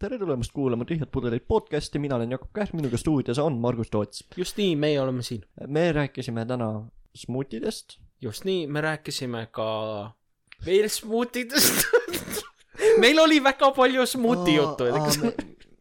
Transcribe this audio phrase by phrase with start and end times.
[0.00, 4.24] tere tulemast kuulama Tühjad pudelid podcasti, mina olen Jakob Kähk, minuga stuudios on Margus Toots.
[4.36, 5.42] just nii, meie oleme siin.
[5.66, 6.68] me rääkisime täna
[7.14, 7.98] smuutidest.
[8.20, 9.66] just nii, me rääkisime ka
[10.66, 11.84] veel smuutidest.
[13.02, 15.32] meil oli väga palju smuuti juttu, me,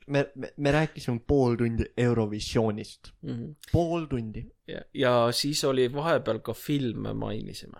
[0.08, 3.52] me, me, me rääkisime pool tundi Eurovisioonist, Mhm.
[3.72, 7.80] pool tundi ja, ja siis oli vahepeal ka filme mainisime.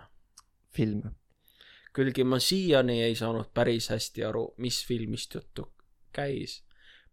[0.72, 1.10] filme.
[1.96, 5.72] kuigi ma siiani ei saanud päris hästi aru, mis filmist juttu
[6.12, 6.62] käis.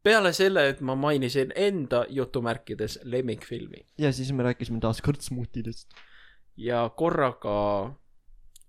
[0.03, 5.89] peale selle, et ma mainisin enda jutumärkides lemmikfilmi ja siis me rääkisime taas kord smuutidest.
[6.57, 7.57] ja korraga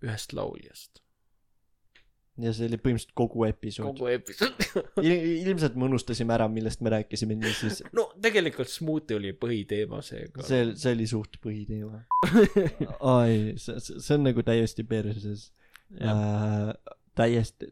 [0.05, 1.03] ühest lauljast.
[2.39, 3.97] ja see oli põhimõtteliselt kogu episood.
[3.99, 4.61] kogu episood.
[5.49, 10.45] ilmselt me unustasime ära, millest me rääkisime, nii siis no tegelikult smuuti oli põhiteema seega.
[10.47, 12.05] see, see oli suht põhiteema.
[13.17, 15.51] ai, see, see on nagu täiesti perses.
[15.99, 16.75] äh,
[17.19, 17.69] täiesti,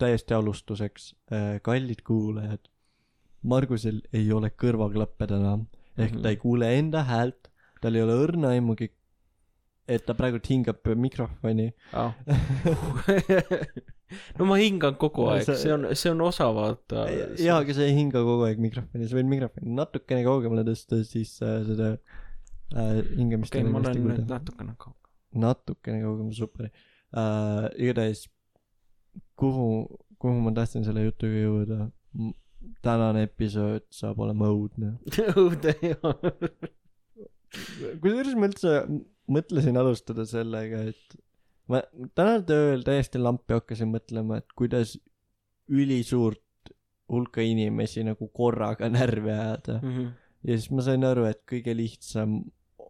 [0.00, 2.68] täiesti alustuseks äh,, kallid kuulajad,
[3.42, 5.54] Margusel ei ole kõrvaklappe täna,
[6.00, 7.48] ehk ta ei kuule enda häält,
[7.80, 8.90] tal ei ole õrna aimugi,
[9.90, 11.70] et ta praegult hingab mikrofoni.
[11.96, 12.12] ah..
[14.38, 17.06] no ma hingan kogu aeg, see- see on, see on osa vaata.
[17.40, 21.36] jaa, aga sa ei hinga kogu aeg mikrofoni, sa võid mikrofoni natukene kaugemale tõsta, siis
[21.46, 24.26] äh, seda äh, hingamist okei, on ma olen nüüd.
[24.30, 25.14] natukene kaugel.
[25.46, 27.70] natukene kaugemal, super uh,.
[27.78, 28.26] igatahes,
[29.40, 29.68] kuhu,
[30.20, 31.88] kuhu ma tahtsin selle jutuga jõuda?
[32.84, 34.94] tänane episood saab olema õudne.
[35.40, 35.96] õudne ja.
[38.02, 38.74] kusjuures ma üldse
[39.30, 41.16] mõtlesin alustada sellega, et
[41.70, 41.82] ma
[42.18, 44.96] täna tööl täiesti lampi hakkasin mõtlema, et kuidas
[45.70, 46.72] ülisuurt
[47.10, 49.80] hulka inimesi nagu korraga närvi ajada.
[49.82, 50.10] Mhm.
[50.46, 52.40] ja siis ma sain aru, et kõige lihtsam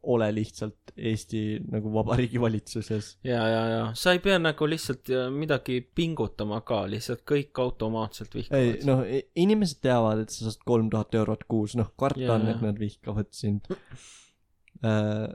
[0.03, 5.27] ole lihtsalt Eesti nagu vabariigi valitsuses ja, ja, ja sa ei pea nagu lihtsalt äh,
[5.33, 8.87] midagi pingutama ka, lihtsalt kõik automaatselt ei vihkavad.
[8.89, 9.05] noh,
[9.45, 12.81] inimesed teavad, et sa saad kolm tuhat eurot kuus, noh karta Jaa, on, et nad
[12.81, 15.29] vihkavad sind uh,.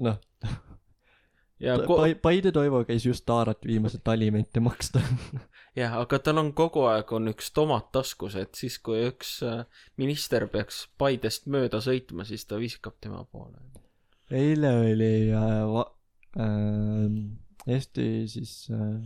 [0.00, 0.18] noh,
[1.60, 5.02] ja ko-, Paide Toivo käis just Taarat viimas, et alimente maksta.
[5.78, 9.64] jah, aga tal on kogu aeg on üks tomat taskus, et siis kui üks äh,
[10.00, 13.60] minister peaks Paidest mööda sõitma, siis ta viskab tema poole.
[14.36, 15.90] Eile oli uh, va-
[16.38, 17.06] uh,
[17.70, 18.96] Eesti siis uh,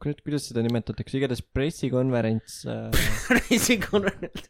[0.00, 2.88] kurat, kuidas seda nimetatakse, igatahes pressikonverents uh,
[3.36, 4.48] reisikonverents.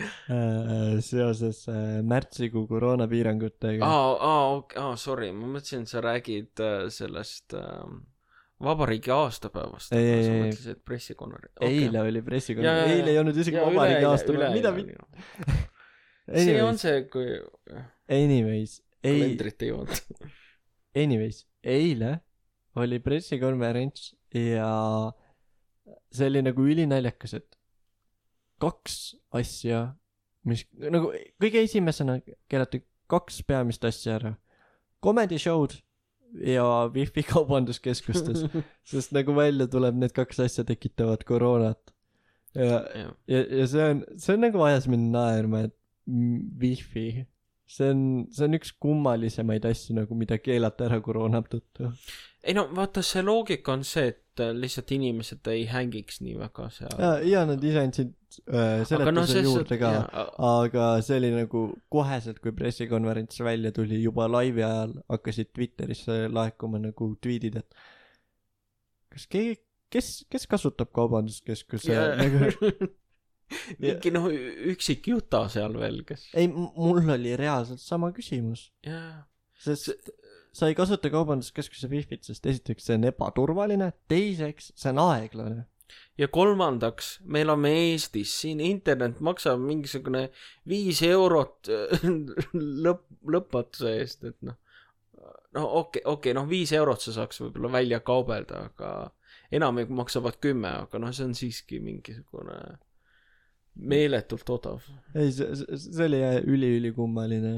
[0.00, 6.88] uh, seoses uh, märtsikuu koroonapiirangutega aa, aa, okei, aa, sorry, ma mõtlesin, sa räägid äh,
[6.94, 7.84] sellest äh,
[8.64, 9.92] vabariigi aastapäevast.
[9.94, 10.42] Ei, ei, sa ei.
[10.48, 11.60] mõtlesid pressikonverents.
[11.68, 14.74] eile oli pressikonverents, eile ei olnud isegi vabariigi aastapäev, mida
[16.30, 17.38] see on see, kui
[18.08, 20.00] Anyways, ei, kalendrit ei olnud.
[21.04, 22.18] anyways, eile
[22.80, 24.68] oli pressikonverents ja
[26.14, 27.58] see oli nagu ülinaljakas, et
[28.62, 29.86] kaks asja,
[30.48, 32.18] mis nagu kõige esimesena
[32.50, 34.34] keelati kaks peamist asja ära.
[35.04, 35.76] Comedy show'd
[36.44, 38.46] ja Wi-Fi kaubanduskeskustes,
[38.90, 41.94] sest nagu välja tuleb, need kaks asja tekitavad koroonat.
[42.54, 45.74] ja, ja, ja see on, see on nagu ajas mind naerma, et
[46.06, 47.24] Wi-Fi,
[47.66, 48.02] see on,
[48.34, 51.88] see on üks kummalisemaid asju nagu, mida keelata ära koroona tõttu.
[52.44, 56.68] ei no vaata, see loogika on see, et äh, lihtsalt inimesed ei hängiks nii väga
[56.76, 56.94] seal.
[57.00, 58.12] ja, ja nad ise andsid
[58.50, 59.92] äh, seletuse no, juurde ka,
[60.50, 66.82] aga see oli nagu koheselt, kui pressikonverents välja tuli, juba laivi ajal hakkasid Twitterisse laekuma
[66.84, 67.80] nagu tweet'id, et
[69.14, 69.56] kas keegi,
[69.94, 72.52] kes, kes kasutab kaubanduskeskuse nagu
[73.82, 74.28] mingi noh,
[74.72, 76.28] üksik Juta seal veel, kes.
[76.38, 78.68] ei, mul oli reaalselt sama küsimus,
[79.64, 80.12] sest
[80.54, 85.64] sa ei kasuta kaubanduskeskuse wifi't, sest esiteks see on ebaturvaline, teiseks see on aeglane.
[86.18, 90.28] ja kolmandaks, me elame Eestis, siin internet maksab mingisugune
[90.70, 91.70] viis eurot
[92.86, 94.58] lõpp, lõpmatuse eest, et noh.
[95.56, 98.94] no okei okay,, okei okay,, noh viis eurot sa saaks võib-olla välja kaubelda, aga
[99.54, 102.58] enamik maksavad kümme, aga noh, see on siiski mingisugune
[103.74, 104.82] meeletult odav.
[105.14, 106.20] ei, see, see oli
[106.54, 107.54] üli-ülikummaline.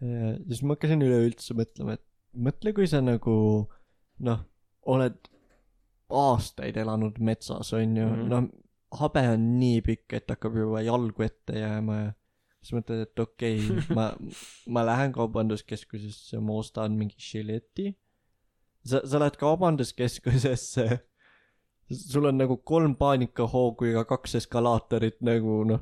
[0.00, 3.34] ja siis ma hakkasin üleüldse mõtlema, et mõtle, kui sa nagu
[4.26, 4.40] noh,
[4.90, 5.18] oled
[6.10, 8.22] aastaid elanud metsas, onju mm, Mhm.
[8.22, 8.28] -hmm.
[8.28, 8.48] noh,
[9.00, 12.08] habe on nii pikk, et hakkab juba jalgu ette jääma ja
[12.60, 14.10] siis mõtled, et okei okay, ma,
[14.66, 17.94] ma lähen kaubanduskeskusesse, ma ostan mingi žileti.
[18.84, 21.00] sa, sa lähed kaubanduskeskusesse,
[21.90, 25.80] sul on nagu kolm paanikahoogu ja kaks eskalaatorit nagu noh,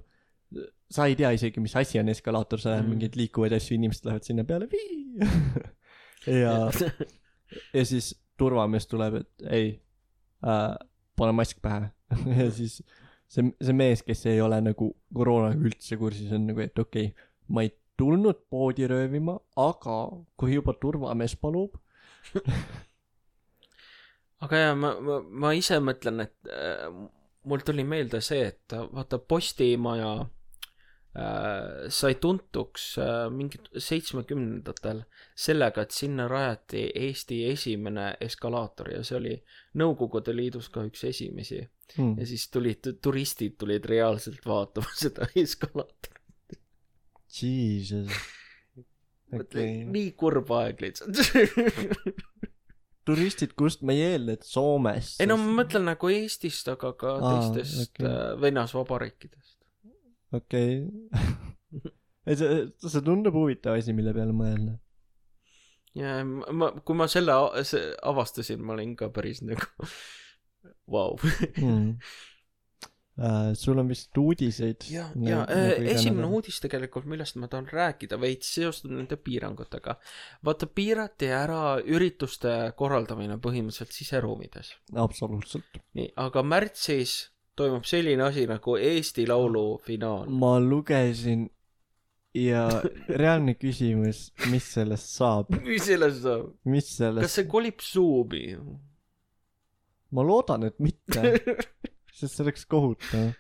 [0.91, 2.91] sa ei tea isegi, mis asi on eskalaator, sa näed Mhm.
[2.95, 4.69] mingeid liikuvaid asju, inimesed lähevad sinna peale,
[6.43, 6.71] ja,
[7.77, 9.69] ja siis turvamees tuleb, et ei
[10.45, 10.75] äh,,
[11.17, 11.91] pane mask pähe
[12.39, 12.79] ja siis
[13.29, 17.29] see, see mees, kes ei ole nagu koroonaga üldse kursis, on nagu, et okei okay,,
[17.49, 19.99] ma ei tulnud poodi röövima, aga
[20.39, 21.75] kui juba turvamees palub,
[24.45, 26.89] aga jaa, ma, ma, ma ise mõtlen, et äh,
[27.49, 35.03] mul tuli meelde see, et vaata Postimaja äh, sai tuntuks äh, mingid seitsmekümnendatel
[35.39, 39.35] sellega, et sinna rajati Eesti esimene eskalaator ja see oli
[39.79, 41.61] Nõukogude Liidus ka üks esimesi
[41.97, 42.15] hmm.
[42.21, 46.15] ja siis tulid turistid tulid reaalselt vaatama seda eskalaatorit.
[47.29, 48.09] Jesus.
[49.35, 51.21] okei, nii kurb aeg lihtsalt.
[53.09, 55.19] turistid, kust ma ei eelda, et Soomest.
[55.23, 58.37] ei no ma mõtlen nagu Eestist, aga ka Aa, teistest okay.
[58.45, 59.57] vennaasvabariikidest.
[60.39, 60.83] okei.
[62.29, 64.77] ei, see, see tundub huvitav asi, mille peale mõelda.
[65.99, 67.35] ja ma- kui ma selle
[68.13, 69.67] avastasin, ma olin ka päris nagu
[70.95, 71.17] vau.
[73.19, 74.85] Uh, sul on vist uudiseid?
[74.93, 79.97] ja, ja äh, esimene uudis tegelikult, millest ma tahan rääkida veits seostub nende piirangutega.
[80.47, 84.71] vaata, piirati ära ürituste korraldamine põhimõtteliselt siseruumides.
[84.95, 85.83] absoluutselt.
[85.99, 87.19] nii, aga märtsis
[87.59, 90.31] toimub selline asi nagu Eesti Laulu finaal.
[90.31, 91.49] ma lugesin
[92.35, 92.69] ja
[93.23, 96.53] reaalne küsimus, mis sellest saab, mis sellest saab?
[96.69, 98.45] mis kas sellest, see kolib Zoomi?
[100.15, 101.35] ma loodan, et mitte,
[102.19, 103.35] sest see oleks kohutav.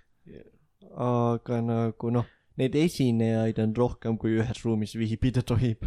[0.98, 2.26] aga nagu noh,
[2.58, 5.84] neid esinejaid on rohkem, kui ühes ruumis viibida tohib.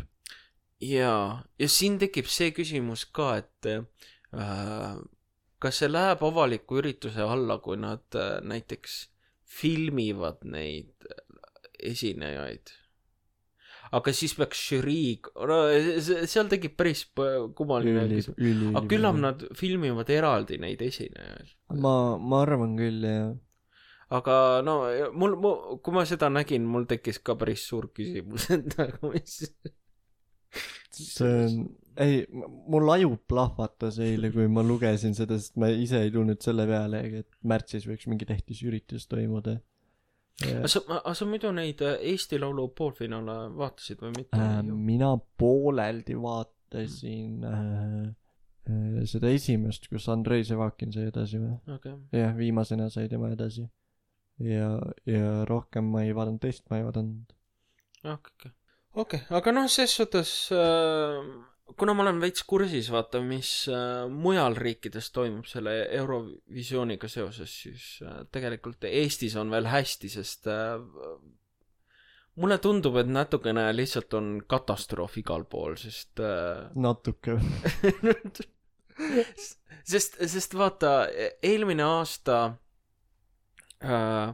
[0.81, 4.99] jaa, ja siin tekib see küsimus ka, et äh,
[5.61, 9.01] kas see läheb avaliku ürituse alla, kui nad äh, näiteks
[9.59, 11.09] filmivad neid
[11.91, 12.71] esinejaid.
[13.97, 15.59] Aga siis peaks žürii, no
[16.31, 17.05] seal tekib päris
[17.57, 18.71] kummaline küsimus.
[18.71, 21.55] aga küllap nad filmivad eraldi neid esinejaid.
[21.83, 23.33] ma, ma arvan küll, jah.
[24.19, 24.77] aga no
[25.11, 29.37] mul, mul, kui ma seda nägin, mul tekkis ka päris suur küsimus, et nagu mis.
[30.91, 31.61] see on,
[31.99, 32.23] ei,
[32.71, 37.03] mul aju plahvatas eile, kui ma lugesin seda, sest ma ise ei tulnud selle peale,
[37.21, 39.59] et märtsis võiks mingi tähtis üritus toimuda.
[40.49, 45.11] Aga sa, aga sa muidu neid äh, Eesti Laulu poolfinaale vaatasid või mitte Äh, mina
[45.41, 47.59] pooleldi vaatasin äh,
[48.71, 51.53] äh, seda esimest, kus Andrei Sevakin sai edasi või?
[51.75, 53.67] okei, jah, viimasena sai tema edasi.
[54.41, 54.73] ja,
[55.05, 57.37] ja rohkem ma ei vaadanud, teist ma ei vaadanud.
[58.03, 58.53] okei, okei.
[59.05, 61.21] okei, aga noh, ses suhtes äh,
[61.77, 67.85] kuna ma olen veits kursis, vaata, mis äh, mujal riikides toimub selle Eurovisiooniga seoses, siis
[68.05, 70.77] äh, tegelikult Eestis on veel hästi, sest äh,
[72.41, 76.21] mulle tundub, et natukene lihtsalt on katastroof igal pool, sest
[76.75, 77.37] natuke.
[79.91, 80.95] sest, sest vaata,
[81.43, 82.39] eelmine aasta
[83.83, 84.31] äh,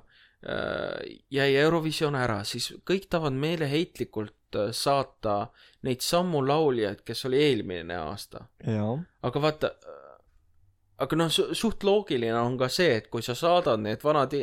[1.31, 5.49] jäi Eurovisioon ära, siis kõik tahavad meeleheitlikult äh, saata
[5.83, 8.45] neid samu lauljaid, kes oli eelmine aasta.
[9.27, 9.71] aga vaata,
[11.03, 14.35] aga noh, suht loogiline on ka see, et kui sa saadad need vanad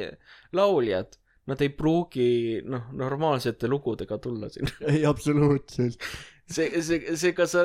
[0.52, 1.16] lauljad,
[1.48, 4.76] nad ei pruugi noh, normaalsete lugudega tulla sinna.
[4.92, 6.04] ei, absoluutselt.
[6.50, 7.64] see, see, seega sa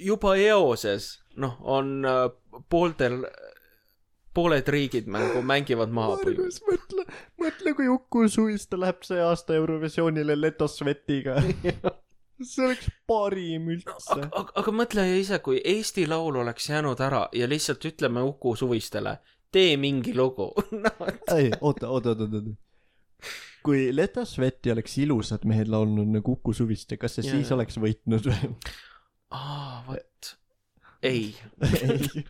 [0.00, 2.24] juba eoses, noh, on äh,
[2.72, 3.22] pooltel,
[4.34, 7.06] pooled riigid mängu, mängivad maha Margus, mõtle,
[7.40, 11.40] mõtle, kui Uku Suiste läheb see aasta Eurovisioonile Leto Svetiga.
[12.40, 17.26] see oleks parim üldse aga, aga, aga mõtle ise, kui Eesti Laul oleks jäänud ära
[17.36, 19.18] ja lihtsalt ütleme Uku Suvistele,
[19.52, 20.50] tee mingi lugu
[20.84, 20.92] no,.
[21.34, 22.54] ei, oota, oota, oota, oota.
[23.66, 27.80] kui Leto Sveti oleks ilusad mehed laulnud nagu Uku Suviste, kas see Jaa, siis oleks
[27.82, 28.54] võitnud või?
[29.36, 30.34] aa, vot,
[31.02, 31.34] ei,
[31.82, 32.24] ei,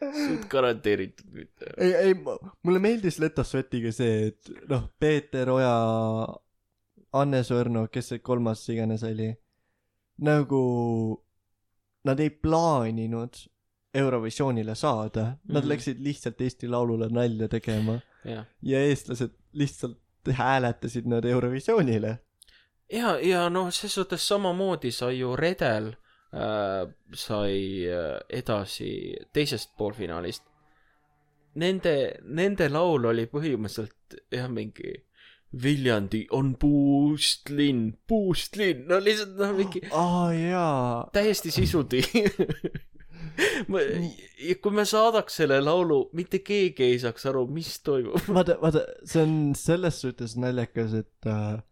[0.00, 1.70] suht garanteeritud mitte.
[1.78, 2.14] ei, ei,
[2.62, 5.74] mulle meeldis Leto Svetiga see, et noh, Peeter Oja,
[7.16, 9.30] Anne Sõrno, kes see kolmas iganes oli,
[10.26, 10.62] nagu
[12.04, 13.36] nad ei plaaninud
[13.96, 15.68] Eurovisioonile saada, nad Mhm.
[15.72, 19.98] läksid lihtsalt Eesti Laulule nalja tegema jah, ja eestlased lihtsalt
[20.28, 22.18] hääletasid nad Eurovisioonile.
[22.92, 25.92] ja, ja noh, ses suhtes samamoodi sai ju Redel
[26.32, 28.90] sai äh, edasi
[29.32, 30.44] teisest poolfinaalist.
[31.56, 34.92] Nende, nende laul oli põhimõtteliselt jah, mingi
[35.62, 42.02] Viljandi on puustlinn, puustlinn, no lihtsalt noh, mingi aa jaa, täiesti sisuti.
[44.48, 48.20] ja kui me saadaks selle laulu, mitte keegi ei saaks aru, mis toimub.
[48.28, 51.62] vaata, vaata, see on selles suhtes naljakas, et äh,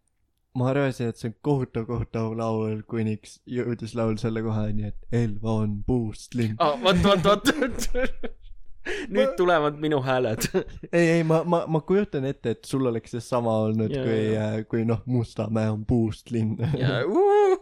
[0.54, 5.56] ma arvasin, et see on kohutav, kohutav laul, kuniks jõudis laul selle kohani, et Elva
[5.64, 6.54] on puust linn.
[6.62, 7.88] aa, vot, vot, vot.
[9.14, 10.44] nüüd tulevad minu hääled.
[10.92, 14.62] ei, ei, ma, ma, ma kujutan ette, et sul oleks seesama olnud, Jaa, kui jaa.,
[14.68, 16.58] kui noh, Mustamäe on puust linn.
[16.78, 17.58] ja uh,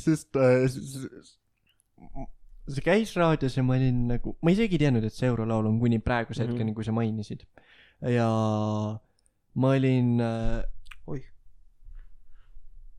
[0.00, 0.66] sest äh,
[2.68, 5.78] see käis raadios ja ma olin nagu, ma isegi ei teadnud, et see eurolaul on
[5.80, 6.50] kuni praeguse Mhm.
[6.52, 7.46] hetkeni, kui sa mainisid.
[8.02, 8.28] ja
[9.58, 10.62] ma olin äh,
[11.10, 11.26] oih,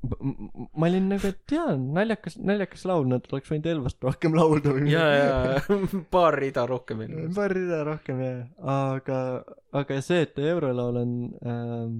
[0.03, 4.93] ma olin nagu, et jaa, naljakas, naljakas laul, nad oleks võinud Elvast rohkem laulda või
[4.93, 5.79] ja, ja
[6.13, 7.17] paar rida rohkem veel.
[7.35, 8.39] paar rida rohkem jah,
[8.75, 9.19] aga,
[9.81, 11.99] aga see, et eurolaul on ähm,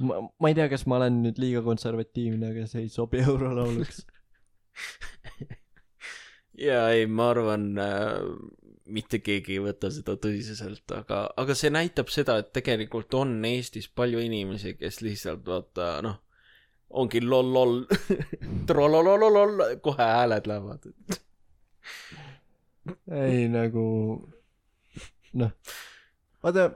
[0.00, 4.04] ma, ma ei tea, kas ma olen nüüd liiga konservatiivne, aga see ei sobi eurolauluks.
[6.68, 8.20] ja ei, ma arvan äh,,
[8.88, 13.88] mitte keegi ei võta seda tõsiselt, aga, aga see näitab seda, et tegelikult on Eestis
[13.88, 16.18] palju inimesi, kes lihtsalt vaata noh,
[16.90, 17.84] ongi loll-loll,
[18.68, 20.90] trollolololol, kohe hääled lähevad.
[23.12, 23.84] ei nagu
[25.36, 25.52] noh,
[26.44, 26.70] vaata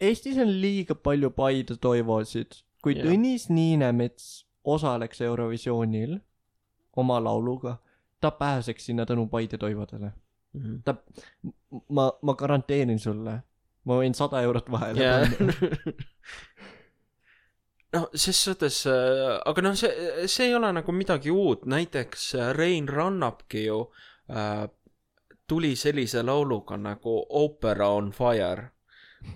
[0.00, 3.04] Eestis on liiga palju Paide toivosid, kui Jah.
[3.04, 6.16] Tõnis Niinemets osaleks Eurovisioonil
[6.96, 7.76] oma lauluga,
[8.20, 10.12] ta pääseks sinna tänu Paide toivodele.
[10.84, 10.96] ta,
[11.88, 13.36] ma, ma garanteerin sulle,
[13.86, 15.52] ma võin sada eurot vahele ja panna.
[17.94, 22.88] noh, ses suhtes, aga noh, see, see ei ole nagu midagi uut, näiteks äh, Rein
[22.88, 23.80] Rannapki ju
[24.30, 24.66] äh,
[25.50, 28.70] tuli sellise lauluga nagu Opera on fire,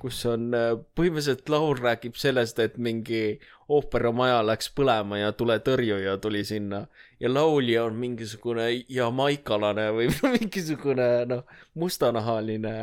[0.01, 6.45] kus on äh, põhimõtteliselt laul räägib sellest, et mingi ooperamaja läks põlema ja tuletõrjuja tuli
[6.45, 6.87] sinna
[7.21, 11.45] ja laulja on mingisugune jamaikalane või mingisugune noh,
[11.75, 12.75] mustanahaline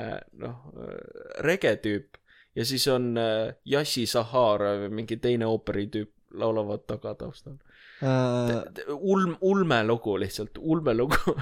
[0.42, 0.58] noh,
[1.46, 2.18] regetüüp
[2.56, 7.58] ja siis on äh, Yassi Sahara või mingi teine ooperitüüp laulavad taga taustal.
[8.02, 8.64] Äh,
[8.96, 11.36] ulm, ulmelugu lihtsalt, ulmelugu.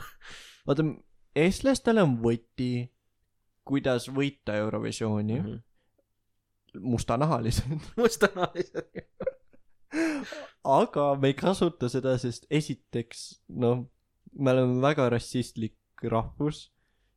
[0.68, 0.86] vaata,
[1.36, 2.90] eestlastel on võti,
[3.64, 5.58] kuidas võita Eurovisiooni, Mhm.
[6.80, 7.64] Mustanahalised.
[7.98, 8.82] mustanahalised.
[10.64, 13.88] aga me ei kasuta seda, sest esiteks, noh,
[14.38, 16.70] me oleme väga rassistlik rahvus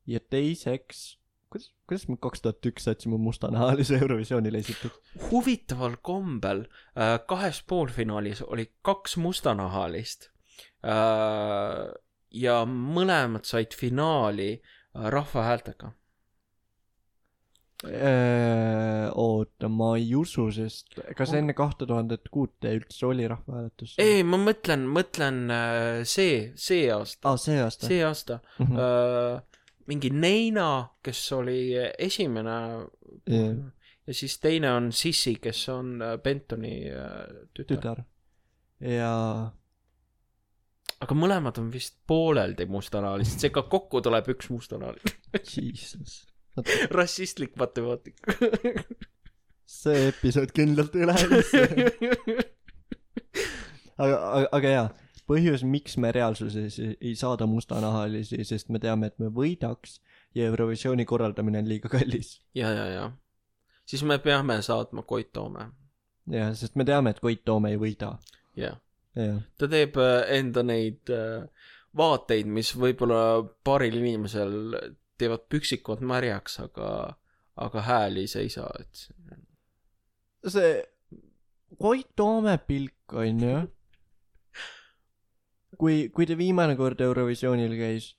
[0.09, 1.03] ja teiseks,
[1.53, 5.19] kuidas, kuidas me kaks tuhat üks saatsime mustanahalise Eurovisioonile esiteks?
[5.31, 10.31] huvitaval kombel äh, kahes poolfinaalis oli kaks mustanahalist
[10.83, 11.93] äh,
[12.33, 15.93] ja mõlemad said finaali äh, rahva häältega.
[15.93, 16.02] Äh,
[19.19, 23.97] oota, ma ei usu, sest kas enne kahte tuhandet kuute üldse oli rahvahääletus?
[24.03, 27.89] ei, ma mõtlen, mõtlen äh, see, see aasta, aa, see aasta.
[27.91, 28.77] see aasta Mhm.
[28.79, 30.69] äh, mingi Neina,
[31.03, 32.57] kes oli esimene
[33.27, 33.57] Jah.
[34.07, 38.05] ja siis teine on Sissi, kes on äh, Bentoni äh, tütar, tütar..
[38.81, 39.13] ja
[41.03, 45.17] aga mõlemad on vist pooleldi mustanahalised, seega kokku tuleb üks mustanahaline.
[45.51, 46.21] jesus.
[46.91, 48.35] Rassistlik matemaatika.
[49.67, 51.63] see episood kindlalt ei lähe üldse.
[53.97, 54.87] aga, aga, aga jaa,
[55.31, 60.01] põhjus, miks me reaalsuses ei, saada mustanahalisi, sest me teame, et me võidaks
[60.37, 62.39] ja Eurovisiooni korraldamine on liiga kallis.
[62.59, 63.11] ja, ja, ja
[63.85, 65.67] siis me peame saatma Koit Toome.
[66.31, 68.17] jah, sest me teame, et Koit Toome ei võida.
[68.57, 68.79] jah,
[69.17, 71.47] jah, ta teeb äh, enda neid äh,
[71.97, 74.55] vaateid, mis võib-olla paaril inimesel
[75.23, 76.89] teevad püksikud märjaks, aga,
[77.63, 80.73] aga hääl ei seisa, et see
[81.79, 83.61] Koit Toome pilk on ju.
[85.81, 88.13] kui, kui ta viimane kord Eurovisioonil käis,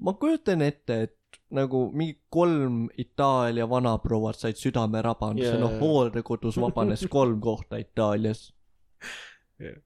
[0.00, 7.04] ma kujutan ette, et nagu mingi kolm Itaalia vanaprouad said südamerabanduse yeah., noh hooldekodus vabanes
[7.16, 8.48] kolm kohta Itaalias
[9.58, 9.76] Jah.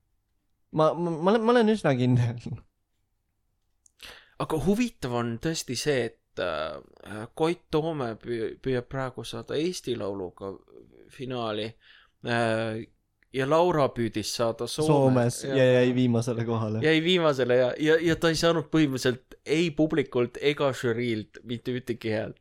[0.73, 2.39] ma, ma, ma olen, ma olen üsna kindel.
[4.43, 6.19] aga huvitav on tõesti see, et
[7.35, 10.53] Koit Toome püü- püüab praegu saada Eesti Lauluga
[11.13, 11.67] finaali
[12.27, 12.83] äh,
[13.33, 16.81] ja Laura püüdis saada Soome, Soomes ja jäi viimasele kohale.
[16.85, 22.13] jäi viimasele ja, ja, ja ta ei saanud põhimõtteliselt ei publikult ega žüriilt mitte ühtegi
[22.13, 22.41] häält.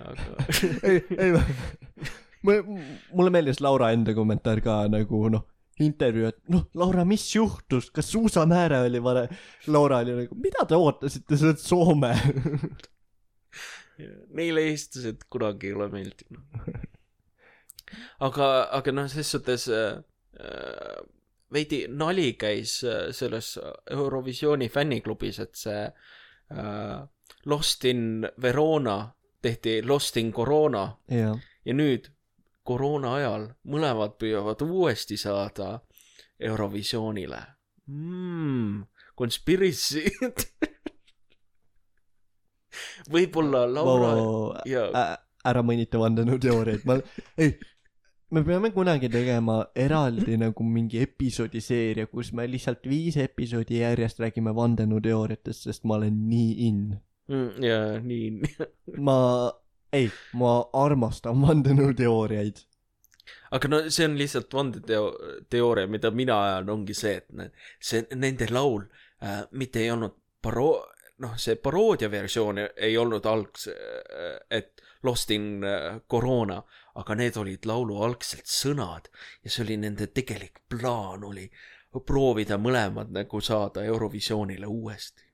[0.00, 0.46] aga
[0.88, 1.32] ei, ei,
[3.12, 5.44] mulle meeldis Laura enda kommentaar ka nagu noh,
[5.82, 9.28] intervjuu, et noh, Laura, mis juhtus, kas suusamääre oli vale?
[9.72, 12.12] Laura oli nagu, mida te ootasite, sa oled Soome.
[14.34, 16.44] neile eestlased kunagi ei ole meeldinud.
[18.26, 19.98] aga, aga noh, ses suhtes äh,
[20.40, 21.02] äh,
[21.52, 23.58] veidi nali käis äh, selles
[23.90, 27.02] Eurovisiooni fänniklubis, et see äh,
[27.44, 32.08] Lost in Verona tehti Lost in Corona jah, ja nüüd
[32.62, 35.80] koroona ajal mõlemad püüavad uuesti saada
[36.38, 37.40] Eurovisioonile
[37.86, 38.84] mm,.
[39.18, 40.06] Conspiracy
[43.12, 46.98] võib-olla Laura ja Ä- ära mõnita vandenõuteooriaid, ma,
[47.42, 47.56] ei,
[48.30, 54.54] me peame kunagi tegema eraldi nagu mingi episoodiseeria, kus me lihtsalt viis episoodi järjest räägime
[54.56, 56.84] vandenõuteooriatest, sest ma olen nii in.
[57.32, 58.30] Mm, ja nii.
[59.08, 59.16] ma,
[59.92, 62.62] ei, ma armastan vandenõuteooriaid.
[63.52, 65.12] aga no see on lihtsalt vandeteo-,
[65.50, 68.86] teooria, mida mina ajan, ongi see, et see, nende laul
[69.22, 70.86] äh, mitte ei olnud paroo-,
[71.22, 73.68] noh, see paroodia versioon ei olnud algs-,
[74.50, 76.62] et Lost in äh, Corona,
[76.94, 79.08] aga need olid laulu algselt sõnad
[79.42, 81.48] ja see oli nende tegelik plaan oli
[82.06, 85.26] proovida mõlemad nagu saada Eurovisioonile uuesti.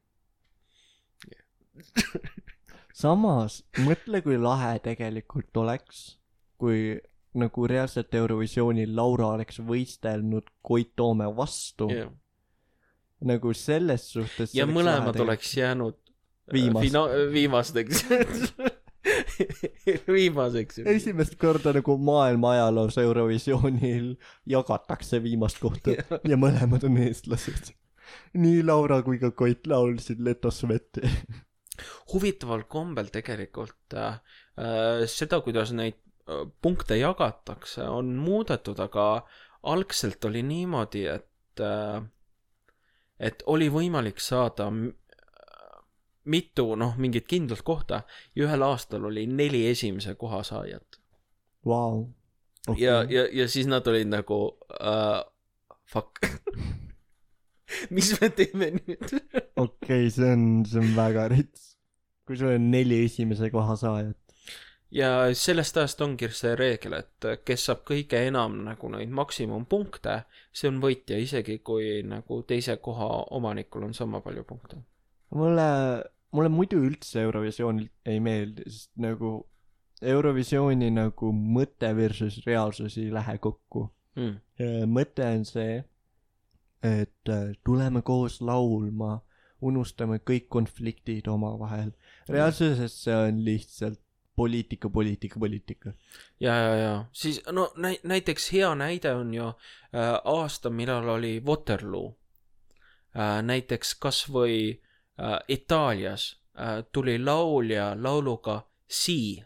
[2.98, 6.18] samas, mõtle, kui lahe tegelikult oleks,
[6.58, 6.96] kui
[7.38, 12.08] nagu reaalselt Eurovisioonil Laura oleks võistelnud Koit Toome vastu Yeah.
[13.24, 14.54] Nagu selles suhtes.
[14.54, 15.96] ja mõlemad oleks jäänud
[16.52, 16.86] Viimast.
[16.86, 18.04] fina-, viimasteks
[20.16, 20.80] viimaseks.
[20.84, 24.14] esimest korda nagu maailma ajaloos Eurovisioonil
[24.46, 25.96] jagatakse viimast kohta
[26.30, 27.72] ja mõlemad on eestlased.
[28.38, 31.04] nii Laura kui ka Koit laulsid Leto Sveti.
[32.12, 34.20] huvitaval kombel tegelikult äh,
[34.58, 39.26] äh, seda, kuidas neid äh, punkte jagatakse, on muudetud, aga
[39.68, 42.02] algselt oli niimoodi, et äh,,
[43.20, 44.70] et oli võimalik saada
[46.28, 48.02] mitu, noh, mingit kindlat kohta
[48.36, 51.00] ja ühel aastal oli neli esimese koha saajat
[51.66, 52.06] Vau.
[52.66, 52.82] okay..
[52.82, 54.40] ja, ja, ja siis nad olid nagu
[54.80, 55.22] uh,
[55.88, 56.20] fuck.
[57.94, 59.12] mis me teeme nüüd?
[59.56, 61.74] okei, see on, see on väga rits.
[62.28, 64.27] kui sul on neli esimese koha saajat.
[64.90, 70.70] Ja sellest ajast ongi see reegel, et kes saab kõige enam nagu neid maksimumpunkte, see
[70.70, 74.80] on võitja, isegi kui nagu teise koha omanikul on sama palju punkte.
[75.34, 75.68] mulle,
[76.32, 79.42] mulle muidu üldse Eurovisioon ei meeldi, sest nagu
[80.02, 83.88] Eurovisiooni nagu mõte versus reaalsus ei lähe kokku.
[84.18, 84.90] Mm.
[84.90, 85.78] mõte on see,
[86.82, 89.20] et äh, tuleme koos laulma,
[89.62, 91.92] unustame kõik konfliktid omavahel.
[92.28, 94.00] reaalsuses see on lihtsalt
[94.38, 95.92] poliitika, poliitika, poliitika.
[96.40, 101.40] ja, ja, ja siis no näi-, näiteks hea näide on ju äh, aasta, millal oli
[101.46, 102.12] Waterloo
[103.16, 103.42] äh,.
[103.42, 109.44] näiteks kasvõi äh, Itaalias äh, tuli laulja lauluga Sea.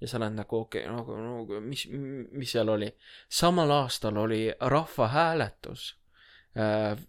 [0.00, 1.86] ja sa oled nagu okei okay,, nagu no, mis,
[2.32, 2.90] mis seal oli.
[3.28, 5.94] samal aastal oli rahvahääletus
[6.56, 7.00] äh,.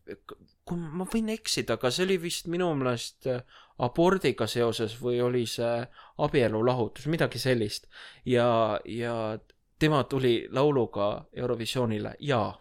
[0.65, 3.43] kui ma võin eksida, aga see oli vist minu meelest äh,
[3.77, 5.85] abordiga seoses või oli see
[6.17, 7.87] abielulahutus, midagi sellist.
[8.25, 9.39] ja, ja
[9.79, 12.59] tema tuli lauluga Eurovisioonile Ja.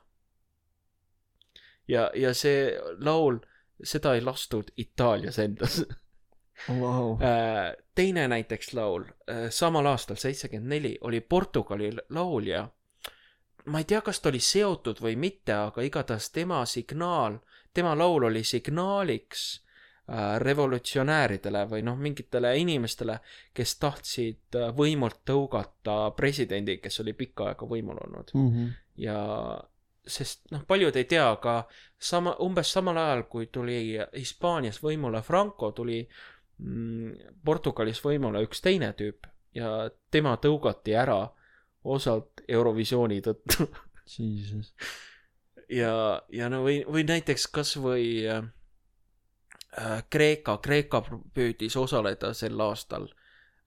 [1.89, 3.39] ja, ja see laul,
[3.83, 5.85] seda ei lastud Itaalias endas.
[6.81, 9.05] Vau, Äh, teine näiteks laul,
[9.51, 12.69] samal aastal, seitsekümmend neli, oli Portugali laulja.
[13.65, 17.39] ma ei tea, kas ta oli seotud või mitte, aga igatahes tema signaal,
[17.75, 19.70] tema laul oli signaaliks äh,
[20.43, 23.19] revolutsionääridele või noh, mingitele inimestele,
[23.55, 28.67] kes tahtsid äh, võimult tõugata presidendi, kes oli pikka aega võimul olnud Mhm.
[28.97, 29.19] ja
[30.07, 31.65] sest noh, paljud ei tea, aga
[31.99, 36.01] sama, umbes samal ajal, kui tuli Hispaanias võimule Franco, tuli
[36.59, 41.21] mm, Portugalis võimule üks teine tüüp ja tema tõugati ära
[41.85, 43.69] osalt Eurovisiooni tõttu.
[44.11, 44.73] Jesus.
[45.71, 48.49] ja, ja no või, või näiteks kasvõi äh, äh,
[50.11, 51.03] Kreeka, Kreeka
[51.35, 53.07] püüdis osaleda sel aastal.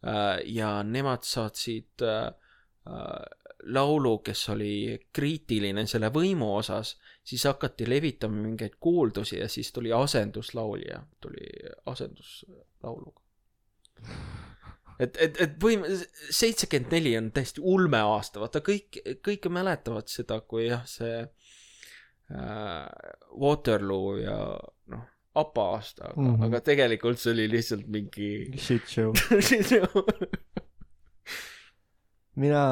[0.04, 2.26] Äh, ja nemad saatsid äh,
[2.88, 9.72] äh, laulu, kes oli kriitiline selle võimu osas, siis hakati levitama mingeid kuuldusi ja siis
[9.72, 11.48] tuli asenduslaulja, tuli
[11.86, 13.22] asenduslauluga.
[15.00, 15.88] et, et, et võim-,
[16.30, 22.86] seitsekümmend neli on täiesti ulme aasta, vaata kõik, kõik mäletavad seda, kui jah, see äh,
[23.40, 24.38] Waterloo ja
[24.92, 26.36] noh, APA aasta, aga mm.
[26.36, 26.46] -hmm.
[26.46, 29.14] aga tegelikult see oli lihtsalt mingi Shit show.
[32.44, 32.64] mina,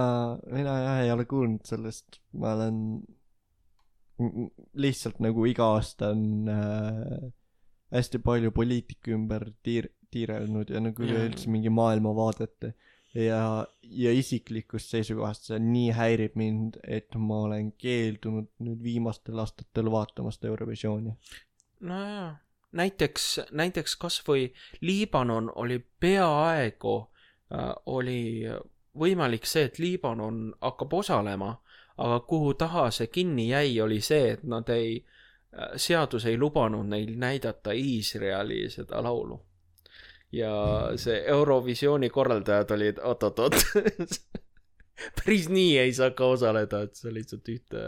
[0.52, 2.78] mina jah ei ole kuulnud sellest, ma olen
[4.78, 7.32] lihtsalt nagu iga aasta on äh,
[7.96, 12.74] hästi palju poliitika ümber tiir-, tiirelnud ja nagu üleüldse mingi maailmavaadete
[13.18, 13.42] ja,
[13.82, 20.46] ja isiklikust seisukohast see nii häirib mind, et ma olen keeldunud nüüd viimastel aastatel vaatamast
[20.48, 21.16] Eurovisiooni.
[21.90, 22.38] nojah,
[22.72, 26.98] näiteks, näiteks kasvõi Liibanon oli peaaegu
[27.52, 28.48] äh,, oli
[28.98, 31.54] võimalik see, et Liibanon hakkab osalema,
[31.98, 35.00] aga kuhu taha see kinni jäi, oli see, et nad ei,
[35.76, 39.42] seadus ei lubanud neil näidata Iisraeli seda laulu.
[40.32, 40.52] ja
[40.96, 43.56] see Eurovisiooni korraldajad olid oot-oot-oot
[45.18, 47.82] päris nii ei saa ka osaleda, et sa lihtsalt ühte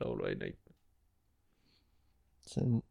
[0.00, 0.72] laulu ei näita.
[2.46, 2.82] see on,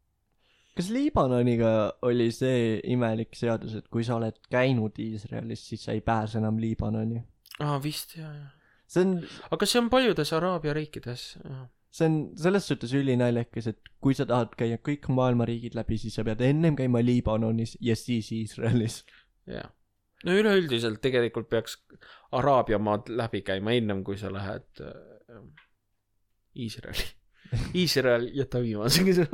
[0.78, 1.70] kas Liibanoniga
[2.06, 6.60] oli see imelik seadus, et kui sa oled käinud Iisraelis, siis sa ei pääse enam
[6.62, 7.24] Liibanoni?
[7.64, 8.52] aa, vist jah, jah.
[8.86, 9.16] see on,
[9.50, 11.64] aga see on paljudes Araabia riikides, jah.
[11.90, 16.14] see on selles suhtes ülinaljakas, et kui sa tahad käia kõik maailma riigid läbi, siis
[16.18, 19.02] sa pead ennem käima Liibanonis ja siis Iisraelis.
[19.50, 19.72] jah.
[20.24, 21.80] no üleüldiselt tegelikult peaks
[22.38, 25.42] Araabia maad läbi käima ennem, kui sa lähed äh,
[26.58, 27.10] Iisraeli.
[27.82, 29.26] Iisrael jäta viimaseks.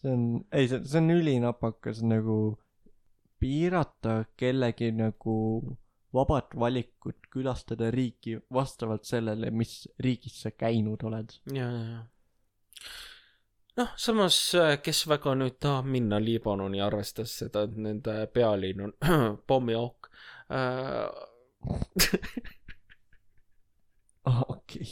[0.00, 2.38] See on, ei, see, see on ülinapakas nagu
[3.40, 5.36] piirata kellegi nagu
[6.16, 11.36] vabat valikut külastada riiki vastavalt sellele, mis riigis sa käinud oled.
[11.52, 12.00] ja, ja, ja.
[13.76, 14.38] noh, samas,
[14.82, 18.94] kes väga nüüd tahab minna Liibanoni, arvestades seda, et nende pealinn on
[19.48, 20.10] pommiohk
[20.50, 21.10] äh,.
[24.30, 24.88] aa, okei.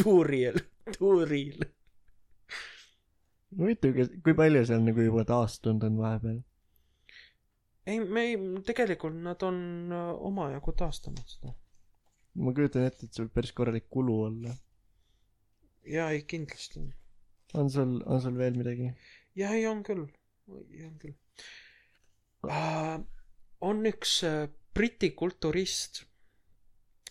[0.00, 0.56] Tuuril,
[0.96, 1.60] Tuuril.
[1.60, 1.79] huvitav,
[3.56, 6.38] kas, kui palju seal nagu juba taastunud on vahepeal?
[7.86, 8.36] ei, me ei,
[8.66, 9.60] tegelikult nad on
[9.92, 11.54] äh, omajagu taastanud seda.
[12.44, 14.54] ma kujutan ette, et võib päris korralik kulu olla.
[15.96, 16.84] jaa, ei kindlasti.
[17.54, 18.92] on sul, on sul veel midagi?
[19.38, 20.06] jaa, ei on küll,
[20.50, 21.16] on küll
[22.46, 23.00] uh,.
[23.60, 26.04] on üks uh, Briti kulturist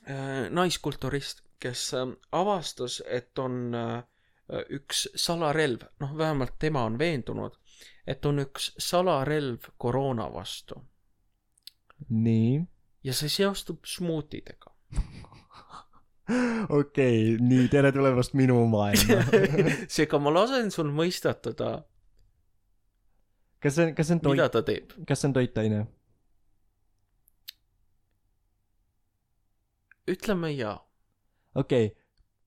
[0.07, 1.89] uh,, naiskulturist, kes
[2.31, 3.99] avastas, et on uh,
[4.49, 7.57] üks salarelv, noh, vähemalt tema on veendunud,
[8.07, 10.79] et on üks salarelv koroona vastu
[12.09, 12.61] nii.
[13.03, 14.73] ja see seostub smuutidega.
[16.79, 19.21] okei, nii, tere tulemast minu maailma.
[19.93, 21.71] seega ma lasen sul mõistatada,
[23.63, 24.99] kas see on, kas see on mida toit, ta teeb.
[25.07, 25.85] kas see on toitaine?
[30.09, 30.77] ütleme jaa.
[31.53, 31.98] okei okay.,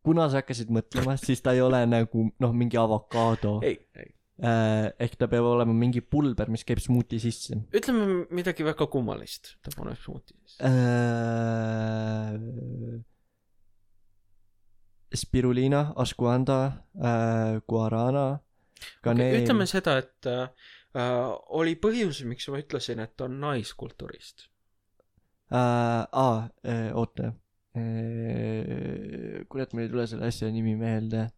[0.03, 3.61] kuna sa hakkasid mõtlema, siis ta ei ole nagu noh, mingi avokaado.
[3.67, 4.11] ei, ei.
[4.43, 9.75] ehk ta peab olema mingi pulber, mis käib smuuti sisse ütleme midagi väga kummalist, ta
[9.77, 10.59] paneb smuuti sisse.
[10.67, 12.35] äh,.
[15.13, 16.59] Spirulina, ashwagandha
[16.97, 18.41] äh,, guarana,
[19.05, 19.45] kaneel okay,.
[19.45, 20.49] ütleme seda, et äh,
[21.53, 24.49] oli põhjus, miks ma ütlesin, et on naiskulturist.
[25.53, 26.09] äh,.
[26.09, 27.42] aa äh,, oota äh,.
[29.49, 31.31] kurat, mul ei tule selle asja nimi meelde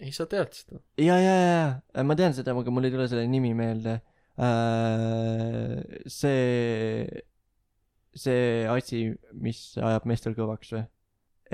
[0.00, 0.80] ei, sa tead seda.
[1.00, 1.62] ja, ja, ja,
[1.94, 3.98] ja, ma tean seda, aga mul ei tule selle nimi meelde
[4.36, 5.80] äh,.
[6.12, 7.06] see,
[8.16, 10.84] see asi, mis ajab meestel kõvaks või?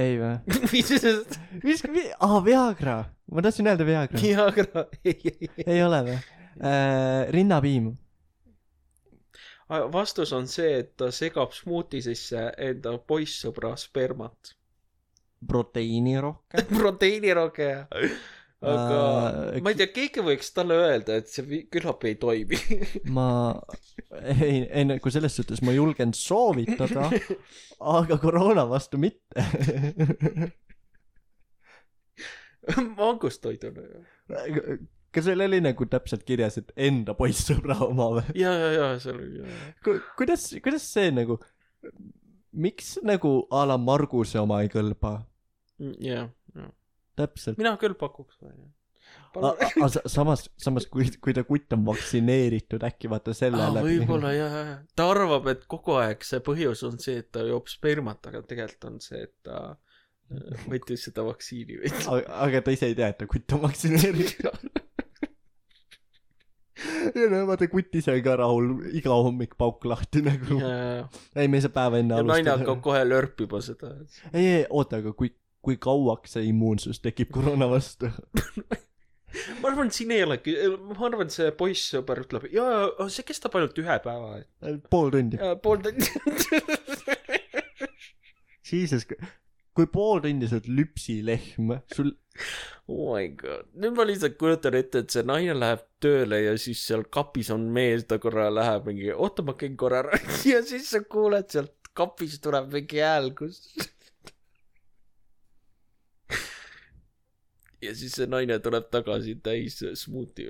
[0.02, 0.34] ei või?
[0.74, 0.90] mis
[1.62, 1.86] mis,
[2.18, 2.96] aa, Viagra,
[3.30, 5.66] ma tahtsin öelda Viagra, Viagra, ei, ei, ei.
[5.76, 7.30] ei ole või äh,?
[7.34, 7.92] rinnapiim,
[9.92, 14.54] vastus on see, et ta segab smuuti sisse enda poissõbra spermat.
[15.48, 17.86] proteiini rohkem, proteiinirohke ja
[18.62, 18.98] aga
[19.54, 22.58] Äh, ma ei tea, keegi võiks talle öelda, et see küllap ei toimi.
[23.16, 23.26] ma,
[24.20, 27.08] ei, ei nagu selles suhtes ma julgen soovitada,
[27.98, 29.42] aga koroona vastu mitte
[33.00, 34.04] mangustoiduna ju.
[35.12, 38.26] Kas seal oli nagu täpselt kirjas, et enda poissõbra oma või?
[38.42, 39.62] ja, ja, ja seal oli ja.
[39.84, 41.38] Ku- kuidas, kuidas see nagu,
[42.52, 45.18] miks nagu a la Marguse oma ei kõlba?
[46.00, 46.70] jah, jah.
[47.18, 47.58] täpselt.
[47.60, 48.70] mina küll pakuks välja.
[49.36, 53.98] aga samas, samas kui, kui ta kutt on vaktsineeritud, äkki vaata selle aa, läbi.
[53.98, 54.58] võib-olla jah,
[54.96, 58.88] ta arvab, et kogu aeg see põhjus on see, et ta joob spermat, aga tegelikult
[58.92, 62.08] on see, et ta äh, võttis seda vaktsiini veits.
[62.08, 64.72] aga, aga ta ise ei tea, et ta kutt on vaktsineeritud.
[67.10, 70.60] ja no vaata, kutt ise ka rahul, iga hommik pauk lahti nagu.
[71.36, 72.84] ei, me ei saa päeva enne naine hakkab alustada.
[72.86, 73.92] kohe lörpima seda.
[74.32, 75.34] ei, ei, oota, aga kui,
[75.64, 78.10] kui kauaks see immuunsus tekib koroona vastu?
[79.60, 80.38] ma arvan, et siin ei ole,
[80.88, 84.40] ma arvan, et see poissõber ütleb, jaa, see kestab ainult ühe päeva,
[84.92, 85.40] pool tundi.
[85.64, 86.08] pool tundi.
[88.72, 89.04] Jesus,
[89.76, 92.10] kui pool tundi sa oled lüpsilehm, sul,
[92.92, 96.80] oh my god, nüüd ma lihtsalt kujutan ette, et see naine läheb tööle ja siis
[96.88, 100.20] seal kapis on mees, ta korra läheb mingi, oota, ma käin korra ära
[100.52, 103.56] ja siis sa kuuled sealt kapist tuleb mingi hääl, kus.
[107.84, 110.42] ja siis see naine tuleb tagasi täis smuuti.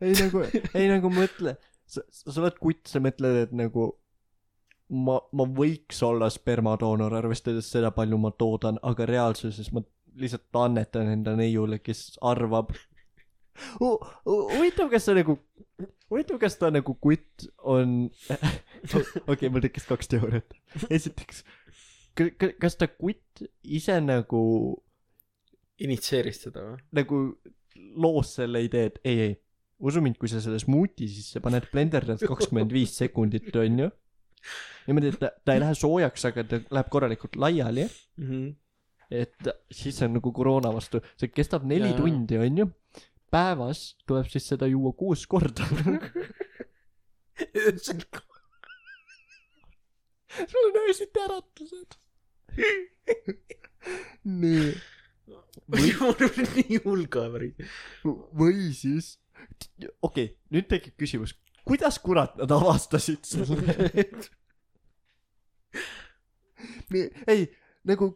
[0.00, 0.38] ei nagu,
[0.70, 3.82] ei nagu mõtle, sa, sa oled kutt, sa mõtled, et nagu
[4.90, 9.82] ma, ma võiks olla spermadoonor, arvestades seda, palju ma toodan, aga reaalsuses ma
[10.16, 12.72] lihtsalt annetan enda neiule, kes arvab,
[13.80, 15.36] huvitav, kas ta nagu,
[16.10, 18.08] huvitav, kas ta nagu kutt on,
[19.30, 20.56] okei, mul tekkis kaks teooriat.
[20.90, 21.44] esiteks,
[22.16, 24.42] kas ta kutt ise nagu,
[25.82, 26.78] initsieeris seda või?
[26.96, 27.20] nagu
[28.00, 29.36] loos selle idee, et ei, ei,
[29.84, 33.90] usu mind, kui sa selle smuuti sisse paned blenderdas kakskümmend viis sekundit, onju.
[34.86, 37.88] niimoodi, et ta, ta ei lähe soojaks, aga ta läheb korralikult laiali,
[39.10, 41.98] et siis on nagu koroona vastu, see kestab neli Jaa.
[42.00, 42.70] tundi, onju.
[43.30, 45.66] päevas tuleb siis seda juua kuus korda.
[47.56, 48.00] öösel
[50.44, 51.96] sul on öösiti äratused.
[54.24, 54.68] nii,
[55.72, 55.92] või
[56.56, 57.78] nii hull ka päris.
[58.04, 59.16] või siis,
[60.02, 63.76] okei okay,, nüüd tekib küsimus, kuidas kurat nad avastasid selle?
[67.26, 67.48] ei,
[67.88, 68.12] nagu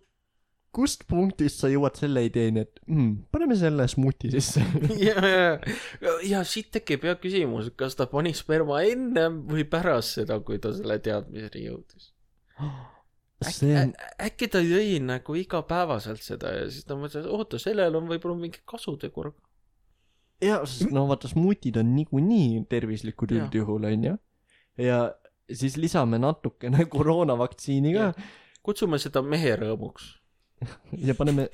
[0.74, 4.62] kust punktist sa jõuad selle ideeni, et mm, paneme selle smuuti sisse.
[5.08, 10.38] ja, ja, ja siit tekib jah küsimus, kas ta pani sperma enne või pärast seda,
[10.46, 12.12] kui ta selle teadmiseni jõudis.
[13.50, 17.96] see on, äkki ta jõi nagu igapäevaselt seda ja siis ta mõtles, et oota, sellel
[17.98, 19.32] on võib-olla mingi kasutegur.
[20.44, 24.16] jaa, sest no vaata, smuutid on niikuinii tervislikud üldjuhul, onju.
[24.80, 25.00] ja
[25.52, 28.12] siis lisame natukene koroonavaktsiini ka
[28.62, 30.14] kutsume seda mehe rõõmuks.
[31.08, 31.48] ja paneme.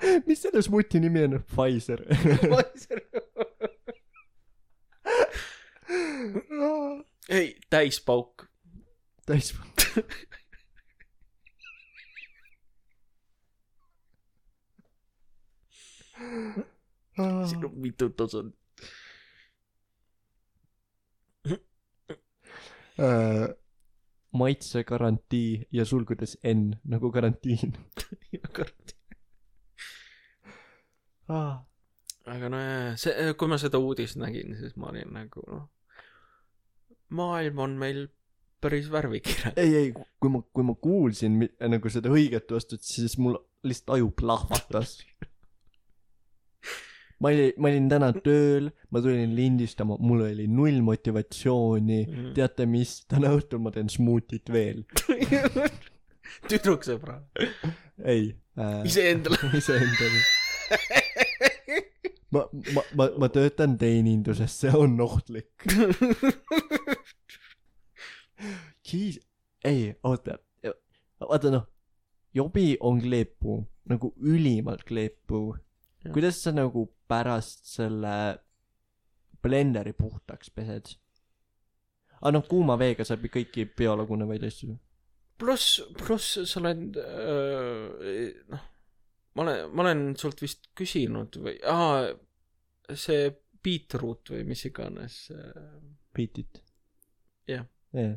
[0.28, 1.38] mis selle smuuti nimi on?
[1.54, 2.04] Pfizer.
[7.28, 8.46] ei, täispauk.
[9.26, 9.54] täis.
[17.16, 18.58] Siin on mitu tasandit.
[22.96, 23.48] Äh,
[24.32, 27.76] maitsegarantii ja sulgudes N nagu karantiin
[31.28, 31.60] ah..
[32.24, 35.66] aga nojah, see, kui ma seda uudist nägin, siis ma olin nagu noh,
[37.16, 38.06] maailm on meil
[38.60, 39.52] päris värvikire.
[39.56, 44.10] ei, ei, kui ma, kui ma kuulsin nagu seda õiget vastust, siis mul lihtsalt aju
[44.16, 44.98] plahvatas.
[47.22, 52.00] ma olin, ma olin täna tööl, ma tulin lindistama, mul oli null motivatsiooni.
[52.06, 52.32] Mhm.
[52.36, 54.84] teate mis, täna õhtul ma teen smuutit veel.
[56.50, 57.20] tüdruksõbra,
[58.04, 58.82] ei äh,.
[58.88, 59.38] iseendale.
[59.60, 60.24] iseendale.
[62.34, 62.42] ma,
[62.74, 65.64] ma, ma, ma töötan teeninduses, see on ohtlik.
[68.86, 69.16] Jeez,
[69.66, 70.36] ei, oota,
[71.22, 71.64] vaata noh,
[72.36, 75.56] jobi on kleepu, nagu ülimalt kleepu.
[76.12, 78.14] Kuidas sa nagu pärast selle
[79.42, 80.96] blenderi puhtaks pesed?
[82.20, 84.76] aga noh, kuuma veega saab ju kõiki biolagunevaid asju.
[85.38, 88.68] pluss, pluss sa oled äh,, noh,
[89.36, 92.06] ma olen, ma olen sult vist küsinud või, aa,
[92.96, 93.28] see
[93.66, 95.26] beetroot või mis iganes
[96.16, 96.62] Beatit.
[97.50, 97.66] Jah.
[97.94, 98.14] jah.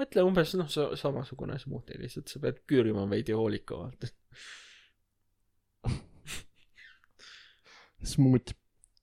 [0.00, 4.08] mõtle umbes noh, sa samasugune smuuti, lihtsalt sa pead küürima veidi hoolikavalt.
[8.04, 8.52] Smuut,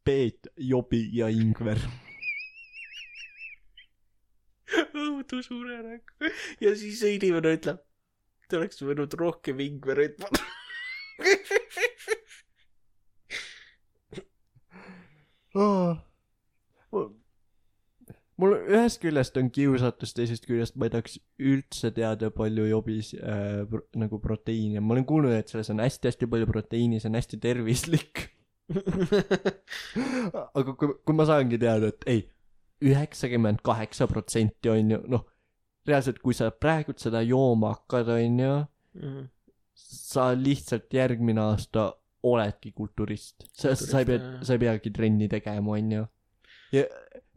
[0.05, 1.79] peet, jobi ja ingver.
[4.71, 6.13] õudu surerääk.
[6.61, 7.81] ja siis see inimene ütleb,
[8.47, 10.45] te oleks võinud rohkem ingverit panna.
[15.55, 15.97] oh..
[18.41, 23.63] mul ühest küljest on kiusatus, teisest küljest ma ei tahaks üldse teada, palju jobis äh,
[23.69, 27.19] pro, nagu proteiini on, ma olen kuulnud, et selles on hästi-hästi palju proteiini, see on
[27.19, 28.29] hästi tervislik.
[30.57, 32.23] aga kui, kui ma saangi teada, et ei,
[32.81, 35.25] üheksakümmend kaheksa protsenti on ju, noh,
[35.87, 38.55] reaalselt, kui sa praegult seda jooma hakkad, on ju,
[39.81, 41.91] sa lihtsalt järgmine aasta
[42.23, 43.47] oledki kulturist.
[43.53, 46.03] sa, sa ei pea sa ei peagi trenni tegema, onju.
[46.75, 46.83] ja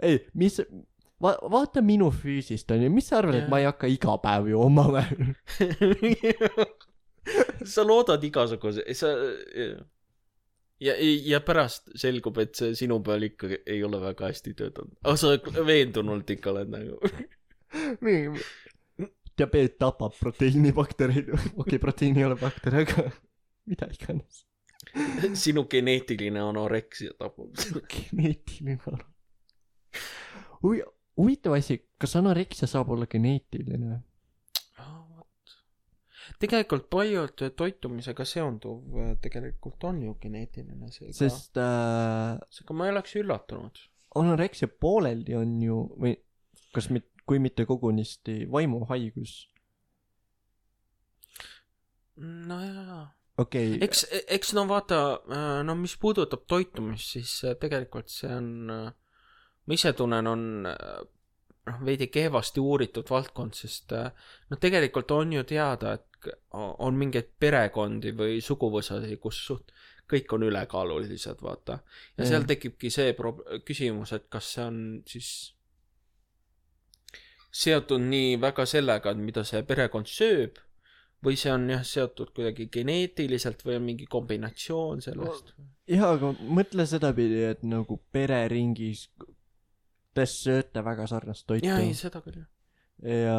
[0.04, 0.60] ei, mis,
[1.22, 4.86] va-, vaata minu füüsist, onju, mis sa arvad, et ma ei hakka iga päev jooma
[4.92, 5.32] või?
[7.74, 9.14] sa loodad igasuguse, sa
[10.84, 14.96] ja, ja pärast selgub, et see sinu peal ikka ei ole väga hästi töötanud.
[15.02, 16.98] aga sa veendunult ikka oled nagu.
[19.38, 23.08] diabeet tapab proteiinibaktereid, okei okay,, proteiin ei ole bakter, aga
[23.70, 24.44] mida iganes.
[25.44, 27.50] sinu geneetiline anoreksia tapab.
[27.96, 29.06] geneetiline arv.
[30.62, 30.84] huvi-,
[31.16, 34.02] huvitav asi, kas anoreksia saab olla geneetiline?
[36.42, 42.94] Tegelikult paljud toitumisega seonduv äh, tegelikult on ju geneetiline, seega, sest äh, seega ma ei
[42.94, 43.82] oleks üllatunud.
[44.20, 46.14] anoreksia pooleldi on ju või
[46.74, 49.34] kas mit-, kui mitte kogunisti vaimuhaigus.
[52.16, 53.00] nojaa,
[53.38, 54.04] okei okay,, eks,
[54.36, 55.00] eks no vaata,
[55.66, 61.02] no mis puudutab toitumist, siis äh, tegelikult see on, ma ise tunnen, on äh,
[61.68, 64.10] noh, veidi kehvasti uuritud valdkond, sest äh,
[64.50, 66.13] noh, tegelikult on ju teada, et
[66.52, 69.72] on mingeid perekondi või suguvõsasi, kus suht
[70.10, 71.78] kõik on ülekaalulised, vaata.
[72.18, 72.46] ja seal Mm.
[72.46, 75.54] tekibki see prob-, küsimus, et kas see on siis
[77.54, 80.58] seotud nii väga sellega, et mida see perekond sööb
[81.24, 85.54] või see on jah seotud kuidagi geneetiliselt või on mingi kombinatsioon sellest.
[85.88, 89.08] jaa, aga mõtle sedapidi, et nagu pereringis
[90.14, 92.48] te sööte väga sarnast toitu jaa, ei seda küll jah.
[93.02, 93.38] ja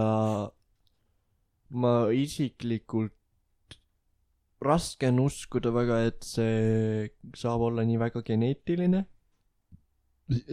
[1.70, 3.14] ma isiklikult
[4.66, 9.06] raske on uskuda väga, et see saab olla nii väga geneetiline.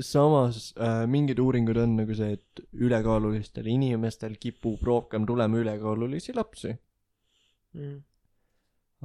[0.05, 6.75] samas äh, mingid uuringud on nagu see, et ülekaalulistel inimestel kipub rohkem tulema ülekaalulisi lapsi.
[7.73, 8.03] Mm.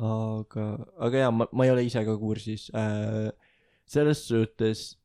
[0.03, 0.65] aga,
[0.99, 3.31] aga jaa, ma, ma ei ole ise ka kursis äh,.
[3.87, 4.97] selles suhtes,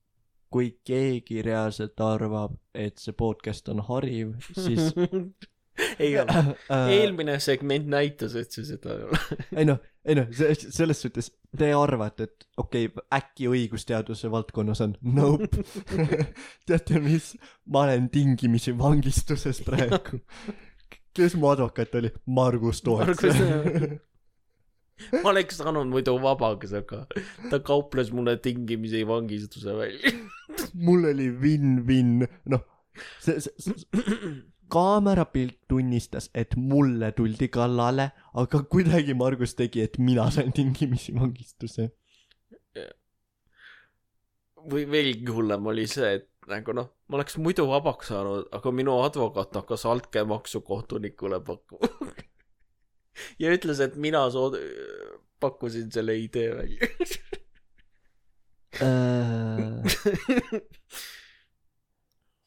[0.50, 4.90] kui keegi reaalselt arvab, et see podcast on hariv, siis
[5.98, 6.26] ei ole.
[6.72, 9.20] äh, eelmine segment näitas, et see seda ei ole.
[9.58, 14.96] ei noh, ei noh, selles suhtes te arvate, et okei okay,, äkki õigusteaduse valdkonnas on,
[15.16, 15.64] nope.
[16.68, 17.32] teate mis,
[17.72, 20.22] ma olen tingimisi vangistuses praegu.
[21.16, 22.12] kes mu advokaat oli?
[22.26, 23.42] Margus Margus-.
[25.22, 27.04] ma oleks saanud muidu vabaks, aga
[27.50, 30.14] ta kauples mulle tingimisi vangistuse välja.
[30.74, 32.64] mul oli win-win, noh,
[33.20, 40.30] see, see, see kaamerapilt tunnistas, et mulle tuldi kallale, aga kuidagi Margus tegi, et mina
[40.32, 41.90] sain tingimisi vangistuse.
[44.72, 48.94] või veelgi hullem oli see, et nagu noh, ma oleks muidu vabaks saanud, aga minu
[49.02, 52.12] advokaat hakkas altkäemaksu kohtunikule pakkuma.
[53.42, 54.58] ja ütles, et mina sood-,
[55.42, 56.88] pakkusin selle idee välja.
[58.80, 59.82] Äh,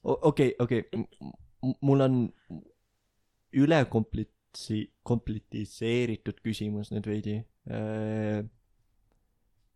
[0.32, 0.84] okei, okei,
[1.82, 2.18] mul on
[3.56, 7.44] ülekomplitsi-, komplitiseeritud küsimus nüüd veidi.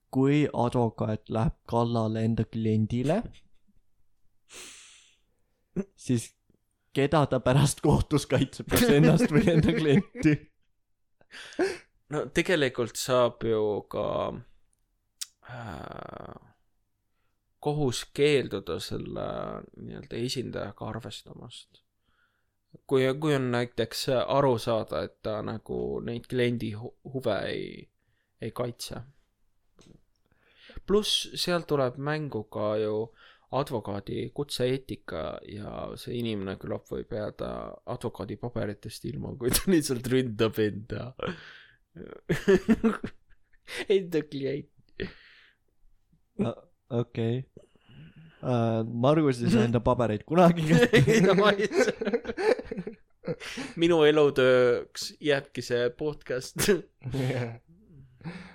[0.09, 3.21] kui advokaat läheb kallale enda kliendile,
[5.97, 6.31] siis
[6.93, 10.35] keda ta pärast kohtus kaitseb, kas ennast või enda klienti?
[12.13, 14.05] no tegelikult saab ju ka
[15.49, 16.48] äh,
[17.59, 19.27] kohus keelduda selle
[19.77, 21.81] nii-öelda esindajaga arvestamast.
[22.87, 27.89] kui, kui on näiteks aru saada, et ta nagu neid kliendi hu- huve ei,
[28.41, 29.01] ei kaitse.
[30.87, 33.09] pluss seal tuleb mängu ka ju
[33.51, 37.49] advokaadi kutse-eetika ja see inimene küllap võib jääda
[37.95, 41.13] advokaadipaberitest ilma, kui ta lihtsalt ründab enda
[43.97, 44.69] enda klient.
[46.89, 47.43] okei.
[48.39, 51.01] Margus ei saa enda pabereid kunagi kätte.
[53.79, 56.69] minu elutööks jääbki see podcast.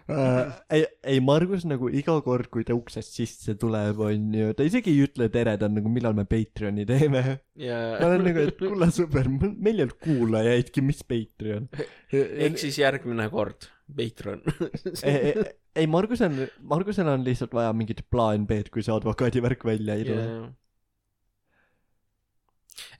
[0.05, 4.93] Uh, ei, ei Margus nagu iga kord, kui ta uksest sisse tuleb, onju, ta isegi
[4.93, 7.23] ei ütle tere, ta on nagu millal me Patreoni teeme.
[7.57, 11.71] ja ma olen nagu, et kuule sõber, meil ei olnud kuulajaidki, mis Patreon.
[12.13, 14.43] ehk siis järgmine kord, Patreon.
[15.03, 15.45] ei, ei,
[15.77, 20.29] ei Margusel, Margusel on lihtsalt vaja mingit plaan B-d, kui see advokaadivärk välja ei tule.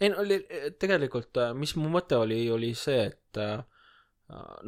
[0.01, 0.41] ei no oli
[0.81, 3.65] tegelikult, mis mu mõte oli, oli see, et äh,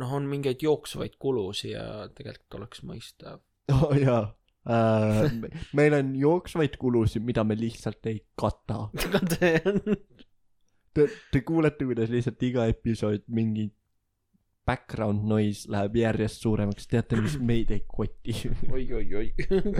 [0.00, 3.42] noh, on mingeid jooksvaid kulusid ja tegelikult oleks mõistav.
[3.76, 4.24] oh jaa
[4.66, 5.31] uh,.
[5.79, 8.87] meil on jooksvaid kulusid, mida me lihtsalt ei kata.
[9.09, 9.83] aga see on,
[10.96, 13.66] Te, te kuulete, kuidas lihtsalt iga episood mingi
[14.66, 18.35] background noise läheb järjest suuremaks, teate, mis meid ei koti.
[18.70, 19.29] oi-oi-oi.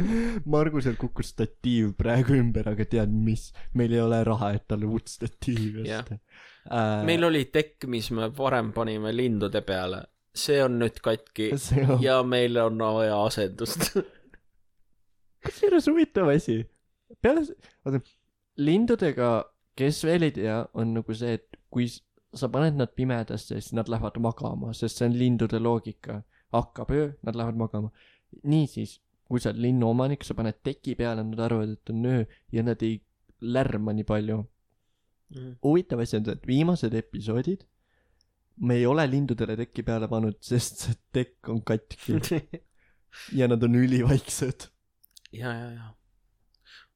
[0.55, 5.11] Margusel kukkus statiiv praegu ümber, aga tead mis, meil ei ole raha, et talle uut
[5.11, 7.03] statiivi osta uh,.
[7.07, 10.05] meil oli tekk, mis me varem panime lindude peale,
[10.37, 13.91] see on nüüd katki on ja meil on vaja asendust.
[15.47, 16.61] kusjuures huvitav asi.
[17.23, 17.43] peale,
[17.87, 18.03] oota,
[18.63, 19.31] lindudega,
[19.77, 21.91] kes veel ei tea, on nagu see, et kui
[22.37, 26.23] sa paned nad pimedasse, siis nad lähevad magama, sest see on lindude loogika.
[26.55, 27.91] hakkab öö, nad lähevad magama.
[28.43, 32.63] niisiis, kui sa oled linnuomanik, sa paned teki peale, nad arvavad, et on öö ja
[32.63, 33.01] nad ei
[33.41, 34.45] lärma nii palju.
[35.65, 37.67] huvitav asi on see, et viimased episoodid
[38.57, 42.21] me ei ole lindudele tekki peale pannud, sest see tekk on katki
[43.39, 44.69] ja nad on ülivaiksed.
[45.33, 45.91] ja, ja, ja.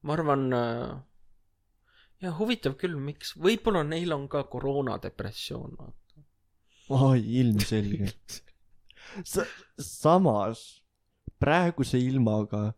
[0.01, 0.95] ma arvan äh,,
[2.21, 6.23] ja huvitav küll, miks, võib-olla neil on ka koroonadepressioon, vaata.
[6.89, 8.11] oi, ilmselge.
[9.25, 9.47] sa-
[9.81, 10.61] samas
[11.41, 12.73] praeguse ilmaga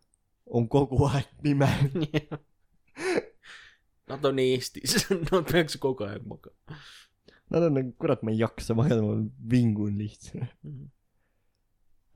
[0.46, 1.68] on kogu aeg pime
[4.08, 6.76] Nad on Eestis, nad peaks kogu aeg magama.
[7.50, 9.14] nad on nagu kurat ma ei jaksa magada ma
[9.52, 10.48] vingun lihtsalt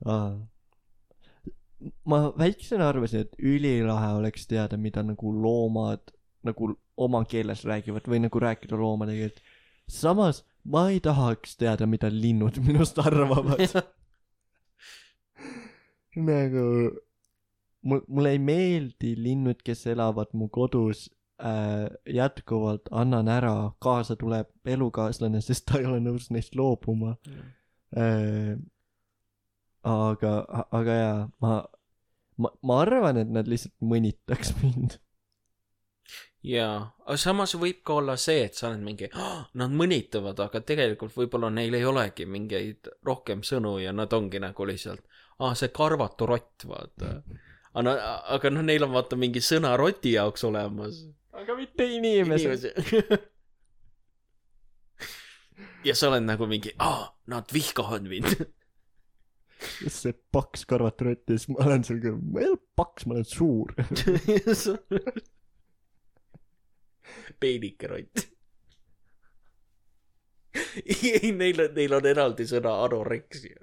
[0.05, 0.37] Aa.
[2.09, 6.11] ma väiksena arvasin et ülilahe oleks teada mida nagu loomad
[6.47, 9.41] nagu oma keeles räägivad või nagu rääkida loomadega et
[9.89, 13.61] samas ma ei tahaks teada mida linnud minust arvavad.
[16.19, 16.65] Nagu
[17.81, 21.07] mul mulle ei meeldi linnud kes elavad mu kodus
[21.39, 27.15] äh, jätkuvalt annan ära kaasa tuleb elukaaslane sest ta ei ole nõus neist loobuma.
[27.95, 28.57] Äh,
[29.83, 30.33] aga
[30.75, 31.53] aga jaa ma
[32.37, 34.99] ma ma arvan et nad lihtsalt mõnitaks mind
[36.45, 40.61] jaa, aga samas võib ka olla see, et sa oled mingi oh,, nad mõnitavad, aga
[40.63, 45.03] tegelikult võib-olla neil ei olegi mingeid rohkem sõnu ja nad ongi nagu lihtsalt,
[45.39, 47.07] aa, see karvatu rott, vaata.
[47.79, 47.95] aga
[48.37, 51.03] aga noh, neil on vaata mingi sõna roti jaoks olemas.
[51.35, 52.69] aga mitte inimesed
[55.87, 58.31] ja sa oled nagu mingi, aa, nad vihkavad mind.
[59.91, 63.17] see paks karvatu rott ja siis ma olen seal küll ma ei ole paks ma
[63.17, 63.73] olen suur
[67.39, 68.25] peenike rott.
[71.13, 73.59] ei, neil on, neil on eraldi sõna anoreksia.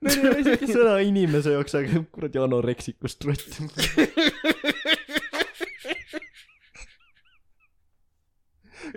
[0.00, 3.60] neil ei ole isegi sõna inimese jaoks aga kuradi anoreksikust rott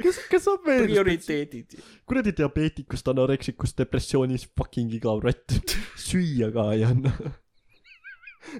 [0.02, 1.78] kas kas saab veel prioriteedid.
[2.10, 5.60] kuradi diabeetikust anoreksikust depressioonis fucking igav rott
[6.08, 7.14] süüa ka ei anna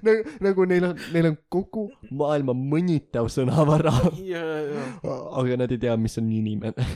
[0.06, 3.94] nagu nagu neil on neil on kogu maailma mõnitav sõnavara.
[4.24, 4.84] Ja, ja,
[5.40, 6.86] aga nad ei tea mis on inimene.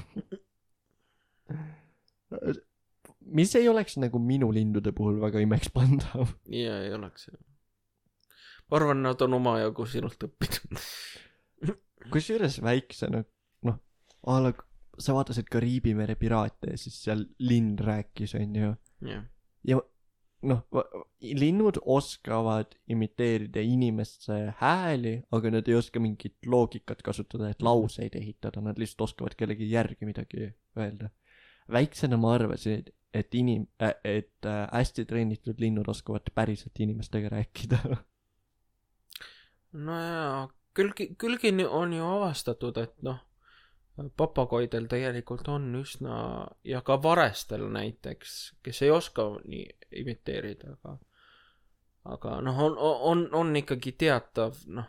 [3.29, 7.29] Mis ei oleks nagu minu lindude puhul väga imekspandav ja ei oleks.
[8.69, 10.81] ma arvan, nad on omajagu sinult õppinud.
[12.13, 13.23] kusjuures väiksena
[13.69, 13.79] noh
[14.27, 14.53] a la
[14.99, 18.73] sa vaatasid Kariibi mere piraate ja siis seal lind rääkis onju.
[19.07, 19.25] Jah,
[19.65, 19.79] ja
[20.43, 20.61] noh
[21.21, 28.61] linnud oskavad imiteerida inimeste hääli aga nad ei oska mingit loogikat kasutada et lauseid ehitada.
[28.61, 31.11] Nad lihtsalt oskavad kellegi järgi midagi öelda.
[31.73, 32.85] Väiksena ma arvasin
[33.15, 37.79] et inim- äh, et äh, hästi treenitud linnud oskavad päriselt inimestega rääkida.
[39.73, 43.19] No jaa, külgi, külgi ni- on ju avastatud, et noh,
[44.17, 49.65] papagoidel tegelikult on üsna ja ka varestel näiteks, kes ei oska nii
[50.03, 50.99] imiteerida, aga
[52.09, 54.89] aga noh, on, on, on ikkagi teatav noh,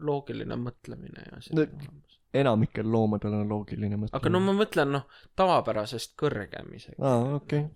[0.00, 2.18] loogiline mõtlemine ja see No- olemas.
[2.34, 5.06] enamikel loomadel on loogiline mõte aga no ma mõtlen noh,
[5.38, 6.98] tavapärasest kõrgem isegi.
[6.98, 7.66] aa okei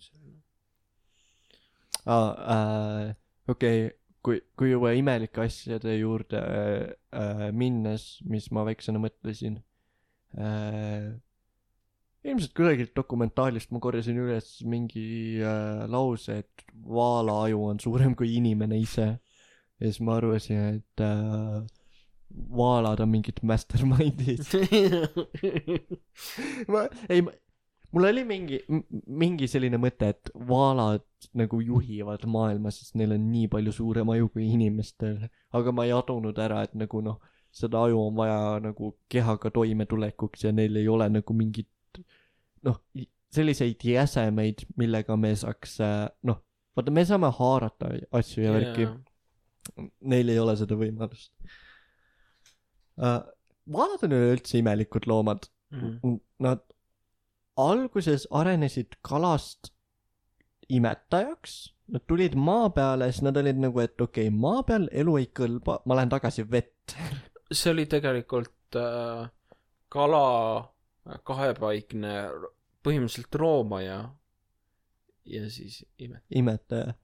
[2.06, 3.10] aa äh,
[3.48, 3.98] okei okay.
[4.22, 9.60] kui kui juba imelike asjade juurde äh, minnes mis ma väiksena mõtlesin
[10.38, 11.12] äh,
[12.24, 18.36] ilmselt kusagilt dokumentaalist ma korjasin üles mingi äh, lause et vaala aju on suurem kui
[18.38, 19.08] inimene ise.
[19.80, 21.62] Ja siis ma arvasin et äh,
[22.56, 24.46] vaalad on mingid mastermind'id.
[26.72, 27.24] Ma ei
[27.92, 28.60] mul oli mingi
[29.06, 31.04] mingi selline mõte et vaalad
[31.38, 35.26] nagu juhivad maailma sest neil on nii palju suurem aju kui inimestel.
[35.52, 37.20] Aga ma ei adunud ära et nagu noh
[37.52, 42.00] seda aju on vaja nagu kehaga toimetulekuks ja neil ei ole nagu mingit
[42.64, 42.78] noh
[43.32, 46.40] selliseid jäsemeid millega me saaks äh, noh
[46.76, 48.88] vaata me saame haarata asju ja värki.
[50.12, 51.32] Neil ei ole seda võimalust.
[52.98, 53.20] Uh,
[53.72, 55.48] vaalad on üleüldse imelikud loomad.
[55.72, 56.18] Mhm.
[56.44, 56.60] nad
[57.56, 59.70] alguses arenesid kalast
[60.68, 61.54] imetajaks
[61.94, 65.30] nad tulid maa peale siis nad olid nagu et okei okay, maa peal elu ei
[65.40, 66.92] kõlba ma lähen tagasi vett
[67.52, 69.28] see oli tegelikult äh,
[69.92, 70.26] kala
[70.58, 72.14] äh, kahepaikne
[72.82, 73.98] põhimõtteliselt roomaja
[75.24, 76.26] ja siis imet-.
[76.30, 76.94] imetaja.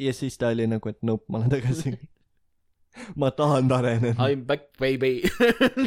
[0.00, 1.92] Ja siis ta oli nagu et nope ma lähen tagasi.
[3.20, 4.26] Ma tahan areneda.
[4.26, 5.20] I m back baby.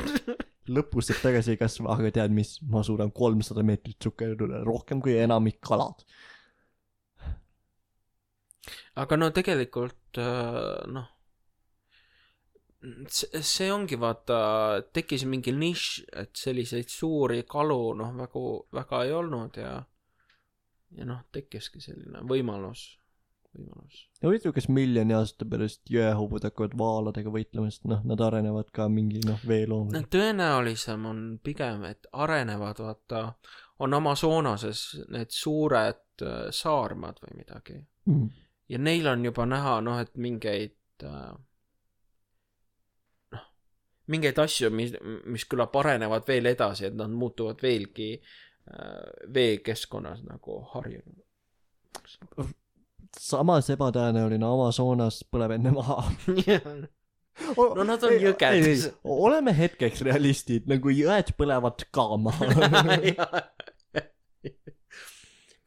[0.76, 2.60] Lõpus sealt tagasi ei kasva aga tead mis?
[2.70, 6.06] Ma suudan kolmsada meetrit sukelduda rohkem kui enamik kalad.
[9.02, 11.10] Aga no tegelikult äh, noh
[13.10, 14.38] see, ongi vaata
[14.94, 18.46] tekkis mingi nišš et selliseid suuri kalu noh väga
[18.80, 19.76] väga ei olnud ja
[20.98, 22.88] ja noh tekkiski selline võimalus
[23.56, 28.72] võimalus ja huvitav kas miljoni aasta pärast jõehobud hakkavad vaaladega võitlema sest noh nad arenevad
[28.74, 33.26] ka mingi noh veeloomad no tõenäolisem on pigem et arenevad vaata
[33.82, 37.78] on Amazonases need suured äh, saarmad või midagi
[38.10, 38.28] mm..
[38.74, 41.32] ja neil on juba näha noh, et mingeid äh,
[44.12, 44.94] mingeid asju, mis,
[45.32, 51.22] mis küllap arenevad veel edasi, et nad muutuvad veelgi äh, veekeskkonnas nagu harjunud.
[53.20, 56.02] samas ebatõenäoline Amazonas põleb enne maha.
[57.56, 58.90] No nad on jõgedes.
[59.08, 62.50] oleme hetkeks realistid, nagu jõed põlevad ka maha.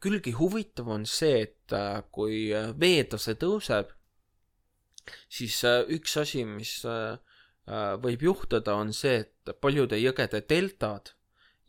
[0.05, 3.89] külgi huvitav on see, et äh, kui äh, veetase tõuseb,
[5.29, 7.17] siis üks asi, mis äh,
[8.01, 11.15] võib juhtuda, on see, et paljude jõgede deltad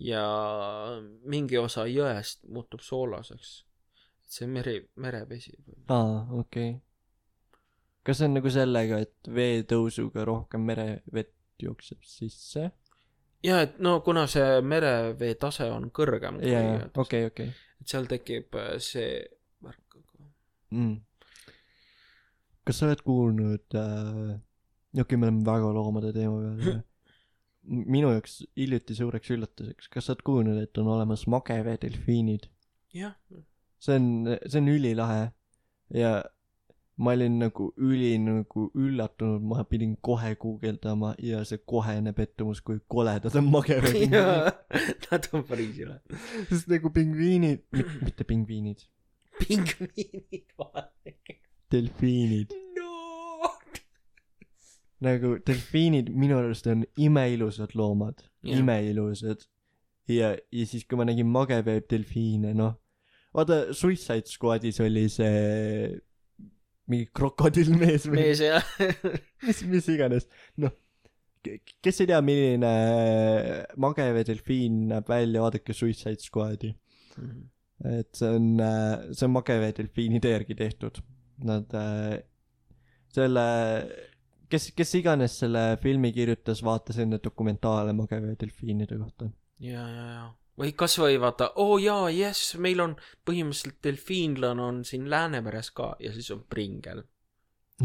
[0.02, 0.24] ja
[1.24, 3.64] mingi osa jõest muutub soolaseks.
[4.26, 5.54] see meri, merevesi.
[5.88, 6.80] aa, okei okay..
[8.02, 12.70] kas see on nagu sellega, et veetõusuga rohkem merevett jookseb sisse?
[13.46, 17.52] ja et no kuna see merevee tase on kõrgem kui jaa, okei, okei.
[17.80, 19.22] et seal tekib äh, see
[19.64, 20.00] värk.
[20.74, 20.96] Mm.
[22.66, 24.36] kas sa oled kuulnud äh,,
[25.02, 26.78] okei okay,, me oleme väga loomade teema peal.
[27.66, 32.48] minu jaoks hiljuti suureks üllatuseks, kas sa oled kuulnud, et on olemas mageveedelfiinid?
[32.96, 33.16] jah,
[33.82, 34.08] see on,
[34.46, 35.22] see on ülilahe
[35.94, 36.16] ja
[36.96, 42.80] ma olin nagu üli nagu üllatunud, ma pidin kohe guugeldama ja see kohene pettumus, kui
[42.88, 44.62] koledad on mageveepingviinid.
[45.10, 45.98] nad on päris üle.
[46.50, 47.66] sest nagu pingviinid,
[48.02, 48.86] mitte pingviinid,
[49.42, 51.42] pingviinid vaadake.
[51.72, 52.56] delfiinid.
[55.04, 58.58] Nagu delfiinid minu arust on imeilusad loomad, Jah.
[58.60, 59.44] imeilusad.
[60.08, 62.76] ja, ja siis, kui ma nägin mageveedelfiine, noh,
[63.36, 65.96] vaata Suicide Squadis oli see
[66.86, 68.74] mingi krokodillmees või mees jah.
[69.46, 70.28] mis, mis iganes,
[70.62, 70.72] noh,
[71.82, 72.72] kes ei tea, milline
[73.82, 76.72] mageveedelfiin näeb välja, vaadake Suicide Squadi.
[77.84, 78.48] et see on,
[79.12, 81.02] see on mageveedelfiinide järgi tehtud.
[81.46, 81.74] Nad,
[83.12, 83.46] selle,
[84.50, 89.30] kes, kes iganes selle filmi kirjutas, vaatas enne dokumentaale mageveedelfiinide kohta.
[89.62, 90.24] ja, ja, ja.
[90.60, 92.96] või kasvõi vaata, oo oh, jaa, jess, meil on
[93.28, 97.04] põhimõtteliselt delfiinlane on siin Läänemeres ka ja siis on pringel.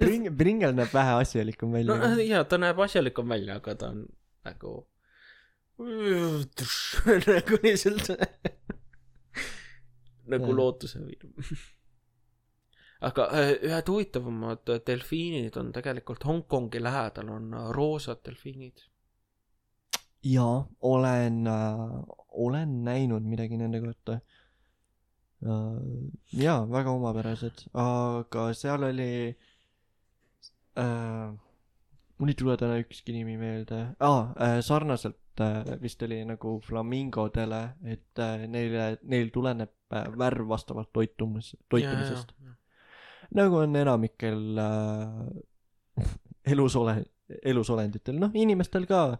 [0.00, 2.16] Bring-, Bringel näeb vähe asjalikum välja no.
[2.20, 4.02] jaa, ta näeb asjalikum välja, aga ta on
[4.44, 4.74] nagu
[7.28, 8.10] nagu lihtsalt
[10.32, 11.30] nagu lootuse virv.
[13.04, 18.84] Aga äh, ühed huvitavamad delfiinid on tegelikult Hongkongi lähedal on äh, roosad delfiinid.
[20.24, 21.96] jaa, olen äh,,
[22.28, 24.20] olen näinud midagi nende kohta äh,.
[26.32, 29.10] jaa, väga omapärased, aga seal oli
[30.80, 31.34] äh,.
[32.18, 37.62] mul ei tule täna ükski nimi meelde ah,, äh, sarnaselt äh, vist oli nagu flamingodele,
[37.84, 42.32] et äh, neile, neil tuleneb äh, värv vastavalt toitumus, toitumisest.
[43.36, 46.04] Nagu on enamikel äh,
[46.52, 47.04] elusole-,
[47.42, 49.18] elusolenditel, noh inimestel ka.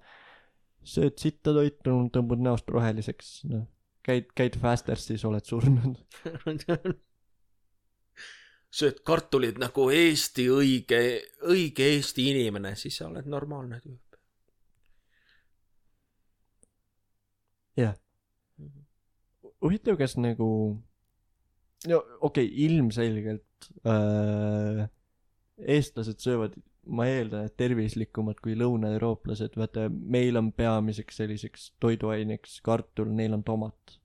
[0.84, 3.64] sööd sitta toitu, tõmbad näost roheliseks, noh.
[4.04, 5.96] käid, käid Fastersis, oled surnud.
[8.74, 11.00] sööd kartulit nagu Eesti õige,
[11.48, 14.04] õige Eesti inimene, siis sa oled normaalne tüüp.
[17.78, 17.94] jah.
[19.62, 20.48] huvitav, kas nagu,
[21.90, 24.86] no okei okay,, ilmselgelt äh,
[25.58, 33.12] eestlased söövad, ma eeldan, et tervislikumad kui lõunaeurooplased, vaata meil on peamiseks selliseks toiduaineks kartul,
[33.14, 34.00] neil on tomat.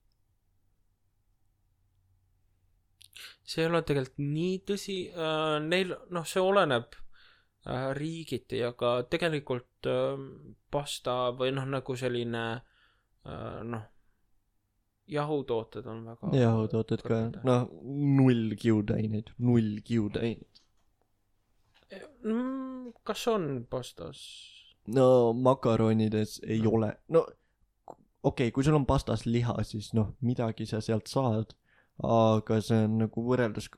[3.50, 6.94] see ei ole tegelikult nii tõsi äh,, neil, noh, see oleneb
[7.66, 10.22] äh, riigiti, aga tegelikult äh,
[10.70, 13.88] pasta või noh, nagu selline äh, noh,
[15.10, 17.68] jahutooted on väga jahutooted ka, noh,
[18.20, 20.62] null kiudaineid, null kiudaineid.
[22.24, 22.94] mm,.
[23.04, 24.22] kas on pastas?
[24.96, 30.68] no makaronides ei ole, no okei okay,, kui sul on pastas liha, siis noh, midagi
[30.70, 31.56] sa sealt saad,
[32.06, 33.70] aga see on nagu võrreldes,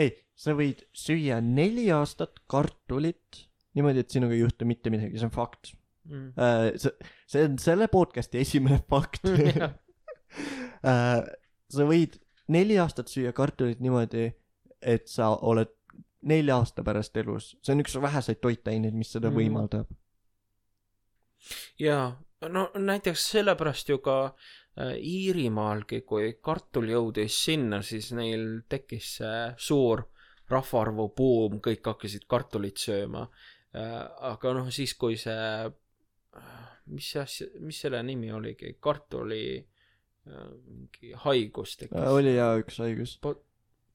[0.00, 5.28] ei, sa võid süüa neli aastat kartulit niimoodi, et sinuga ei juhtu mitte midagi, see
[5.28, 5.74] on fakt.
[6.10, 6.32] Mm.
[6.80, 9.26] see, see on selle podcast'i esimene fakt.
[10.82, 12.16] sa võid
[12.50, 14.30] neli aastat süüa kartulit niimoodi,
[14.80, 15.70] et sa oled
[16.22, 19.36] nelja aasta pärast elus, see on üks väheseid toitaineid, mis seda Mhm.
[19.36, 19.86] võimaldab.
[21.78, 24.34] jaa, no näiteks sellepärast ju ka
[24.76, 30.04] äh, Iirimaalgi, kui kartul jõudis sinna, siis neil tekkis see suur
[30.50, 33.28] rahvaarvu buum, kõik hakkasid kartulit sööma
[33.74, 34.08] äh,.
[34.20, 35.72] aga noh, siis kui see
[36.86, 39.69] mis see asja, mis selle nimi oligi, kartuli äh,
[40.30, 42.10] mingi haigus tekkis.
[42.16, 43.18] oli jaa üks haigus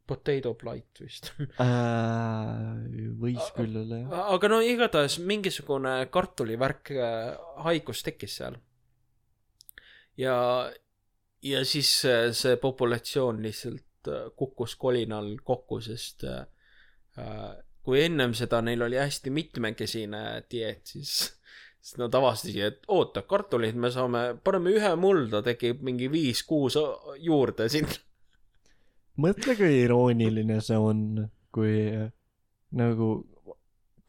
[0.05, 1.31] Potato blight vist.
[1.57, 2.75] äh,.
[3.21, 4.27] võis küll olla jah.
[4.35, 7.31] aga no igatahes mingisugune kartulivärk äh,
[7.65, 8.59] haigus tekkis seal.
[10.21, 10.35] ja,
[11.41, 16.45] ja siis äh, see populatsioon lihtsalt äh, kukkus kolinal kokku, sest äh,
[17.17, 17.55] äh,
[17.85, 20.21] kui ennem seda neil oli hästi mitmekesine
[20.51, 21.17] dieet, siis,
[21.85, 26.79] siis nad avastasid, et oota, kartulit me saame, paneme ühe mulda, tekib mingi viis-kuus
[27.21, 27.99] juurde sinna.
[29.21, 31.03] mõtle, kui irooniline see on,
[31.53, 32.09] kui äh,
[32.75, 33.09] nagu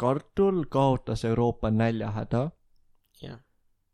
[0.01, 2.47] kartul kaotas Euroopa näljahäda
[3.21, 3.39] jah,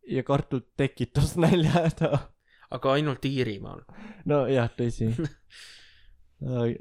[0.07, 2.29] ja kartul tekitas näljahäda.
[2.71, 3.83] aga ainult Iirimaal.
[4.25, 5.11] nojah, tõsi.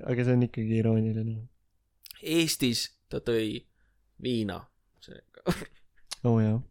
[0.06, 1.38] aga see on ikkagi irooniline.
[2.22, 3.58] Eestis ta tõi
[4.22, 4.62] viina.
[5.02, 5.50] seega
[6.24, 6.62] oh, jah.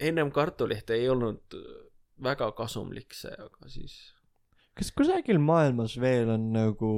[0.00, 1.58] ennem kartulit ei olnud
[2.22, 3.96] väga kasumlik see, aga siis
[4.74, 6.92] kas kusagil maailmas veel on nagu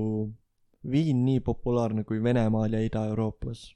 [0.91, 3.71] viin nii populaarne kui Venemaal ja Ida-Euroopas?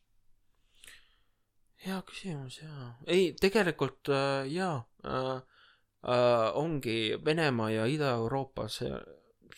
[1.86, 2.88] hea küsimus jaa.
[3.06, 5.36] ei, tegelikult äh, jaa äh,.
[6.06, 8.92] Äh, ongi Venemaa ja Ida-Euroopa, see,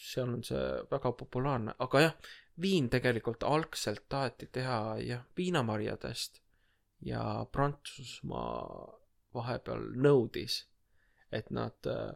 [0.01, 2.15] seal on see väga populaarne, aga jah,
[2.61, 6.41] viin tegelikult algselt taheti teha jah, viinamarjadest
[7.05, 7.23] ja
[7.53, 8.99] Prantsusmaa
[9.35, 10.63] vahepeal nõudis,
[11.33, 12.15] et nad äh,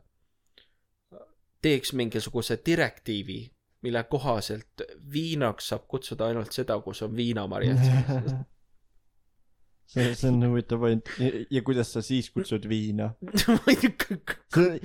[1.63, 3.43] teeks mingisuguse direktiivi,
[3.83, 8.35] mille kohaselt viinaks saab kutsuda ainult seda, kus on viinamarjad sees.
[9.93, 11.15] see, see on huvitav point.
[11.51, 13.13] ja kuidas sa siis kutsud viina?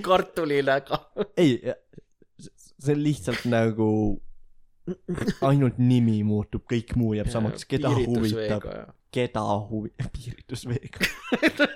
[0.08, 1.02] kartuliläga.
[1.36, 1.58] ei,
[2.38, 3.90] see on lihtsalt nagu
[5.44, 8.64] ainult nimi muutub, kõik muu jääb samaks, keda huvitab,
[9.14, 10.98] keda huvi-, piiritusveega.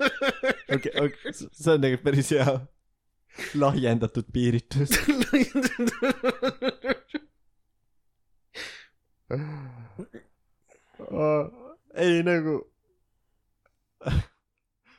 [0.74, 2.56] okei, okei, see on tegelikult päris hea.
[3.56, 4.90] lahjendatud piiritus.
[12.02, 12.54] ei nagu,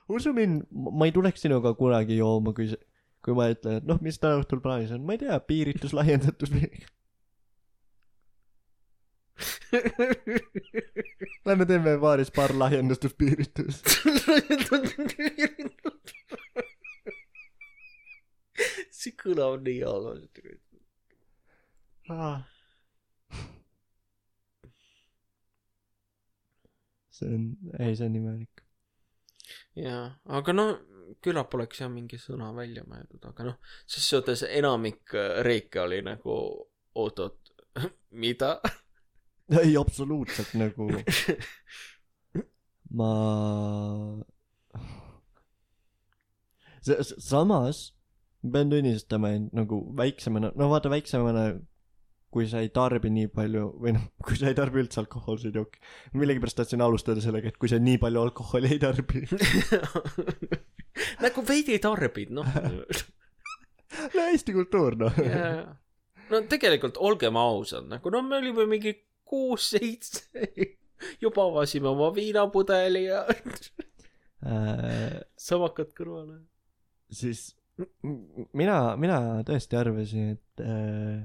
[0.10, 2.68] usu mind, ma ei tuleks sinuga kunagi jooma, kui
[3.24, 6.50] kui ma ütlen, et noh, mis täna õhtul plaanis on, ma ei tea, piiritus lahjendatud
[6.52, 6.90] veega.
[11.46, 13.90] Lähme teeme baaris paar lahjendatud piiritust.
[18.94, 20.60] see kõlab nii halvasti.
[27.14, 27.46] see on,
[27.80, 28.64] ei, see on imelik.
[29.80, 30.06] jaa,
[30.40, 30.66] aga no
[31.24, 33.58] küllap oleks jah mingi sõna välja mõeldud, aga noh,
[33.90, 36.38] ses suhtes enamik äh, riike oli nagu
[37.04, 37.54] oot-oot,
[38.24, 38.58] mida?
[39.64, 40.90] ei, absoluutselt nagu
[42.98, 43.12] ma
[46.86, 47.92] s- samas
[48.44, 51.46] ma pean tunnistama et nagu väiksemana no vaata väiksemana
[52.34, 55.78] kui sa ei tarbi nii palju või noh kui sa ei tarbi üldse alkohoolseid jooke.
[56.18, 59.22] millegipärast tahtsin alustada sellega et kui sa nii palju alkoholi ei tarbi.
[61.24, 62.48] Nagu veidi tarbid, noh.
[64.16, 65.20] no Eesti kultuur noh.
[66.32, 68.96] No tegelikult olgem ausad, nagu no me olime mingi
[69.34, 70.48] kuus-seitse,
[71.24, 73.26] juba avasime oma viinapudeli ja
[74.46, 76.40] äh, samakad kõrvale.
[77.14, 77.54] siis
[78.54, 79.18] mina mina
[79.48, 81.24] tõesti arvasin et äh,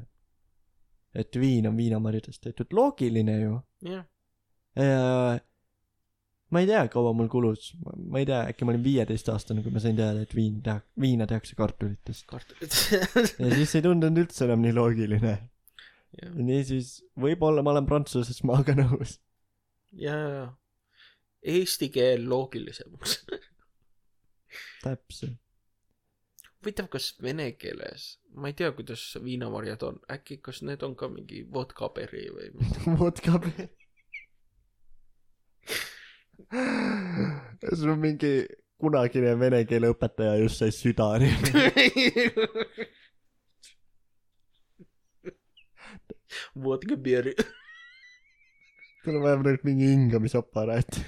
[1.18, 4.06] et viin on viinamarjadest tehtud loogiline ju jah,
[4.78, 5.38] ja
[6.48, 7.72] ma ei tea, kaua mul kulus,
[8.08, 11.26] ma ei tea, äkki ma olin viieteistaastane, kui ma sain teada, et viin teha, viina
[11.28, 12.24] tehakse kartulitest.
[12.30, 12.72] kartulid.
[13.42, 15.34] ja siis ei tundunud üldse enam nii loogiline.
[16.22, 19.18] ja, niisiis, võib-olla ma olen Prantsusmaa-ga nõus.
[19.92, 20.46] ja, ja
[21.42, 23.26] eesti keel loogilisemaks.
[24.82, 25.38] täpselt.
[26.58, 31.08] huvitav, kas vene keeles, ma ei tea, kuidas viinamarjad on, äkki, kas need on ka
[31.12, 32.96] mingi vodkaperi või midagi?
[33.02, 33.68] vodka peal.
[37.74, 38.32] sul on mingi
[38.78, 40.70] kunagine vene keele õpetaja just sai
[46.38, 46.64] südari.
[46.64, 47.34] vodkaperi.
[49.04, 51.00] tal on vähemalt mingi hingamisaparaat.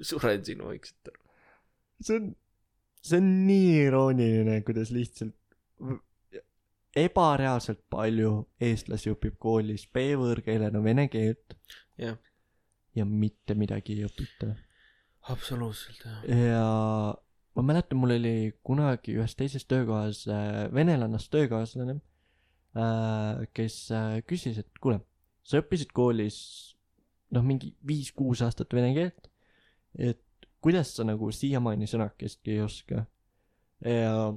[0.00, 1.20] suren sinu vaikselt ära.
[2.00, 2.34] see on,
[3.02, 5.34] see on nii irooniline, kuidas lihtsalt
[6.96, 8.30] ebareaalselt palju
[8.62, 11.56] eestlasi õpib koolis B-võõrkeelena vene keelt
[12.00, 12.18] jah,
[12.94, 14.54] ja mitte midagi ei õpita.
[15.32, 16.22] absoluutselt jah.
[16.30, 16.64] ja
[17.54, 21.98] ma mäletan, mul oli kunagi ühes teises töökohas äh, venelannast töökaaslane
[22.74, 24.98] kes äh, küsis, et kuule,
[25.46, 26.38] sa õppisid koolis
[27.34, 29.28] noh, mingi viis-kuus aastat vene keelt,
[29.98, 30.22] et
[30.64, 33.04] kuidas sa nagu siiamaani sõnakestki ei oska?
[33.84, 34.32] Ja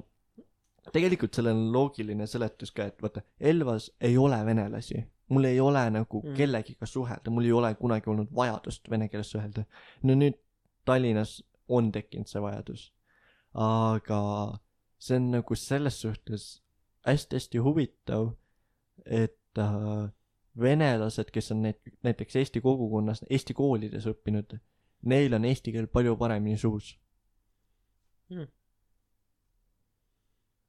[0.92, 5.02] tegelikult sellel on loogiline seletus ka et vaata Elvas ei ole venelasi.
[5.28, 6.36] Mul ei ole nagu mm.
[6.36, 7.32] kellegiga suhelda.
[7.32, 9.66] Mul ei ole kunagi olnud vajadust vene keeles suhelda.
[10.08, 10.38] No nüüd
[10.88, 12.86] Tallinnas on tekkinud see vajadus.
[13.52, 14.20] Aga
[14.98, 16.46] see on nagu selles suhtes
[17.06, 18.32] hästi-hästi huvitav
[19.06, 20.08] et äh,
[20.60, 24.58] venelased kes on need näiteks Eesti kogukonnas Eesti koolides õppinud
[25.02, 26.96] neil on eesti keel palju paremini suus
[28.28, 28.44] Mm.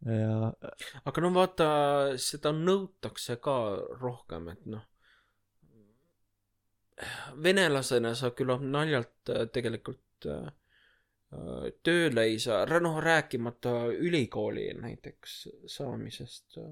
[0.07, 0.53] ja
[1.09, 1.65] aga no vaata
[2.23, 3.55] seda nõutakse ka
[3.99, 4.85] rohkem et noh
[7.43, 10.47] venelasena sa küllap naljalt äh, tegelikult äh,
[11.85, 15.35] tööle ei saa noh rääkimata ülikooli näiteks
[15.69, 16.71] saamisest äh,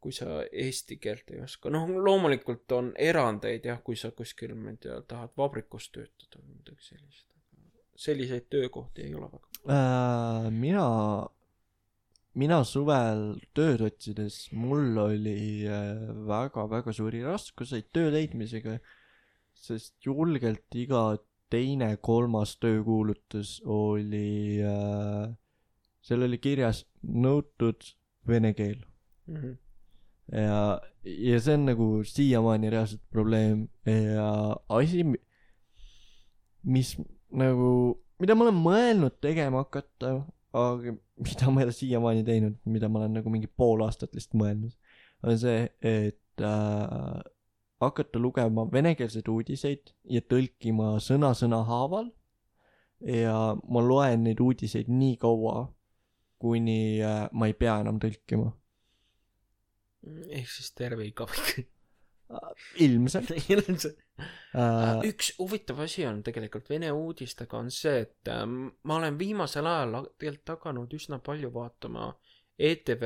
[0.00, 1.70] kui sa eesti keelt ei oska.
[1.70, 6.56] Noh loomulikult on erandeid jah kui sa kuskil ma ei tea tahad vabrikus töötada või
[6.56, 7.26] midagi sellist
[7.96, 10.86] selliseid töökohti ei ole väga äh, mina
[12.36, 13.22] mina suvel
[13.56, 18.78] tööd otsides mul oli äh, väga-väga suuri raskuseid töö leidmisega
[19.56, 21.16] sest julgelt iga
[21.50, 25.30] teine kolmas töökuulutus oli äh,
[26.06, 27.86] seal oli kirjas nõutud
[28.26, 28.80] vene keel
[29.26, 29.56] mm -hmm.
[30.32, 35.22] ja ja see on nagu siiamaani reaalselt probleem ja asi mi-
[36.64, 36.96] mis
[37.30, 37.70] nagu
[38.18, 40.16] mida ma olen mõelnud tegema hakata
[40.52, 44.38] aga mida ma ei ole siiamaani teinud mida ma olen nagu mingi pool aastat lihtsalt
[44.42, 44.74] mõelnud
[45.22, 47.20] on see et äh,
[47.86, 52.10] hakata lugema venekeelseid uudiseid ja tõlkima sõna-sõna haaval.
[53.06, 55.66] Ja ma loen neid uudiseid nii kaua
[56.40, 58.50] kuni äh, ma ei pea enam tõlkima.
[60.30, 61.66] Ehk siis terve igavik
[62.74, 63.30] ilmselt.
[63.52, 63.98] Ilmselt.
[64.56, 69.68] Äh, üks huvitav asi on tegelikult Vene uudistega on see, et äh, ma olen viimasel
[69.68, 72.10] ajal tegelikult hakanud üsna palju vaatama
[72.56, 73.04] ETV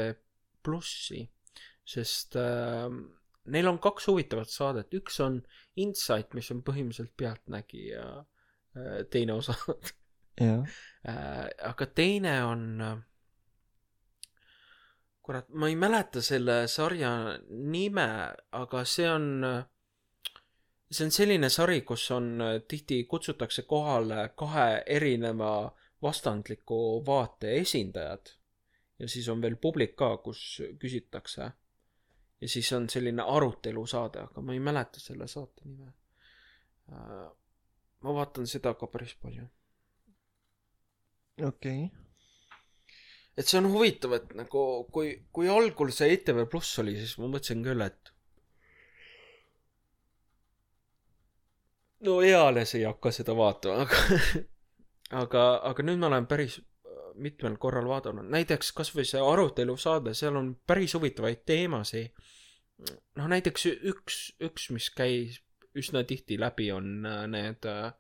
[0.62, 1.24] Plussi,
[1.84, 2.86] sest äh,
[3.50, 5.40] neil on kaks huvitavat saadet, üks on
[5.80, 9.56] Insight, mis on põhimõtteliselt Pealtnägija äh, teine osa.
[10.40, 10.64] Jah.
[11.08, 12.96] Äh, aga teine on äh,
[15.22, 17.10] kurat ma ei mäleta selle sarja
[17.50, 18.06] nime
[18.56, 19.26] aga see on
[20.90, 22.32] see on selline sari kus on
[22.68, 25.52] tihti kutsutakse kohale kahe erineva
[26.02, 28.32] vastandliku vaate esindajad.
[28.98, 30.40] Ja siis on veel publik ka kus
[30.80, 31.52] küsitakse
[32.40, 35.92] ja siis on selline arutelusaade aga ma ei mäleta selle saate nime
[36.90, 37.30] Äh,
[38.02, 39.44] ma vaatan seda ka päris palju
[41.46, 42.96] okei okay.
[43.38, 44.62] et see on huvitav, et nagu
[44.94, 48.10] kui, kui algul see ETV Pluss oli, siis ma mõtlesin küll, et
[52.08, 54.42] no eales ei hakka seda vaatama, aga
[55.22, 56.58] aga, aga nüüd ma olen päris
[57.20, 62.16] mitmel korral vaadanud, näiteks kasvõi see arutelusaade, seal on päris huvitavaid teemasid.
[63.16, 65.40] noh, näiteks üks, üks, mis käis
[65.76, 67.92] üsna tihti läbi, on äh, need äh,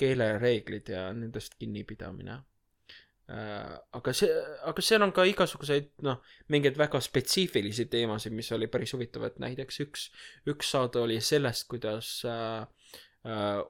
[0.00, 2.38] keelereeglid ja nendest kinnipidamine.
[3.30, 4.30] Äh, aga see,
[4.68, 9.38] aga seal on ka igasuguseid noh, mingeid väga spetsiifilisi teemasid, mis oli päris huvitav, et
[9.42, 10.08] näiteks üks,
[10.50, 12.64] üks saade oli sellest, kuidas äh,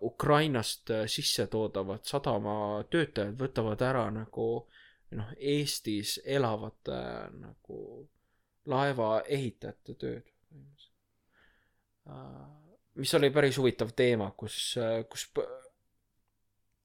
[0.01, 4.47] Ukrainast sisse toodavad sadamatöötajad võtavad ära nagu
[5.19, 7.79] noh, Eestis elavate äh, nagu
[8.73, 10.33] laevaehitajate tööd
[12.09, 12.47] äh,
[13.01, 14.77] mis oli päris huvitav teema, kus,
[15.11, 15.29] kus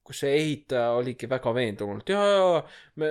[0.08, 2.44] kus see ehitaja oligi väga veendunud ja, ja
[3.02, 3.10] me,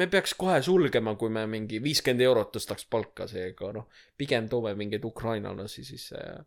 [0.00, 3.86] me peaks kohe sulgema, kui me mingi viiskümmend eurot tõstaks palka, seega noh,
[4.18, 6.40] pigem toome mingeid ukrainlasi siis ja,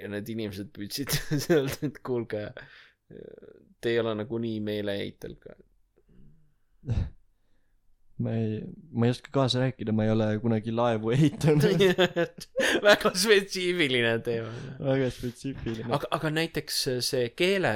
[0.00, 1.18] ja need inimesed püüdsid
[1.56, 2.46] öelda, et kuulge,
[3.80, 5.58] te ei ole nagunii meeleheitel ka.
[8.20, 8.60] ma ei,
[8.92, 11.82] ma ei oska kaasa rääkida, ma ei ole kunagi laevu ehitanud
[12.88, 14.52] väga spetsiifiline teema.
[14.84, 15.88] väga spetsiifiline.
[15.94, 17.74] aga, aga näiteks see keele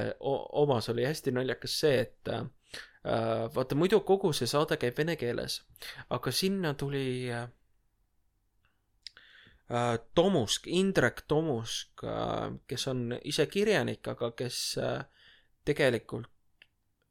[0.64, 2.44] omas oli hästi naljakas see, et äh,
[3.56, 5.62] vaata muidu kogu see saade käib vene keeles,
[6.10, 7.48] aga sinna tuli äh,
[10.14, 15.02] Tomusk, Indrek Tomusk äh,, kes on ise kirjanik, aga kes äh,
[15.64, 16.33] tegelikult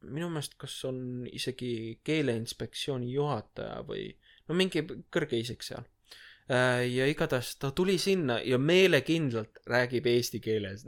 [0.04, 4.10] minu meelest, kas on isegi keeleinspektsiooni juhataja või
[4.48, 4.84] no mingi
[5.14, 5.88] kõrge isik seal
[6.52, 10.84] Äh, ja igatahes ta tuli sinna ja meelekindlalt räägib eesti keeles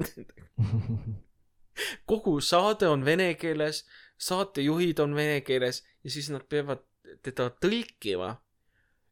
[2.12, 3.86] kogu saade on vene keeles
[4.20, 6.84] saatejuhid on vene keeles ja siis nad peavad
[7.24, 8.34] teda tõlkima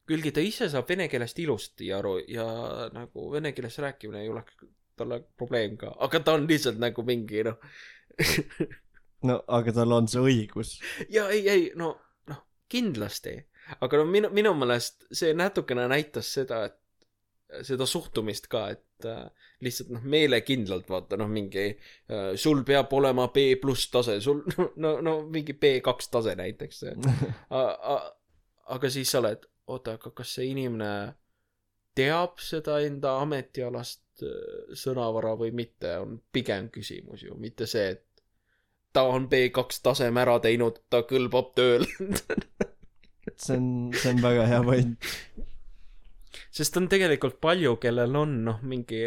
[0.03, 2.49] kuigi ta ise saab vene keelest ilusti aru ja
[2.91, 4.43] nagu vene keeles rääkimine ei ole
[4.99, 7.55] talle probleem ka, aga ta on lihtsalt nagu mingi noh.
[9.27, 10.77] no aga tal on see õigus.
[11.13, 11.93] ja ei, ei no,
[12.29, 13.35] noh, kindlasti,
[13.79, 16.79] aga no minu, minu meelest see natukene näitas seda, et
[17.61, 23.27] seda suhtumist ka, et äh, lihtsalt noh, meelekindlalt vaata noh, mingi äh, sul peab olema
[23.33, 24.41] B pluss tase, sul
[24.83, 26.83] no, no mingi B kaks tase näiteks.
[28.73, 30.93] aga siis sa oled, oota, aga kas see inimene
[31.97, 38.07] teab seda enda ametialast äh, sõnavara või mitte, on pigem küsimus ju, mitte see, et
[38.93, 41.85] ta on B2 taseme ära teinud, ta kõlbab tööl.
[43.35, 43.67] see on,
[43.97, 45.07] see on väga hea point.
[46.53, 49.01] sest on tegelikult palju, kellel on noh, mingi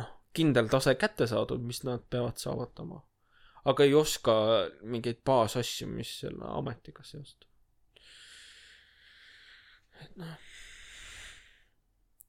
[0.00, 3.02] noh, kindel tase kätte saadud, mis nad peavad saavutama.
[3.68, 4.34] aga ei oska
[4.82, 7.46] mingeid baasasju, mis selle ametiga seostuvad.
[10.00, 10.36] et noh,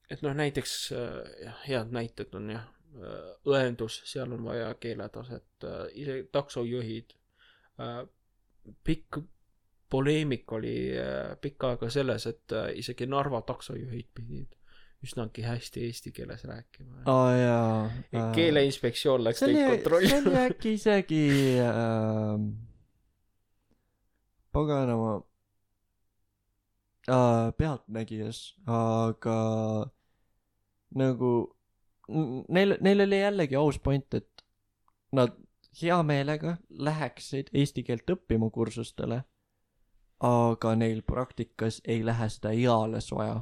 [0.09, 2.67] et noh, näiteks äh, jah, head näited on jah,
[3.45, 7.13] õendus, seal on vaja keeletaset, isegi taksojuhid.
[8.83, 9.19] pikk
[9.89, 14.55] poleemik oli äh, pikka aega selles, et äh, isegi Narva taksojuhid pidid
[15.03, 17.03] üsnagi hästi eesti keeles rääkima.
[17.05, 18.31] aa jaa.
[18.35, 20.19] keeleinspektsioon läks neid oli, see kontrollima.
[20.19, 21.23] oli äkki isegi
[21.63, 22.43] äh,
[24.51, 25.13] paganama
[27.09, 29.39] äh, Pealtnägijas, aga
[30.99, 31.31] nagu
[32.49, 34.43] neil, neil oli jällegi aus point, et
[35.15, 35.35] nad
[35.81, 39.21] hea meelega läheksid eesti keelt õppima kursustele,
[40.25, 43.41] aga neil praktikas ei lähe seda eales vaja,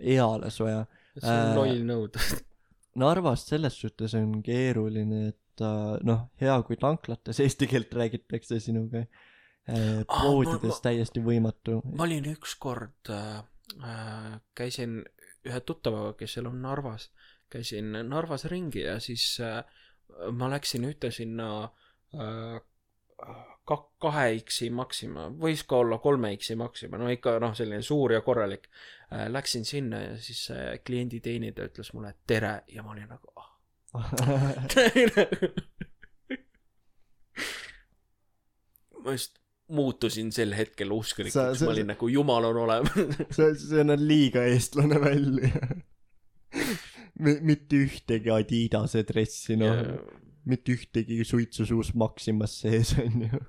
[0.00, 0.84] eales vaja
[1.18, 2.22] see on Äh, loll nõuda.
[3.02, 9.02] Narvast selles suhtes on keeruline, et äh, noh, hea kui tanklates eesti keelt räägitakse sinuga
[9.04, 10.02] äh,.
[10.08, 11.80] Aa, poodides ma- täiesti võimatu.
[11.96, 13.42] ma olin ükskord äh,,
[13.80, 15.02] äh, käisin
[15.46, 17.10] ühe tuttavaga, kes elab Narvas,
[17.52, 19.62] käisin Narvas ringi ja siis äh,
[20.32, 22.58] ma läksin ühte sinna äh,
[23.68, 28.12] ka-, kahe X-i Maxima, võis ka olla kolme X-i Maxima, no ikka noh, selline suur
[28.16, 28.64] ja korralik
[29.12, 29.28] äh,.
[29.32, 33.48] Läksin sinna ja siis see klienditeenindaja ütles mulle tere ja ma olin nagu ah.
[39.02, 39.32] ma just
[39.72, 42.92] muutusin sel hetkel usklikuks, ma olin nagu jumal on olemas.
[43.36, 45.50] see, see näeb liiga eestlane välja.
[47.22, 49.80] Mitte ühtegi Adidase dressi, noh,
[50.48, 53.42] mitte ühtegi suitsusuus Maximas sees on ju.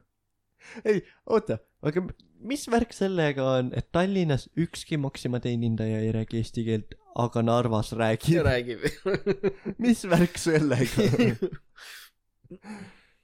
[0.86, 2.06] ei, oota, aga
[2.44, 7.94] mis värk sellega on, et Tallinnas ükski Maxima teenindaja ei räägi eesti keelt, aga Narvas
[8.00, 8.44] räägib?
[8.48, 8.86] räägib.
[9.84, 11.38] mis värk sellega on?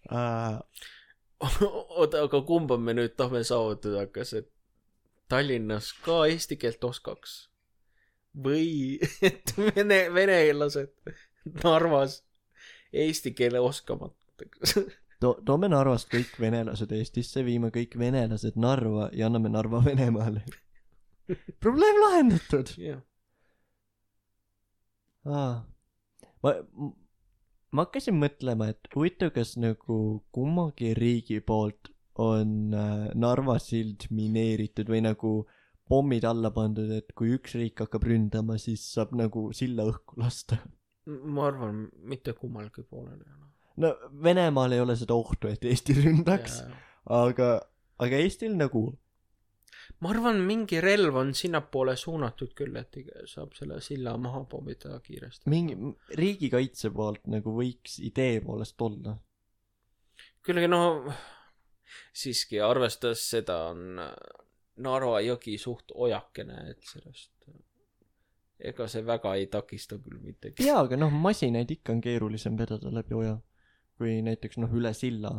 [0.10, 0.58] Uh,
[2.02, 4.48] oota, aga kumba me nüüd tahame saavutada, kas et
[5.30, 7.36] Tallinnas ka eesti keelt oskaks
[8.36, 10.94] või et vene, venelased
[11.64, 12.22] Narvas
[12.94, 14.78] eesti keele oskamatuks.
[15.24, 20.44] to-, toome Narvast kõik venelased Eestisse, viime kõik venelased Narva ja anname Narva Venemaale.
[21.64, 22.74] probleem lahendatud.
[22.82, 23.02] jah,
[25.30, 25.62] aa,
[26.44, 26.56] ma,
[27.72, 30.00] ma hakkasin mõtlema, et huvitav, kas nagu
[30.36, 35.34] kummagi riigi poolt on äh, Narva sild mineeritud või nagu
[35.90, 40.60] pommid alla pandud, et kui üks riik hakkab ründama, siis saab nagu silla õhku lasta.
[41.10, 43.52] ma arvan, mitte kummalgi poolel ei ole.
[43.82, 46.62] no Venemaal ei ole seda ohtu, et Eesti ründaks,
[47.20, 47.56] aga,
[48.06, 48.92] aga Eestil nagu
[50.04, 55.50] ma arvan, mingi relv on sinnapoole suunatud küll, et saab selle silla maha pommitada kiiresti.
[55.50, 55.78] mingi
[56.20, 59.18] riigikaitse poolt nagu võiks idee poolest olla.
[60.46, 60.84] küll aga no
[62.14, 64.04] siiski arvestades seda on
[64.80, 67.36] Narva jõgi suht ojakene, et sellest
[68.60, 70.52] ega see väga ei takista küll mitte.
[70.60, 73.38] jaa, aga noh, masinaid ikka on keerulisem vedada läbi oja
[74.00, 75.34] kui näiteks noh, üle silla.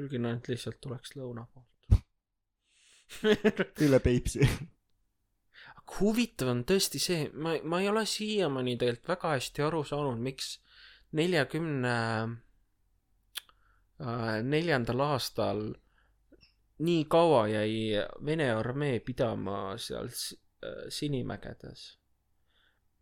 [0.00, 1.98] kuigi nad lihtsalt tuleks lõuna poolt.
[3.84, 4.46] üle Peipsi.
[5.74, 10.22] aga huvitav on tõesti see, ma, ma ei ole siiamaani tegelikult väga hästi aru saanud,
[10.24, 10.54] miks
[11.20, 12.32] neljakümne äh,
[14.42, 15.64] neljandal aastal
[16.80, 17.74] nii kaua jäi
[18.24, 21.98] Vene armee pidama seal äh, Sinimägedes.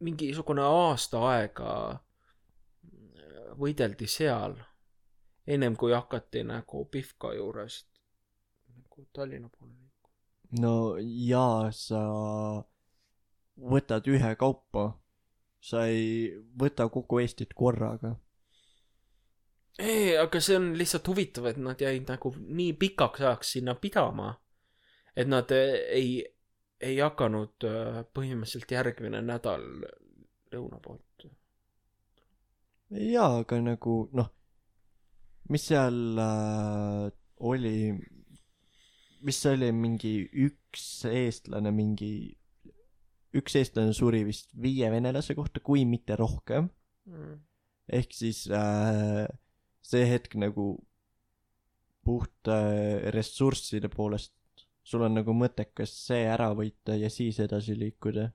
[0.00, 2.00] mingisugune aasta aega äh,
[3.58, 4.56] võideldi seal,
[5.46, 7.88] ennem kui hakati nagu Pihka juurest
[8.74, 10.14] nagu Tallinna poole liikuma.
[10.60, 12.02] no jaa, sa
[13.58, 14.92] võtad ühekaupa.
[15.60, 16.30] sa ei
[16.60, 18.14] võta kogu Eestit korraga.
[19.78, 24.32] ei, aga see on lihtsalt huvitav, et nad jäid nagu nii pikaks ajaks sinna pidama,
[25.16, 26.10] et nad eh, ei
[26.84, 29.64] ei hakanud äh, põhimõtteliselt järgmine nädal
[30.52, 31.26] lõuna poolt.
[32.94, 34.30] jaa, aga nagu noh,
[35.52, 37.08] mis seal äh,
[37.50, 37.92] oli,
[39.26, 40.12] mis see oli, mingi
[40.46, 42.12] üks eestlane, mingi,
[43.38, 46.70] üks eestlane suri vist viie venelase kohta, kui mitte rohkem.
[47.88, 49.26] ehk siis äh,
[49.88, 50.70] see hetk nagu
[52.04, 52.50] puht
[53.14, 54.32] ressursside poolest
[54.88, 58.30] sul on nagu mõttekas see ära võita ja siis edasi liikuda,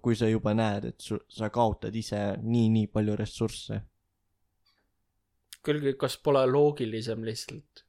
[0.00, 3.82] kui sa juba näed, et su, sa kaotad ise nii-nii palju ressursse.
[5.62, 7.84] küll, kas pole loogilisem lihtsalt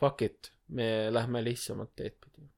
[0.00, 2.50] fuck it, me lähme lihtsamat teed pidi.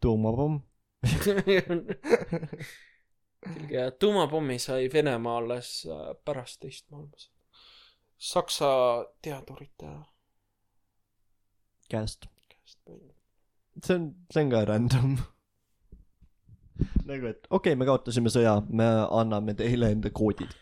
[0.00, 0.60] tuumapomm.
[3.74, 7.39] ja tuumapommi sai Venemaa alles äh, pärast teist maailmasõda.
[8.20, 8.70] Saksa
[9.24, 9.88] teadurite
[11.90, 12.26] käest.
[12.52, 13.84] käest põhimõtteliselt.
[13.84, 15.14] see on, see on ka random.
[17.08, 18.86] nagu, et okei okay,, me kaotasime sõja, me
[19.20, 20.52] anname teile enda koodid.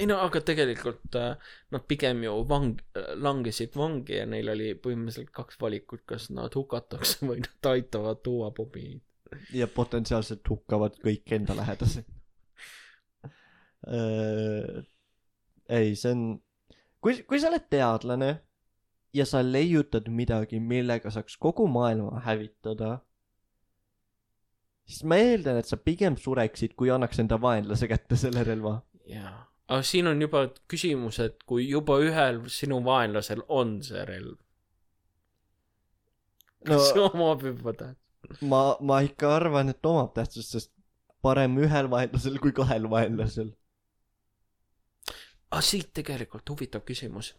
[0.00, 2.82] ei no aga tegelikult äh, nad pigem ju vang-,
[3.22, 8.84] langesid vangi ja neil oli põhimõtteliselt kaks valikut, kas nad hukatakse või nad aitavad tuumapommi.
[9.54, 12.06] ja potentsiaalselt hukkavad kõik enda lähedased.
[15.78, 16.22] ei, see on,
[17.00, 18.30] kui, kui sa oled teadlane
[19.14, 22.98] ja sa leiutad midagi, millega saaks kogu maailma hävitada,
[24.88, 28.80] siis ma eeldan, et sa pigem sureksid, kui annaks enda vaenlase kätte selle relva.
[29.08, 29.36] jaa,
[29.68, 34.36] aga siin on juba küsimus, et kui juba ühel sinu vaenlasel on see relv,
[36.66, 38.42] no kas see omab juba tähtsust?
[38.42, 40.74] ma, ma ikka arvan, et omab tähtsust, sest
[41.24, 43.54] parem ühel vaenlasel kui kahel vaenlasel.
[45.50, 47.34] Aga siit tegelikult huvitav küsimus.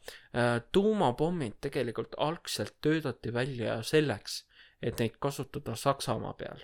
[0.71, 4.45] tuumapommid tegelikult algselt töötati välja selleks,
[4.81, 6.63] et neid kasutada Saksamaa peal.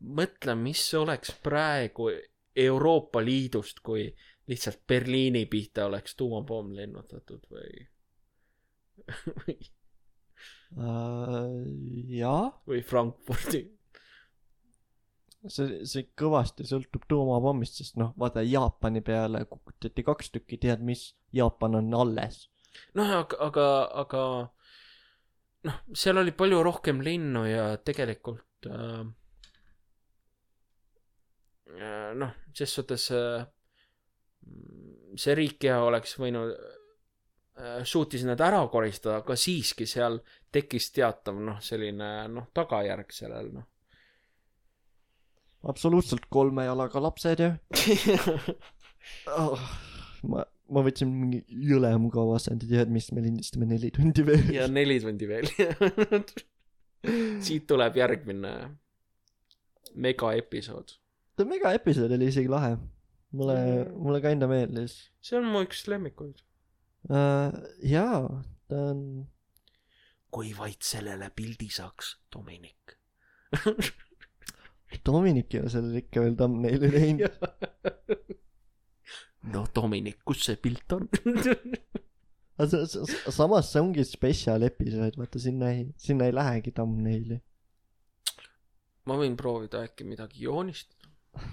[0.00, 2.10] mõtle, mis oleks praegu
[2.56, 4.14] Euroopa Liidust, kui
[4.46, 7.86] lihtsalt Berliini pihta oleks tuumapomm lennutatud või,
[12.20, 13.79] jaa, või Frankfurdi.
[15.48, 21.10] see, see kõvasti sõltub tuumapommist, sest noh, vaata Jaapani peale kukutati kaks tükki, tead mis,
[21.36, 22.48] Jaapan on alles.
[22.98, 23.68] noh, aga, aga,
[24.04, 24.24] aga
[25.68, 29.00] noh, seal oli palju rohkem linnu ja tegelikult äh,
[31.78, 33.48] äh, noh, ses suhtes äh,
[35.18, 40.20] see riik ja oleks võinud äh,, suutis nad ära koristada, aga siiski seal
[40.52, 43.69] tekkis teatav noh, selline noh, tagajärg sellel noh.
[45.68, 47.50] Absoluutselt kolme jalaga lapsed ju
[49.36, 49.64] oh,.
[50.30, 54.46] ma, ma võtsin mingi jõle mugava asendi, tead mis, me lindistame neli tundi veel.
[54.54, 55.50] ja neli tundi veel.
[57.44, 58.54] siit tuleb järgmine
[60.00, 60.96] megaepisood.
[61.36, 62.76] see megaepisood oli isegi lahe.
[63.36, 66.40] mulle Mm., mulle ka enda meeldis see on mu üks lemmikuid.
[67.10, 67.52] uh,.
[67.86, 68.24] jaa,
[68.70, 69.04] ta on,
[70.30, 72.96] kui vaid sellele pildi saaks, Dominic.
[75.06, 77.34] Dominic ei ole sellele ikka veel thumbnaili teinud.
[79.54, 81.06] no Dominic, kus see pilt on?
[82.60, 86.74] aga sa- sa- sa- samas see ongi spetsial episood, vaata sinna ei, sinna ei lähegi
[86.76, 87.38] thumbnaili.
[89.08, 91.08] ma võin proovida äkki midagi joonistada.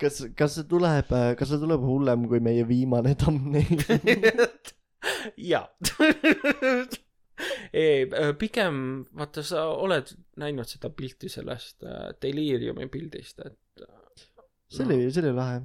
[0.00, 3.84] kas, kas see tuleb, kas see tuleb hullem kui meie viimane thumbnail?
[5.38, 5.68] jaa.
[7.84, 8.06] ei,
[8.38, 8.78] pigem
[9.16, 14.26] vaata, sa oled näinud seda pilti sellest äh, Deliriumi pildist, et äh,
[14.72, 15.62] see oli, see oli lahe.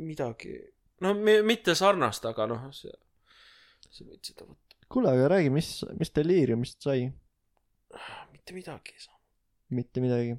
[0.00, 0.56] midagi,
[1.04, 2.92] no mi- mitte sarnast, aga noh, see,
[3.90, 7.10] sa võid seda võtta, kuule, aga räägi, mis, mis Deliriumist sai?
[8.32, 9.18] mitte midagi ei saa.
[9.76, 10.38] mitte midagi.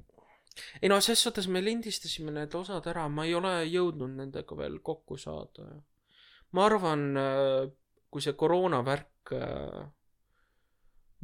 [0.80, 4.80] ei no ses suhtes me lindistasime need osad ära, ma ei ole jõudnud nendega veel
[4.82, 5.68] kokku saada.
[6.52, 7.06] ma arvan,
[8.12, 9.82] kui see koroonavärk äh,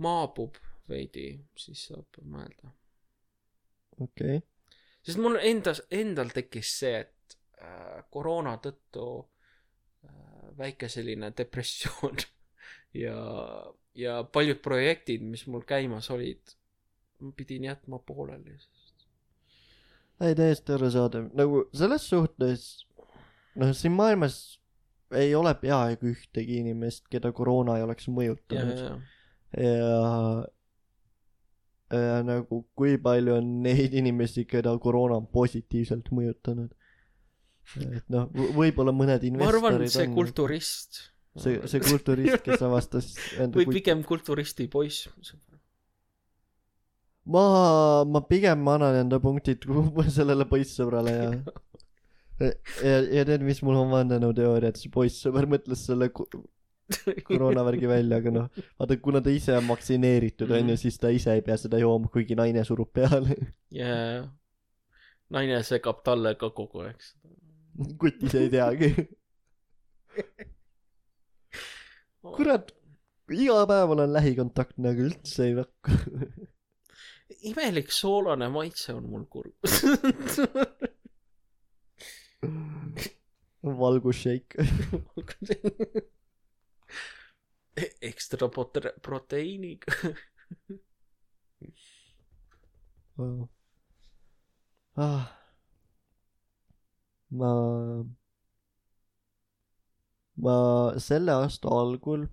[0.05, 0.57] maabub
[0.89, 2.73] veidi, siis saab mõelda.
[4.01, 4.45] okei okay..
[5.05, 12.17] sest mul endas, endal tekkis see, et äh, koroona tõttu äh, väike selline depressioon
[13.05, 13.19] ja,
[13.95, 16.57] ja paljud projektid, mis mul käimas olid,
[17.21, 18.79] ma pidin jätma pooleli, sest
[20.21, 21.29] ei, täiesti arusaadav.
[21.39, 22.65] nagu selles suhtes,
[23.59, 24.59] noh, siin maailmas
[25.17, 28.81] ei ole peaaegu ühtegi inimest, keda koroona ei oleks mõjutanud.
[29.57, 30.01] ja, ja,
[31.99, 36.75] ja nagu kui palju on neid inimesi, keda koroona on positiivselt mõjutanud.
[37.85, 40.15] et noh, võib-olla mõned ma arvan, investorid see on.
[40.17, 41.01] kulturist
[41.43, 45.09] see, see kulturist, kes avastas enda või pigem kulturisti poiss.
[47.29, 47.45] ma,
[48.09, 49.67] ma pigem annan enda punktid
[50.19, 51.31] sellele poissõbrale ja
[52.41, 56.09] ja, tead, mis mul on vandenõuteooria, et see poissõber mõtles selle
[57.29, 58.47] koroonavärgi välja, aga noh,
[58.81, 60.81] vaata kuna ta ise on vaktsineeritud onju, Mhm.
[60.81, 63.37] siis ta ise ei pea seda jooma, kuigi naine surub peale.
[63.75, 64.25] ja
[65.31, 67.29] naine segab talle ka kogu aeg seda.
[68.01, 68.89] kutt ise ei teagi.
[72.37, 72.73] kurat,
[73.31, 75.91] iga päev olen lähikontaktne, aga üldse ei nakku.
[77.53, 79.55] imelik soolane maitse on mul kurb.
[83.63, 84.57] valgusšeik.
[88.01, 89.93] ekstra prote-, proteiiniga.
[94.97, 95.27] ah..
[97.31, 97.53] ma,
[100.39, 100.57] ma
[101.03, 102.27] selle aasta algul,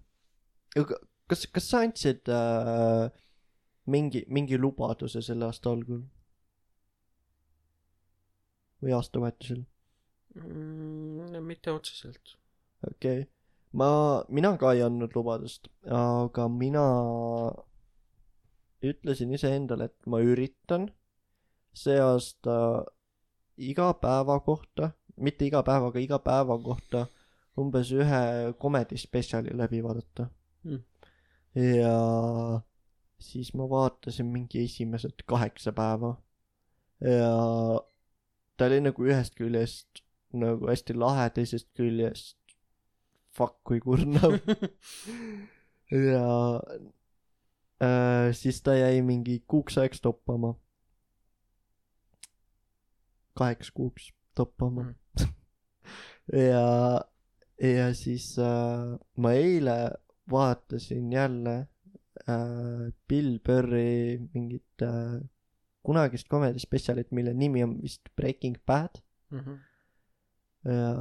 [1.29, 3.09] kas, kas sa andsid äh,
[3.89, 6.03] mingi, mingi lubaduse selle aasta algul?
[8.85, 9.63] või aastavahetusel?
[10.35, 12.35] Mm, mitte otseselt.
[12.87, 13.27] okei okay.,
[13.71, 16.83] ma, mina ka ei andnud lubadust, aga mina
[18.85, 20.89] ütlesin iseendale, et ma üritan
[21.75, 22.57] see aasta
[23.57, 27.05] iga päeva kohta, mitte iga päev, aga iga päeva kohta
[27.59, 28.21] umbes ühe
[28.61, 30.29] comedy spetsiali läbi vaadata
[30.65, 30.81] Mm.
[31.77, 32.61] ja
[33.21, 36.15] siis ma vaatasin mingi esimesed kaheksa päeva
[37.05, 37.29] ja
[38.57, 40.01] ta oli nagu ühest küljest
[40.33, 42.37] nagu hästi lahe, teisest küljest
[43.35, 44.37] fuck kui kurnav
[46.11, 46.27] ja
[47.83, 50.55] äh, siis ta jäi mingi kuuks ajaks toppama.
[53.35, 54.95] kaheks kuuks toppama Mm.
[56.51, 57.01] ja,
[57.61, 59.91] ja siis äh, ma eile
[60.31, 61.67] vaatasin jälle
[62.29, 65.21] äh, Bill Burri mingit äh,
[65.83, 69.01] kunagist comedy spetsialit, mille nimi on vist Breaking Bad
[69.31, 69.53] Mhm.
[70.65, 70.91] ja,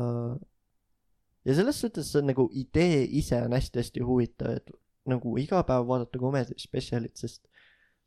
[1.44, 4.74] ja selles suhtes see on nagu idee ise on hästi-hästi huvitav, et
[5.10, 7.44] nagu iga päev vaadata comedy spetsialit, sest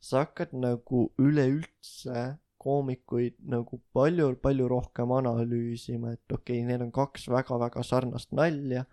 [0.00, 7.28] sa hakkad nagu üleüldse koomikuid nagu palju-palju rohkem analüüsima, et okei okay,, need on kaks
[7.30, 8.84] väga-väga sarnast nalja,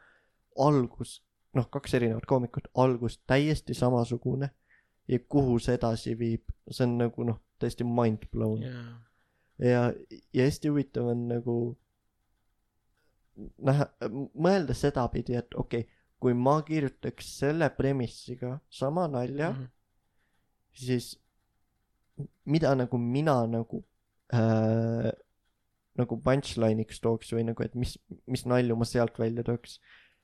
[0.61, 1.19] algus,
[1.57, 4.51] noh, kaks erinevat koomikut, algus täiesti samasugune.
[5.07, 8.63] Ja kuhu see edasi viib, see on nagu noh, täiesti mind blown.
[8.65, 8.85] Jaa.
[9.61, 9.81] ja,
[10.33, 11.57] ja hästi huvitav on nagu
[13.35, 13.87] näha,
[14.33, 19.57] mõelda sedapidi, et okei okay,, kui ma kirjutaks selle premissiga sama nalja mm.
[19.57, 19.67] -hmm.
[20.73, 21.19] siis
[22.45, 23.83] mida nagu mina nagu
[24.33, 25.11] äh,
[25.95, 29.79] nagu punchline'iks tooks või nagu, et mis, mis nalju ma sealt välja tooks.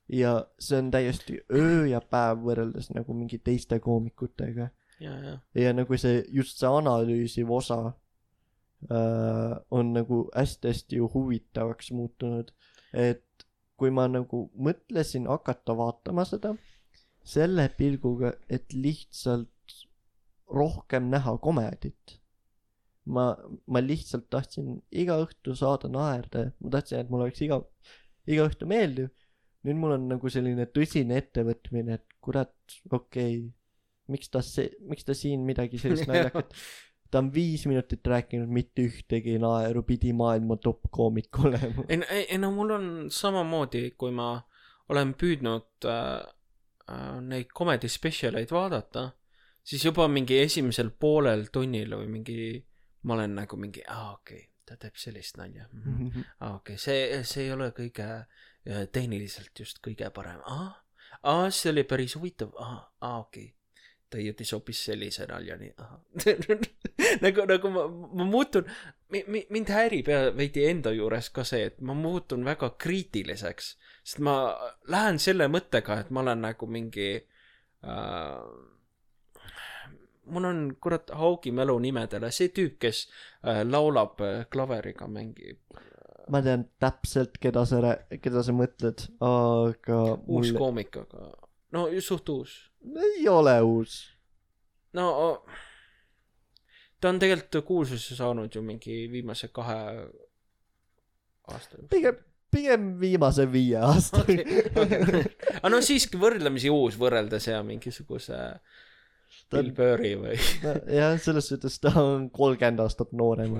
[0.08, 5.38] ja see on täiesti öö ja päev võrreldes nagu mingi teiste koomikutega ja, ja.
[5.54, 7.78] ja nagu see just see analüüsiv osa
[8.90, 12.50] äh, on nagu hästi-hästi huvitavaks muutunud,
[12.92, 13.46] et
[13.80, 16.52] kui ma nagu mõtlesin hakata vaatama seda
[17.26, 19.76] selle pilguga, et lihtsalt
[20.52, 22.18] rohkem näha komedit.
[23.02, 23.32] ma,
[23.66, 27.58] ma lihtsalt tahtsin iga õhtu saada naerda, ma tahtsin, et mul oleks iga,
[28.30, 29.08] iga õhtu meeldiv.
[29.66, 32.54] nüüd mul on nagu selline tõsine ettevõtmine, et kurat,
[32.90, 33.42] okei okay,,
[34.10, 36.54] miks ta see, miks ta siin midagi sellist naljakat
[37.12, 41.84] ta on viis minutit rääkinud, mitte ühtegi naeru, pidi maailma top koomik olema.
[41.88, 44.34] ei, ei, no mul on samamoodi, kui ma
[44.92, 46.22] olen püüdnud äh,
[46.88, 49.10] äh, neid comedy spetsialeid vaadata,
[49.64, 52.38] siis juba mingi esimesel poolel tunnil või mingi,
[53.04, 55.82] ma olen nagu mingi, aa okei okay,, ta teeb sellist nalja mm.
[55.84, 56.28] -hmm.
[56.40, 60.70] aa okei okay,, see, see ei ole kõige äh, tehniliselt just kõige parem, aa,
[61.22, 63.58] aa, see oli päris huvitav, aa, aa okei okay.
[64.20, 65.70] Jõudis hoopis sellise naljani,
[67.24, 67.86] nagu, nagu ma,
[68.20, 68.68] ma muutun,
[69.12, 73.72] mind häirib ja veidi enda juures ka see, et ma muutun väga kriitiliseks,
[74.02, 74.36] sest ma
[74.92, 78.42] lähen selle mõttega, et ma olen nagu mingi äh,
[80.32, 85.62] mul on kurat haugi mälu nimedele, see tüüp, kes äh, laulab äh, klaveriga, mängib
[86.30, 91.32] ma tean täpselt, keda sa keda sa mõtled, aga uus mul koomik, aga
[91.74, 92.54] no suht uus.
[92.82, 94.00] Ei ole uus.
[94.92, 95.06] no
[97.00, 99.78] ta on tegelikult kuulsuse saanud ju mingi viimase kahe
[101.48, 101.88] aasta jooksul.
[101.90, 105.24] pigem, pigem viimase viie aasta okei, okei.
[105.58, 108.38] aga no siiski võrdlemisi uus võrreldes ja mingisuguse
[109.52, 110.36] Ta Bill Burri või.
[111.00, 113.58] jah, selles suhtes ta on kolmkümmend aastat noorem.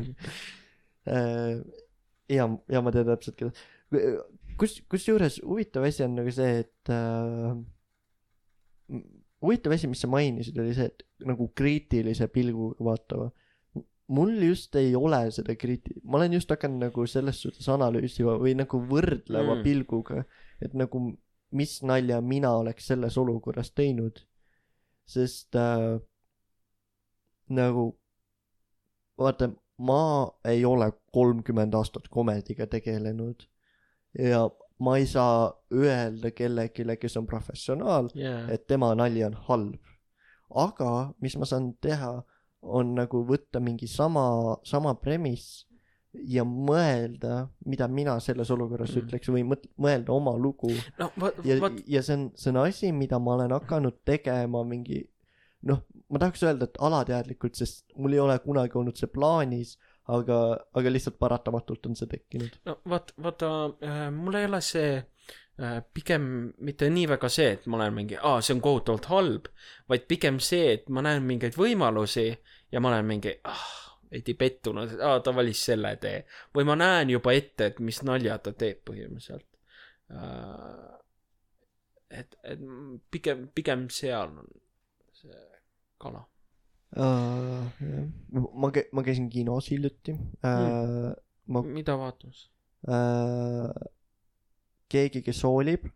[1.05, 4.13] ja, ja ma tean täpselt, keda.
[4.61, 7.57] kus, kusjuures huvitav asi on nagu see, et äh,
[9.43, 13.31] huvitav asi, mis sa mainisid, oli see, et nagu kriitilise pilguga vaatama.
[14.13, 18.53] mul just ei ole seda kriiti-, ma olen just hakanud nagu selles suhtes analüüsima või
[18.59, 19.63] nagu võrdleva Mm.
[19.65, 20.25] pilguga,
[20.61, 21.01] et nagu
[21.53, 24.21] mis nalja mina oleks selles olukorras teinud.
[25.07, 26.01] sest äh,
[27.49, 27.99] nagu
[29.19, 33.43] vaata, ma ei ole kolmkümmend aastat komediga tegelenud
[34.19, 34.45] ja
[34.83, 39.79] ma ei saa öelda kellelegi, kes on professionaal, jaa, et tema nali on halb.
[40.53, 42.15] aga mis ma saan teha,
[42.63, 45.65] on nagu võtta mingi sama, sama premiss
[46.29, 49.01] ja mõelda, mida mina selles olukorras Mm.
[49.07, 50.69] ütleks või mõt-, mõelda oma lugu
[50.99, 51.09] no
[51.45, 51.57] ja
[51.87, 55.01] ja see on, see on asi, mida ma olen hakanud tegema mingi
[55.63, 55.81] noh,
[56.11, 59.79] ma tahaks öelda, et alateadlikult, sest mul ei ole kunagi olnud see plaanis,
[60.11, 60.39] aga,
[60.75, 62.59] aga lihtsalt paratamatult on see tekkinud.
[62.67, 63.51] no vot, vaata
[63.87, 66.25] äh,, mul ei ole see äh, pigem
[66.67, 69.53] mitte nii väga see, et ma olen mingi, aa, see on kohutavalt halb,
[69.93, 72.27] vaid pigem see, et ma näen mingeid võimalusi
[72.73, 73.69] ja ma olen mingi, ah,
[74.13, 76.25] veidi pettunud, et aa, ta valis selle tee.
[76.57, 79.49] või ma näen juba ette, et mis nalja ta teeb põhimõtteliselt
[80.11, 80.99] äh,.
[82.11, 82.67] et, et
[83.11, 84.53] pigem, pigem seal on
[85.23, 85.49] see
[86.03, 86.27] kala.
[86.93, 87.65] Uh,
[88.53, 91.09] ma ma käisin kinos hiljuti uh,.
[91.49, 92.43] ma mida vaatamas?
[92.85, 93.71] uh,,
[94.93, 95.87] keegi, kes hoolib,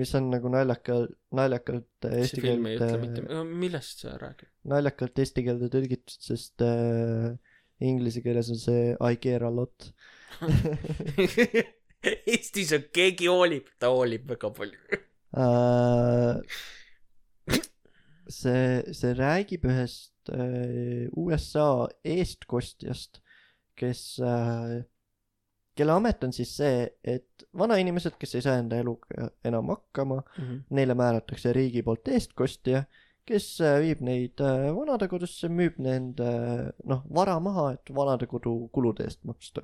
[0.00, 0.96] mis on nagu naljaka,
[1.36, 4.48] naljakalt äh, eesti see film ei ütle keelde mitte, millest sa räägid?
[4.72, 7.36] naljakalt eesti keelde tõlgitud, sest äh,
[7.84, 9.90] inglise keeles on see I care a lot.
[12.32, 15.00] Eestis on keegi hoolib, ta hoolib väga palju.
[15.36, 16.40] Äh,
[18.30, 23.20] see, see räägib ühest äh, USA eestkostjast,
[23.78, 24.80] kes äh,,
[25.78, 30.20] kelle amet on siis see, et vanainimesed, kes ei saa enda eluga enam hakkama,
[30.76, 32.84] neile määratakse riigi poolt eestkostja,
[33.30, 36.30] kes äh, viib neid äh, vanadekodusse, müüb nende
[36.88, 39.62] noh, vara maha, et vanadekodu kulude eest maksta.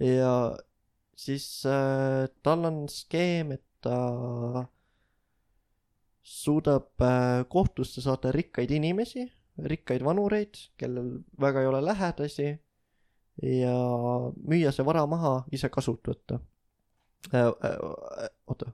[0.00, 0.34] ja
[1.16, 4.66] siis äh, tal on skeem, et ta
[6.24, 9.26] suudab äh, kohtusse saata rikkaid inimesi,
[9.68, 12.46] rikkaid vanureid, kellel väga ei ole lähedasi
[13.42, 13.74] ja
[14.48, 16.40] müüa see vara maha, ise kasut võtta
[17.34, 17.44] äh,.
[17.44, 18.72] Äh, oota,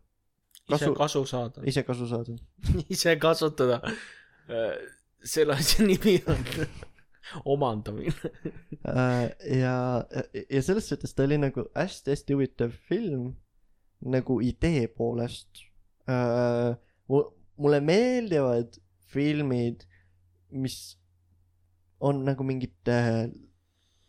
[0.70, 2.36] ise Kasu- kasu saada, ise kasu saada.
[2.94, 3.81] ise kasutada.
[5.24, 6.44] selle asja nimi on
[7.55, 8.31] omandamine.
[8.86, 9.27] Äh,
[9.59, 10.05] ja,
[10.51, 13.35] ja selles suhtes ta oli nagu hästi-hästi huvitav film
[14.01, 15.66] nagu idee poolest.
[17.61, 18.78] Mulle meeldivad
[19.12, 19.85] filmid,
[20.51, 20.97] mis
[22.01, 22.97] on nagu mingite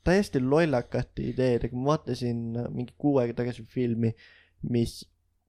[0.08, 2.40] täiesti lollakate ideedega, ma vaatasin
[2.74, 4.14] mingi kuu aega tagasi filmi,
[4.72, 5.02] mis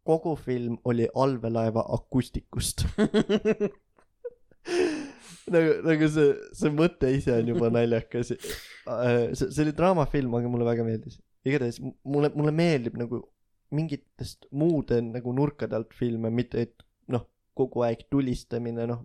[0.06, 2.84] kogu film oli allveelaeva akustikust.
[5.54, 8.34] nagu, nagu see, see mõte ise on juba naljakas.
[8.34, 11.20] see, see oli draamafilm, aga mulle väga meeldis.
[11.46, 13.22] igatahes mulle, mulle meeldib nagu
[13.74, 16.81] mingitest muude nagu nurkade alt filme, mitte et
[17.54, 19.04] kogu aeg tulistamine, noh,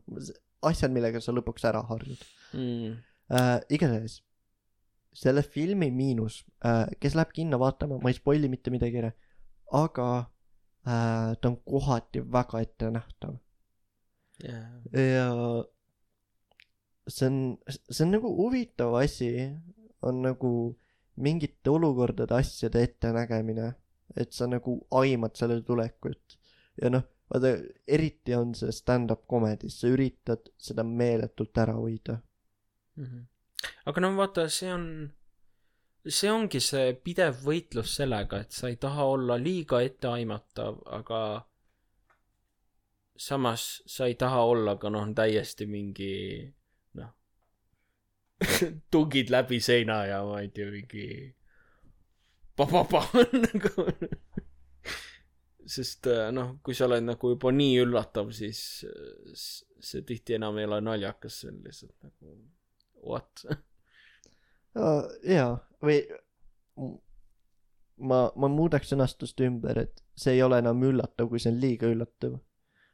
[0.68, 2.94] asjad, millega sa lõpuks ära harjud Mm.
[3.30, 3.60] äh,.
[3.76, 4.22] igatahes
[5.14, 9.12] selle filmi miinus äh,, kes läheb kinno vaatama, ma ei spoil'i mitte midagi ära,
[9.76, 10.08] aga
[10.88, 13.36] äh, ta on kohati väga ettenähtav
[14.94, 15.28] ja
[17.08, 19.32] see on, see on nagu huvitav asi,
[20.06, 20.52] on nagu
[21.18, 23.72] mingite olukordade asjade ettenägemine,
[24.16, 26.38] et sa nagu aimad selle tulekut
[26.82, 27.52] ja noh, vaata
[27.88, 32.22] eriti on see stand-up comedys, sa üritad seda meeletult ära hoida.
[32.98, 33.26] Mhm.
[33.90, 34.86] aga no vaata, see on,
[36.08, 41.22] see ongi see pidev võitlus sellega, et sa ei taha olla liiga etteaimatav, aga
[43.18, 46.14] samas sa ei taha olla ka noh, täiesti mingi
[46.94, 47.12] noh,
[48.92, 51.08] tungid läbi seina ja ma ei tea, mingi
[52.58, 53.04] pa-pa-pa
[53.46, 53.90] nagu
[55.68, 60.58] sest äh, noh, kui sa oled nagu juba nii üllatav, siis äh, see tihti enam
[60.60, 62.38] ei ole naljakas, see on lihtsalt nagu
[63.08, 63.44] what
[65.28, 65.54] jaa,
[65.84, 66.02] või
[67.98, 71.90] ma, ma muudaks sõnastust ümber, et see ei ole enam üllatav, kui see on liiga
[71.92, 72.40] üllatav.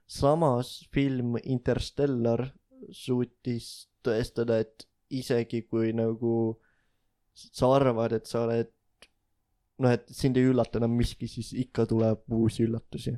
[0.07, 2.49] samas film Interstellar
[2.91, 6.59] suutis tõestada, et isegi kui nagu
[7.33, 8.71] sa arvad, et sa oled
[9.83, 13.13] noh, et sind ei üllata enam miski, siis ikka tuleb uusi üllatusi.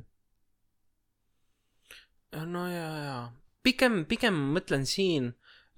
[2.36, 3.18] no ja, ja
[3.64, 5.30] pigem, pigem mõtlen siin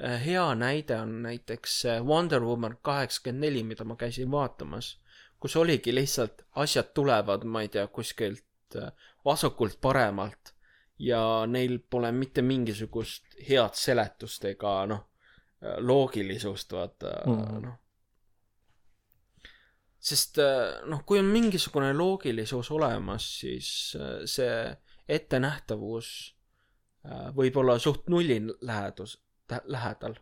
[0.03, 4.97] äh, hea näide on näiteks äh, Wonder Woman kaheksakümmend neli, mida ma käisin vaatamas,
[5.41, 8.91] kus oligi lihtsalt asjad tulevad, ma ei tea, kuskilt äh,
[9.25, 10.55] vasakult paremalt
[10.99, 15.05] ja neil pole mitte mingisugust head seletust ega noh,
[15.79, 17.63] loogilisust, vaata Mhm.
[17.65, 17.79] noh.
[19.99, 24.77] Sest äh, noh, kui on mingisugune loogilisus olemas, siis äh, see
[25.09, 26.09] ettenähtavus
[27.07, 29.19] äh, võib olla suht nulli lähedus,
[29.65, 30.19] lähedal.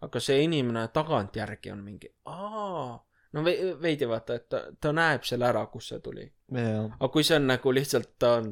[0.00, 2.96] aga see inimene tagantjärgi on mingi, aa,
[3.32, 6.26] no ve- veidi vaata, et ta, ta näeb selle ära, kust see tuli.
[6.52, 8.50] jaa, aga kui see on nagu lihtsalt ta on,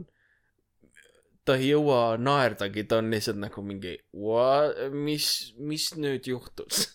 [1.44, 3.98] ta ei jõua naerdagi, ta on lihtsalt nagu mingi,
[4.94, 5.28] mis,
[5.58, 6.86] mis nüüd juhtus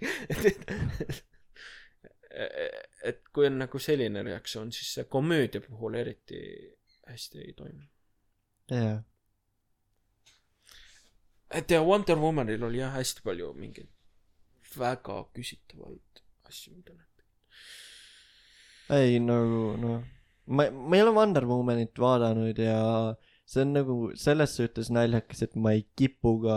[2.30, 6.40] et, et kui on nagu selline reaktsioon, siis see komöödia puhul eriti
[7.08, 7.86] hästi ei toimi.
[8.70, 9.02] jaa.
[11.50, 13.90] et ja Wonder Womanil oli jah hästi palju mingeid
[14.78, 17.10] väga küsitavaid asju, mida nad
[18.90, 20.02] ei nagu noh,
[20.50, 22.78] ma, ma ei ole Wonder Womanit vaadanud ja
[23.50, 26.56] see on nagu selles suhtes naljakas, et ma ei kipu ka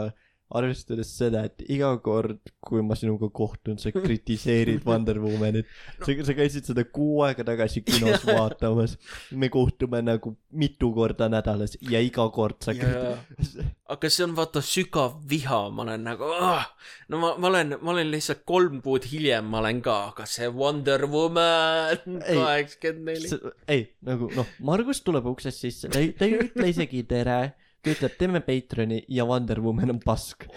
[0.57, 6.05] arvestades seda, et iga kord, kui ma sinuga kohtun, sa kritiseerid Wonder Womanit no..
[6.05, 8.97] sa, sa käisid seda kuu aega tagasi kinos vaatamas.
[9.31, 13.65] me kohtume nagu mitu korda nädalas ja iga kord sa kriti-.
[13.93, 16.67] aga see on vaata sügav viha, ma olen nagu ah!,
[17.09, 20.51] no ma, ma olen, ma olen lihtsalt kolm kuud hiljem, ma olen ka, aga see
[20.53, 23.53] Wonder Woman kaheksakümmend neli.
[23.67, 27.39] ei, nagu noh, Margus tuleb uksest sisse, ta ei, ta ei ütle isegi tere,
[27.83, 30.45] ta ütleb, teeme Patreoni ja Wonder Woman on pask.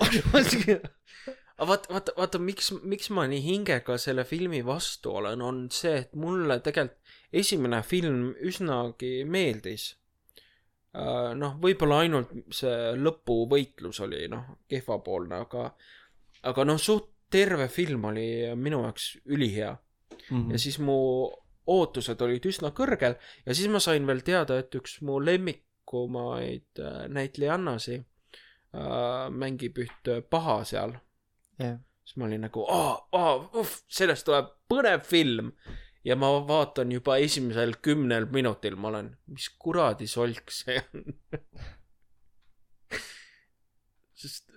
[1.56, 5.96] aga vaata, vaata, vaata, miks, miks ma nii hingega selle filmi vastu olen, on see,
[6.04, 7.02] et mulle tegelikult
[7.36, 9.96] esimene film üsnagi meeldis.
[11.36, 15.66] noh, võib-olla ainult see lõpuvõitlus oli noh, kehvapoolne, aga,
[16.48, 19.74] aga noh, suht terve film oli minu jaoks ülihea
[20.30, 20.50] Mhm.
[20.50, 20.96] ja siis mu
[21.66, 23.16] ootused olid üsna kõrgel
[23.46, 25.65] ja siis ma sain veel teada, et üks mu lemmikumaid
[26.82, 30.96] äh, näitlejannasi äh, mängib üht paha seal.
[31.58, 32.66] jah, siis ma olin nagu,
[33.88, 35.52] sellest tuleb põnev film.
[36.06, 41.02] ja ma vaatan juba esimesel kümnel minutil, ma olen, mis kuradi solk see on.
[44.22, 44.52] sest,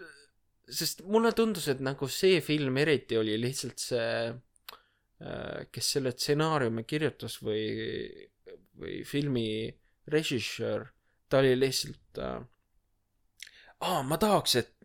[0.70, 4.12] sest mulle tundus, et nagu see film eriti oli lihtsalt see,
[5.74, 7.66] kes selle stsenaariumi kirjutas või,
[8.80, 9.50] või filmi
[10.10, 10.86] režissöör,
[11.30, 12.42] ta oli lihtsalt äh,,
[13.86, 14.76] aa, ma tahaks, et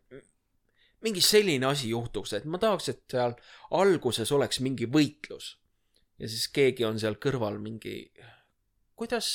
[1.05, 3.37] mingi selline asi juhtuks, et ma tahaks, et seal
[3.77, 5.57] alguses oleks mingi võitlus.
[6.19, 7.97] ja siis keegi on seal kõrval mingi,
[8.97, 9.29] kuidas,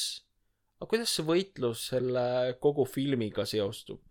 [0.88, 4.02] kuidas see võitlus selle kogu filmiga seostub?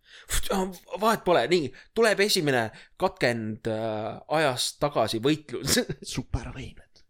[1.01, 2.69] vahet pole, nii, tuleb esimene
[3.01, 5.81] katkend äh, ajast tagasi võitlus.
[6.17, 7.03] supervõimed.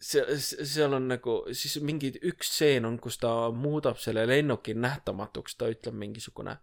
[0.00, 5.56] see, seal on nagu siis mingi üks stseen on, kus ta muudab selle lennuki nähtamatuks,
[5.60, 6.56] ta ütleb mingisugune.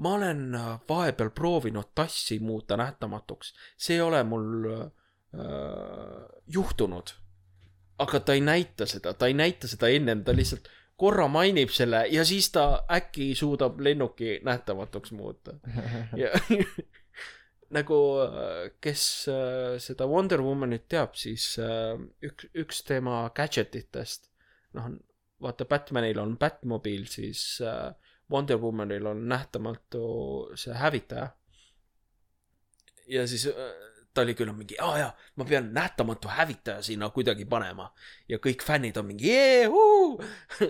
[0.00, 4.90] ma olen äh, vahepeal proovinud tassi muuta nähtamatuks, see ei ole mul äh,
[6.48, 7.14] juhtunud.
[7.98, 10.68] aga ta ei näita seda, ta ei näita seda ennem, ta lihtsalt
[11.00, 15.54] korra mainib selle ja siis ta äkki suudab lennuki nähtamatuks muuta
[16.22, 16.28] ja
[17.70, 21.94] nagu äh, kes äh, seda Wonder Womanit teab, siis äh,
[22.26, 24.30] üks, üks tema gadget itest,
[24.76, 24.90] noh,
[25.40, 27.62] vaata Batmanil on Batmobiil, siis
[28.30, 30.02] Wonder Womanil on nähtamatu
[30.58, 31.30] see hävitaja.
[33.08, 33.46] ja siis
[34.14, 35.10] ta oli küll mingi, aa jaa,
[35.40, 37.88] ma pean nähtamatu hävitaja sinna kuidagi panema.
[38.28, 40.20] Ja kõik fännid on mingi jeehuu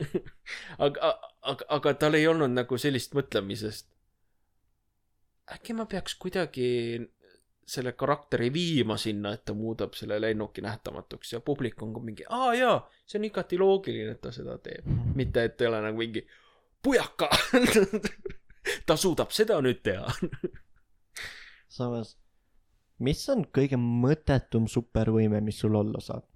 [0.87, 3.89] aga, aga, aga tal ei olnud nagu sellist mõtlemisest
[5.55, 6.69] äkki ma peaks kuidagi
[7.71, 12.25] selle karakteri viima sinna, et ta muudab selle lennuki nähtamatuks ja publik on ka mingi,
[12.29, 14.89] aa jaa, see on igati loogiline, et ta seda teeb.
[15.15, 16.25] mitte, et ei ole nagu mingi
[16.83, 17.29] pujaka
[18.87, 20.11] ta suudab seda nüüd teha.
[21.77, 22.17] samas,
[22.99, 26.27] mis on kõige mõttetum supervõime, mis sul olla saab?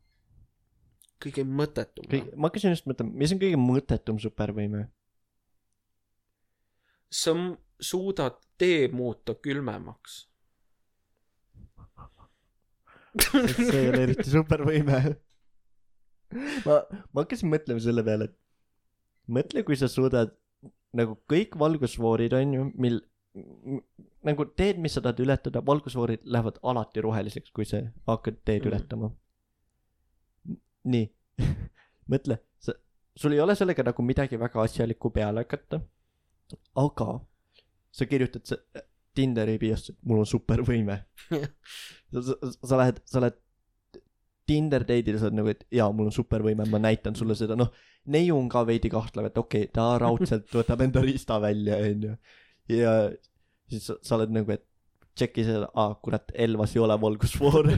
[1.24, 2.06] kõige mõttetum.
[2.10, 4.86] kõige, ma hakkasin just mõtlema, mis on kõige mõttetum supervõime?
[7.14, 10.28] sa m- suudad tee muuta külmemaks.
[13.70, 15.00] see ei ole eriti supervõime.
[16.66, 16.78] ma,
[17.12, 18.36] ma hakkasin mõtlema selle peale, et
[19.38, 20.32] mõtle, kui sa suudad
[20.94, 23.00] nagu kõik valgusfoorid on ju, mil
[24.24, 27.80] nagu teed, mis sa tahad ületada, valgusfoorid lähevad alati roheliseks, kui sa
[28.10, 28.70] hakkad teed Mhm.
[28.72, 29.12] ületama.
[30.84, 31.06] nii,
[32.12, 32.74] mõtle, sa,
[33.16, 35.80] sul ei ole sellega nagu midagi väga asjalikku peale hakata,
[36.76, 37.08] aga
[37.94, 38.60] sa kirjutad sa,
[39.14, 40.96] Tinderi biosse, et mul on supervõime
[41.30, 43.36] sa, sa, sa lähed, sa lähed
[44.44, 47.70] Tinder date'il sa oled nagu, et jaa, mul on supervõime, ma näitan sulle seda, noh,
[48.12, 52.16] neiu on ka veidi kahtlev, et okei okay,, ta raudselt võtab enda riista välja, onju.
[52.74, 52.92] ja
[53.72, 54.66] siis sa, sa oled nagu, et
[55.16, 57.70] tšeki seda, aa kurat, Elvas ei ole valgusfoor.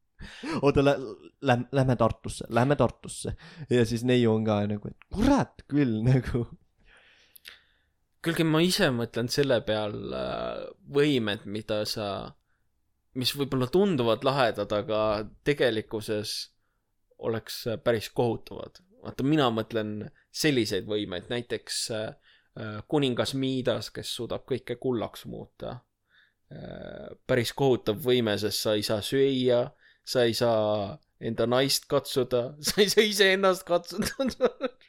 [0.64, 3.34] oota, lähme, lähme Tartusse, lähme Tartusse.
[3.70, 6.46] ja siis neiu on ka nagu, et kurat küll nagu.
[8.24, 10.64] kuulge, ma ise mõtlen selle peal äh,
[10.96, 12.08] võimed, mida sa,
[13.20, 15.00] mis võib-olla tunduvad lahedad, aga
[15.46, 16.34] tegelikkuses
[17.28, 18.80] oleks äh, päris kohutavad.
[19.04, 22.12] vaata, mina mõtlen selliseid võimeid, näiteks äh,
[22.88, 25.80] kuningas Miidas, kes suudab kõike kullaks muuta.
[27.26, 29.72] päris kohutav võime, sest sa ei saa süüa,
[30.04, 34.50] sa ei saa enda naist katsuda, sa ei saa iseennast katsuda.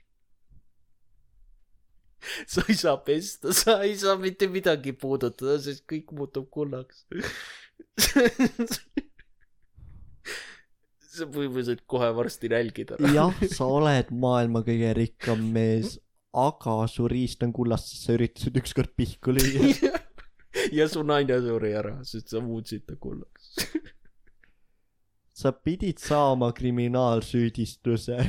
[2.52, 7.06] sa ei saa pesta, sa ei saa mitte midagi puudutada, sest kõik muutub kullaks.
[11.16, 13.12] sa põhimõtteliselt kohe varsti nälgid ära.
[13.16, 15.98] jah, sa oled maailma kõige rikkam mees,
[16.36, 19.94] aga su riist on kullast, sest sa üritasid ükskord pihku lüüa.
[20.76, 23.56] ja su naine suri ära, sest sa muutsid ta kullaks.
[25.36, 28.20] sa pidid saama kriminaalsüüdistuse,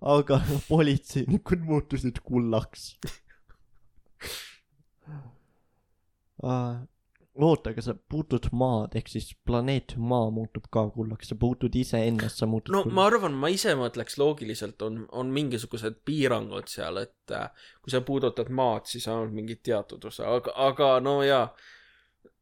[0.00, 2.92] aga politseinikud muutusid kullaks
[6.42, 6.78] uh,.
[7.38, 12.42] oota, aga sa puutud maad, ehk siis planeet Maa muutub ka kullaks, sa puutud iseennast,
[12.42, 12.94] sa muutud no kullaks.
[12.98, 17.50] ma arvan, ma ise mõtleks loogiliselt on, on mingisugused piirangud seal, et äh,
[17.82, 21.48] kui sa puudutad maad, siis ainult mingit teatud osa, aga, aga no jaa.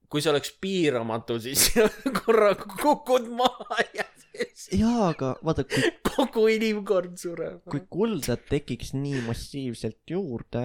[0.09, 1.73] kui see oleks piiramatu, siis
[2.21, 7.63] korra kukud maha ja siis jaa, aga vaata, kui, kogu inimkond sureb.
[7.71, 10.65] kui kulda tekiks nii massiivselt juurde,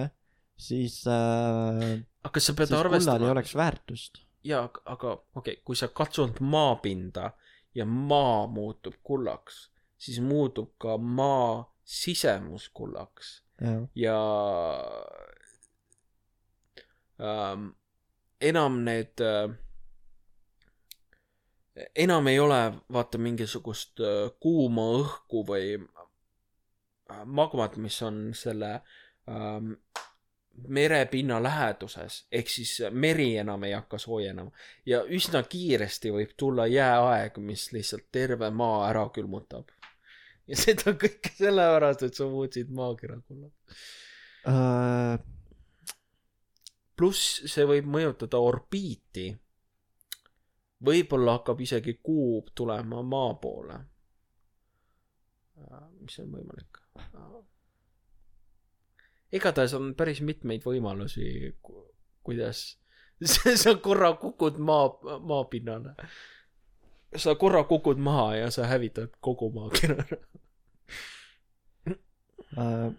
[0.56, 4.22] siis äh,, aga kas sa pead siis kullal ei arvestama, oleks väärtust.
[4.44, 7.32] jaa, aga okei okay,, kui sa katsud maapinda
[7.74, 9.68] ja maa muutub kullaks,
[9.98, 14.18] siis muutub ka maa sisemus kullaks jah, ja
[17.20, 17.72] ähm,
[18.40, 19.50] enam need äh,
[21.96, 22.60] enam ei ole
[22.92, 28.74] vaata mingisugust äh, kuuma õhku või äh, magmat, mis on selle
[29.28, 29.74] ähm,
[30.68, 34.50] merepinna läheduses, ehk siis meri enam ei hakka soojenema
[34.86, 39.72] ja üsna kiiresti võib tulla jääaeg, mis lihtsalt terve maa ära külmutab.
[40.48, 43.86] ja seda kõike sellepärast, et sa muutsid maakera kullaks.
[44.50, 45.16] Äh,
[46.98, 49.30] pluss see võib mõjutada orbiiti.
[50.84, 53.78] Võib-olla hakkab isegi kuu tulema maa poole.
[56.00, 56.78] mis on võimalik.
[59.32, 61.54] igatahes on päris mitmeid võimalusi,
[62.22, 62.64] kuidas
[63.62, 64.90] sa korra kukud maa,
[65.20, 65.94] maapinnale.
[67.16, 70.18] sa korra kukud maha ja sa hävitad kogu maakera ära.
[72.58, 72.92] äh,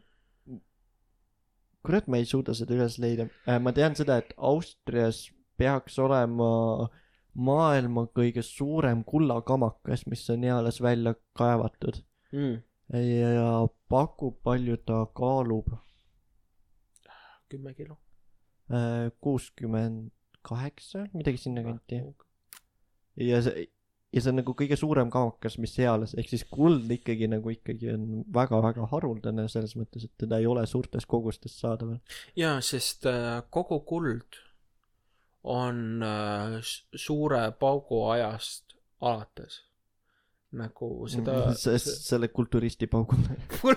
[1.84, 3.60] kurat, ma ei suuda seda üles leida äh,.
[3.60, 5.28] ma tean seda, et Austrias
[5.58, 6.90] peaks olema
[7.34, 12.04] maailma kõige suurem kullakamakas, mis on eales välja kaevatud
[12.34, 12.62] Mm,
[12.98, 15.70] ja pakub, palju ta kaalub.
[17.50, 17.98] kümme kilo.
[19.22, 20.12] kuuskümmend
[20.42, 22.02] kaheksa, midagi sinnakanti.
[23.16, 23.68] ja see,
[24.14, 27.92] ja see on nagu kõige suurem kamakas, mis eales, ehk siis kuld ikkagi nagu ikkagi
[27.94, 32.00] on väga-väga haruldane selles mõttes, et teda ei ole suurtes kogustes saadaval.
[32.36, 34.42] jaa, sest äh, kogu kuld
[35.44, 39.62] on äh, s- suure paugu ajast alates.
[40.54, 43.16] nagu seda selle kulturisti paugu.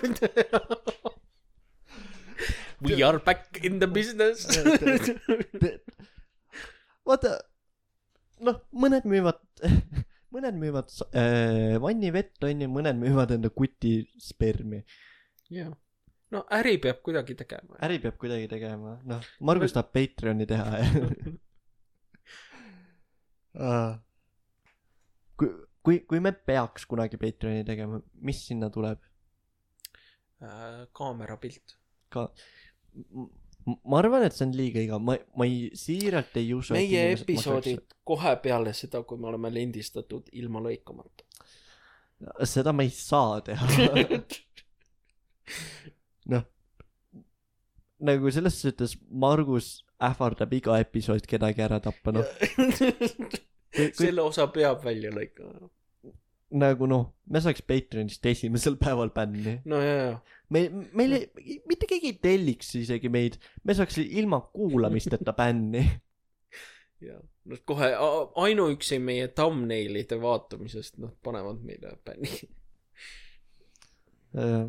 [2.81, 4.45] We are back in the business.
[7.09, 7.31] vaata,
[8.45, 9.39] noh, mõned müüvad,
[10.37, 14.83] mõned müüvad äh, vannivett onju, mõned müüvad enda kuti spermi.
[15.55, 15.71] jah,
[16.35, 17.79] no äri peab kuidagi tegema.
[17.87, 20.83] äri peab kuidagi tegema, noh, Margus tahab Patreoni teha
[25.37, 25.51] kui,
[25.83, 29.01] kui, kui me peaks kunagi Patreoni tegema, mis sinna tuleb
[30.43, 31.79] Äh, kaamerapilt.
[32.13, 32.29] ka?
[33.89, 36.75] ma arvan, et see on liiga igav, ma, ma ei, siiralt ei usu.
[36.77, 41.25] meie episoodid kohe peale seda, kui me oleme lindistatud ilma lõikamata.
[42.45, 43.71] seda ma ei saa teha.
[46.35, 46.45] noh,
[48.13, 52.25] nagu selles suhtes Margus ähvardab iga episood kedagi ära tappa, noh.
[53.77, 55.71] kui- selle osa peab välja lõikama.
[56.57, 59.61] nagu noh, me saaks Patreonist esimesel päeval bänni.
[59.65, 60.19] no ja, ja.
[60.51, 65.83] me, meil ei, mitte keegi ei telliks isegi meid, me saaks ilma kuulamisteta bänni.
[67.01, 67.89] ja nad kohe
[68.43, 72.31] ainuüksi meie thumbnail'ide vaatamisest nad panevad meile bänni
[74.37, 74.67] Äh,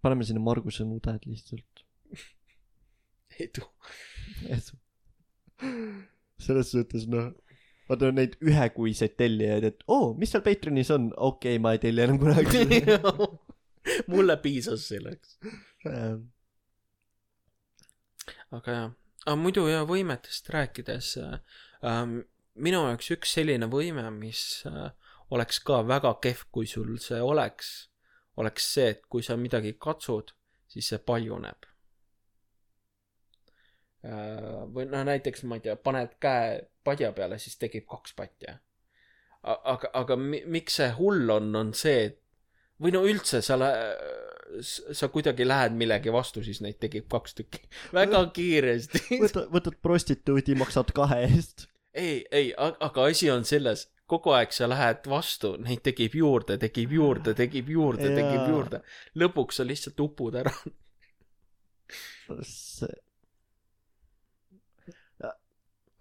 [0.00, 1.82] paneme sinna Marguse nuded lihtsalt.
[3.44, 3.66] edu
[4.48, 4.72] et
[6.42, 7.30] selles suhtes noh,
[7.88, 11.82] vaata neid ühekuiseid tellijaid, et oo oh,, mis seal Patreonis on, okei okay,, ma ei
[11.82, 12.82] telli enam kunagi.
[14.12, 15.38] Mulle piisas selleks.
[15.90, 16.18] Äh,
[18.54, 18.90] aga jah,
[19.26, 21.40] aga muidu ja võimetest rääkides äh,
[21.88, 22.20] ähm,
[22.54, 24.92] minu jaoks üks selline võime, mis äh,
[25.34, 27.72] oleks ka väga kehv, kui sul see oleks,
[28.40, 30.34] oleks see, et kui sa midagi katsud,
[30.70, 31.71] siis see paljuneb.
[34.02, 38.58] Või no näiteks ma ei tea, paned käe padja peale, siis tekib kaks patja.
[39.42, 42.18] aga, aga mi- miks see hull on, on see, et
[42.82, 43.74] või no üldse sa lä-,
[44.62, 47.62] sa kuidagi lähed millegi vastu, siis neid tekib kaks tükki
[47.98, 49.20] väga kiiresti.
[49.22, 51.68] võtad, võtad prostituudi, maksad kahe eest.
[51.94, 56.92] ei, ei, aga asi on selles, kogu aeg sa lähed vastu, neid tekib juurde, tekib
[56.92, 58.82] juurde, tekib juurde, tekib juurde.
[59.22, 60.52] lõpuks sa lihtsalt upud ära.
[62.42, 62.92] see.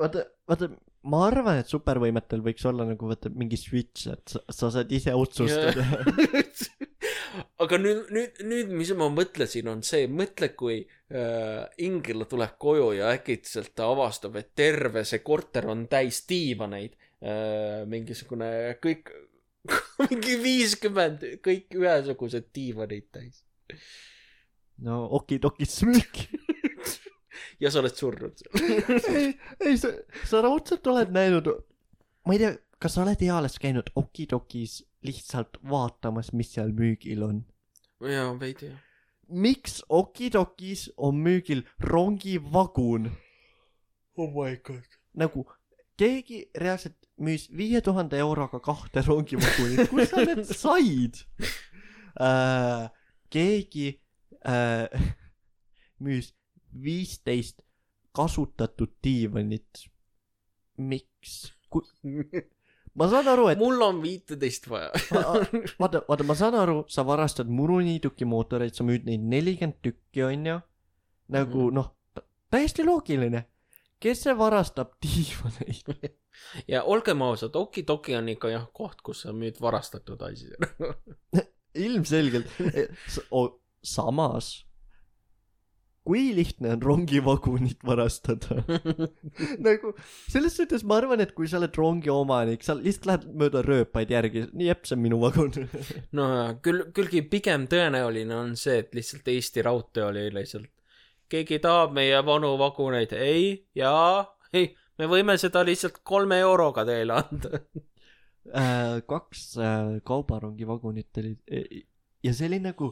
[0.02, 0.70] vaata, vaata,
[1.12, 5.14] ma arvan, et supervõimetel võiks olla nagu vaata mingi switch, et sa, sa saad ise
[5.18, 5.86] otsustada.
[7.64, 12.92] aga nüüd, nüüd, nüüd, mis ma mõtlesin, on see, mõtle, kui äh, Ingela tuleb koju
[12.98, 17.84] ja äkitselt ta avastab, et terve see korter on täis diivaneid äh,.
[17.90, 18.52] mingisugune
[18.84, 19.14] kõik,
[20.06, 23.44] mingi viiskümmend, kõik ühesugused diivanid täis.
[24.82, 26.26] no okidoki smüük.
[27.62, 28.44] ja sa oled surnud.
[29.16, 29.94] ei, ei sa,
[30.28, 31.50] sa raudselt oled näinud,
[32.42, 37.44] tea, kas sa oled eales käinud okidokis lihtsalt vaatamas, mis seal müügil on?
[38.10, 38.80] jaa, veidi jah.
[39.30, 43.12] miks okidokis on müügil rongivagun?
[44.18, 44.98] oh my god.
[45.14, 45.46] nagu
[46.02, 51.22] keegi reaalselt müüs viie tuhande euroga kahte rongivagunit, kust sa need said
[52.18, 52.90] äh,?
[53.32, 53.88] keegi
[54.46, 54.90] äh,
[56.02, 56.34] müüs
[56.84, 57.62] viisteist
[58.16, 59.86] kasutatud diivanit.
[60.78, 61.54] miks?
[63.00, 64.90] ma saan aru, et mul on viiteist vaja.
[65.82, 70.60] vaata, vaata, ma saan aru, sa varastad muruniiduki mootoreid, sa müüd neid nelikümmend tükki, onju.
[71.32, 71.76] nagu Mhm.
[71.76, 71.92] noh,
[72.52, 73.46] täiesti loogiline.
[74.02, 76.12] kes see varastab diivaneid?
[76.74, 80.58] ja olgem ausad, Okidoki on ikka jah koht, kus sa müüd varastatud asju.
[81.76, 82.48] ilmselgelt.
[83.84, 84.66] samas,
[86.08, 88.64] kui lihtne on rongivagunit varastada?
[89.68, 89.94] nagu
[90.32, 94.14] selles suhtes ma arvan, et kui sa oled rongi omanik, sa lihtsalt lähed mööda rööpaid
[94.14, 95.54] järgi, nii jepp, see on minu vagun.
[96.18, 96.28] no
[96.66, 100.72] küll, küllgi pigem tõenäoline on see, et lihtsalt Eesti Raudtee oli lihtsalt,
[101.32, 104.26] keegi tahab meie vanu vaguneid, ei, jaa,
[104.58, 107.62] ei, me võime seda lihtsalt kolme euroga teile anda.
[108.50, 111.86] äh, kaks äh, kaubarongi vagunit olid e-
[112.26, 112.92] ja see oli nagu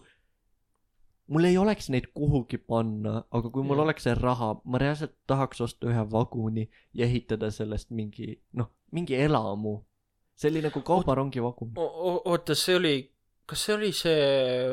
[1.30, 3.86] mul ei oleks neid kuhugi panna aga kui mul Jah.
[3.86, 9.16] oleks see raha ma reaalselt tahaks osta ühe vaguni ja ehitada sellest mingi noh mingi
[9.28, 9.76] elamu
[10.40, 12.94] see oli nagu kaubarongi vagun oota, see oli,
[13.50, 14.20] kas see oli see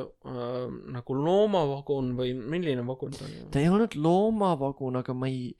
[0.00, 0.66] äh,
[0.96, 3.40] nagu loomavagun või milline vagun ta oli?
[3.52, 5.50] ta ei olnud loomavagun aga ma ei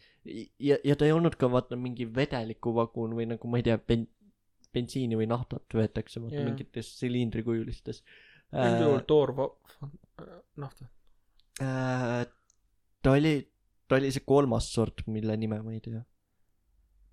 [0.58, 4.06] ja, ja ta ei olnud ka vaata mingi vedelikuvagun või nagu ma ei tea ben,
[4.74, 8.02] bensiini või naftat võetakse vaata mingites silindrikujulistes
[8.54, 9.50] üldjuhul äh, toorva-,
[10.62, 10.88] nafta.
[11.62, 12.26] Äh,
[13.02, 13.38] ta oli,
[13.88, 16.02] ta oli see kolmas sort, mille nime ma ei tea.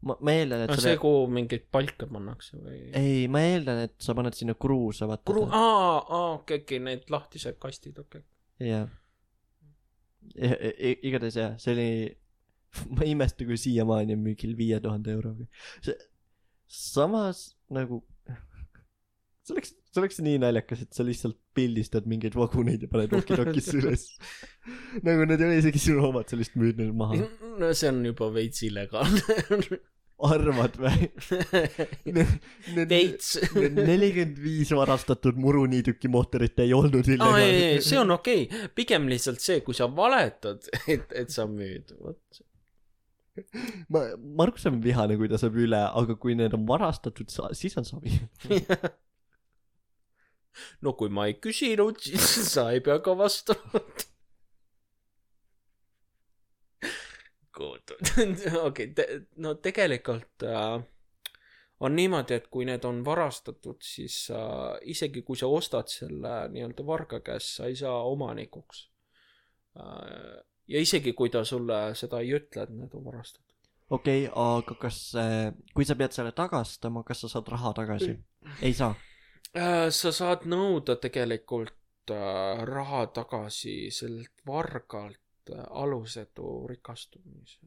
[0.03, 2.79] ma, ma eeldan, et sa see, kuhu mingeid palke pannakse või?
[2.99, 5.25] ei, ma eeldan, et sa paned sinna kruusa, vaata.
[5.31, 8.67] kuru, aa, aa, okei, okei, need lahtised kastid, okei okay..
[8.67, 8.89] jah.
[11.07, 11.91] igatahes jah, see oli,
[12.95, 15.47] ma ei imesta, kui siiamaani on müügil viie tuhande euroga.
[15.85, 15.95] see,
[16.67, 18.03] samas nagu,
[19.45, 23.77] see oleks, see oleks nii naljakas, et sa lihtsalt pildistad mingeid vaguneid ja paned okidokisse
[23.81, 24.07] üles.
[25.05, 27.19] nagu need ei ole isegi sinu omad, sa lihtsalt müüd need maha.
[27.61, 29.81] no see on juba veits illegaalne.
[30.23, 31.09] arvad või?
[32.93, 33.35] veits.
[33.75, 39.61] nelikümmend viis varastatud muruniiduki mootorit ei olnud illegaalne see on okei okay., pigem lihtsalt see,
[39.65, 42.43] kui sa valetad, et, et sa müüd, vot.
[43.93, 44.05] ma,
[44.41, 48.15] Markus on vihane, kui ta saab üle, aga kui need on varastatud, siis on savi.
[50.81, 53.83] No kui ma ei küsinud, siis sa ei pea ka vastama.
[58.67, 58.93] okei,
[59.37, 60.81] no tegelikult äh,
[61.79, 66.85] on niimoodi, et kui need on varastatud, siis äh, isegi kui sa ostad selle nii-öelda
[66.87, 68.87] varga käest, sa ei saa omanikuks
[69.79, 70.41] äh,.
[70.67, 73.55] ja isegi kui ta sulle seda ei ütle, et need on varastatud.
[73.89, 74.99] okei okay,, aga kas,
[75.73, 78.17] kui sa pead selle tagastama, kas sa saad raha tagasi?
[78.61, 78.95] ei saa.
[79.53, 87.59] Äh, sa saad nõuda tegelikult äh, raha tagasi sellelt vargalt äh, alusetu rikastumise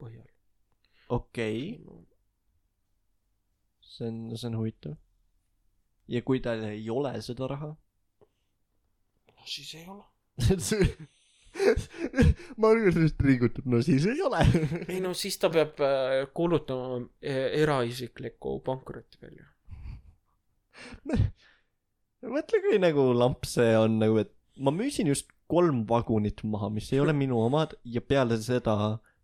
[0.00, 0.30] põhjal.
[1.12, 2.06] okei okay.,
[3.84, 4.96] see on, see on huvitav.
[6.08, 7.68] ja kui tal ei ole seda raha?
[9.28, 10.08] no siis ei ole.
[12.62, 14.40] Margus just liigutab, no siis ei ole.
[14.88, 19.48] ei no siis ta peab äh, kuulutama äh, eraisikliku pankroti välja.
[22.22, 26.88] mõtle, kui nagu lamp see on nagu, et ma müüsin just kolm vagunit maha, mis
[26.92, 28.76] ei ole minu omad ja peale seda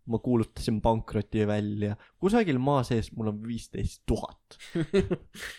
[0.09, 1.95] ma kuulutasin pankroti välja.
[2.19, 4.57] kusagil maa sees mul on viisteist tuhat.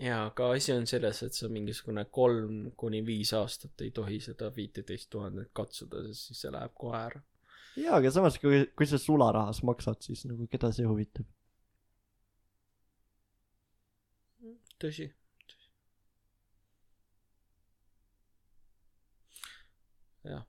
[0.00, 4.48] jaa, aga asi on selles, et sa mingisugune kolm kuni viis aastat ei tohi seda
[4.54, 7.20] viiteist tuhandet katsuda, sest siis see läheb kohe ära.
[7.76, 11.28] jaa, aga samas, kui, kui sa sularahas maksad, siis nagu keda see huvitab?
[14.80, 15.10] tõsi.
[20.24, 20.44] jah,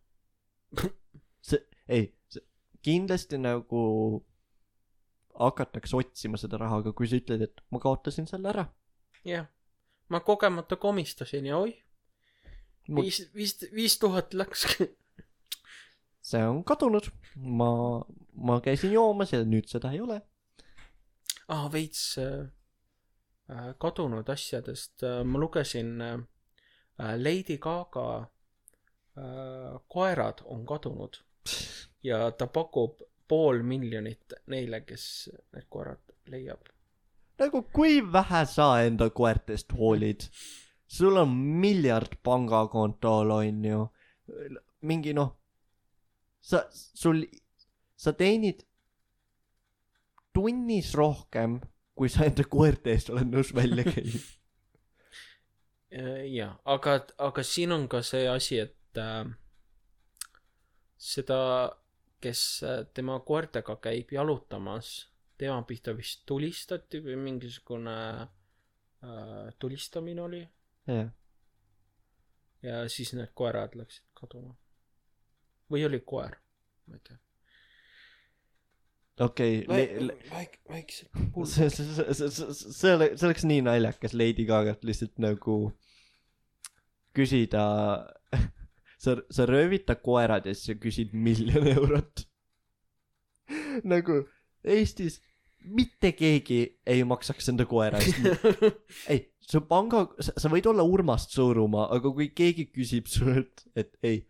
[1.47, 2.11] see, ei,
[2.83, 3.81] kindlasti nagu
[5.41, 8.65] hakatakse otsima seda raha, aga kui sa ütled, et ma kaotasin selle ära,
[9.25, 9.47] jah.
[10.09, 11.77] ma kogemata komistasin ja oih,
[12.87, 14.89] Mul- viis, viis, viis tuhat läkski.
[16.29, 18.01] see on kadunud, ma,
[18.33, 20.21] ma käisin joomas ja nüüd seda ei ole.
[21.47, 22.45] ah, veits äh,
[23.51, 26.13] äh, kadunud asjadest äh,, ma lugesin äh,
[26.99, 28.07] äh, Lady Gaga
[29.17, 31.21] äh, koerad on kadunud
[32.03, 36.67] ja ta pakub pool miljonit neile, kes need koerad leiab.
[37.41, 40.27] Nagu kui vähe sa enda koertest hoolid.
[40.87, 41.29] sul on
[41.61, 43.87] miljard pangakontol, onju.
[44.81, 45.35] mingi noh,
[46.41, 47.23] sa, sul,
[47.95, 48.65] sa teenid
[50.33, 51.59] tunnis rohkem,
[51.95, 54.21] kui sa enda koerte eest oled nõus välja käima.
[55.91, 59.25] Äh, jaa, aga, aga siin on ka see asi, et äh,
[60.95, 61.39] seda,
[62.23, 65.10] kes äh, tema koertega käib jalutamas,
[65.41, 70.41] tema pihta vist tulistati või mingisugune äh, tulistamine oli
[70.85, 71.09] jah,
[72.61, 74.53] ja siis need koerad läksid kaduma.
[75.71, 76.35] või oli koer,
[76.87, 77.17] ma ei tea.
[79.25, 79.61] okei.
[79.69, 81.09] väike, väiksed
[81.53, 85.57] see, see, see, see, see, see ole-, see oleks nii naljakas Lady Gagalt lihtsalt nagu
[87.17, 87.63] küsida,
[89.03, 92.27] sa, sa röövid ta koerad ja siis sa küsid miljon eurot.
[93.95, 94.21] nagu
[94.61, 95.17] Eestis
[95.63, 98.47] mitte keegi ei maksaks enda koera eest.
[99.11, 104.23] ei, su panga, sa võid olla Urmast Suurumaa, aga kui keegi küsib sult, et ei,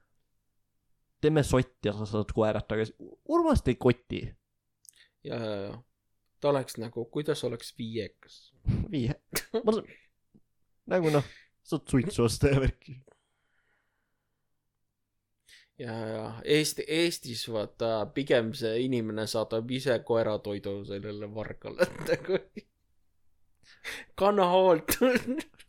[1.22, 2.96] teeme sotti ja sa saad koerad tagasi,
[3.32, 4.26] Urmast ei koti.
[5.28, 5.80] ja, ja, ja
[6.42, 8.42] ta oleks nagu, kuidas oleks viiekas.
[8.92, 9.16] viie,
[10.90, 11.28] nagu noh,
[11.64, 12.98] saad suitsu osta ja värki.
[15.82, 16.26] ja, ja
[16.58, 22.40] Eesti, Eestis vaata pigem see inimene saadab ise koeratoidu sellele vargale, et nagu
[24.20, 24.98] kanna hoolt.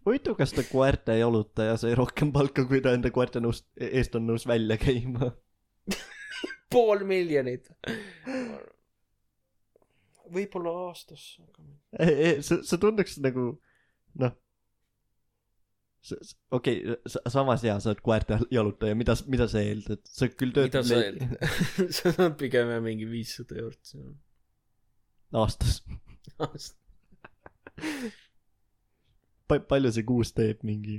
[0.07, 4.29] huvitav, kas ta koerte jalutaja sai rohkem palka, kui ta enda koerte nõus, eest on
[4.29, 5.33] nõus välja käima.
[6.73, 7.73] pool miljonit.
[10.33, 13.51] võib-olla aastas, aga see, see tunduks nagu
[14.21, 14.37] noh,
[16.51, 16.97] okei okay,,
[17.31, 20.99] samas jaa, sa oled koerte jalutaja, mida, mida sa eeldad, sa küll mida töötad sa
[20.99, 21.37] eeldad?
[21.99, 23.93] see on pigem jah mingi viissada eurot
[25.33, 25.83] aastas.
[26.39, 26.73] aastas.
[29.49, 30.99] Pa-, palju see kuus teeb, mingi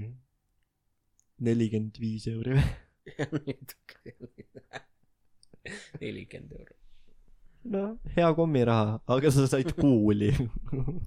[1.44, 2.66] nelikümmend viis euri või?
[6.02, 6.80] nelikümmend eurot.
[7.76, 10.32] noh, hea kommiraha, aga sa said kuuli.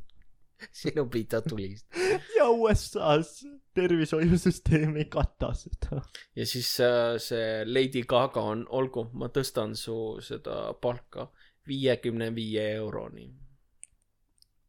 [0.81, 1.89] sinu pita tulist.
[2.37, 3.45] ja USA-s
[3.77, 6.03] tervishoiusüsteem ei kata seda.
[6.37, 11.31] ja siis äh, see Lady Gaga on, olgu, ma tõstan su seda palka
[11.69, 13.29] viiekümne viie euroni.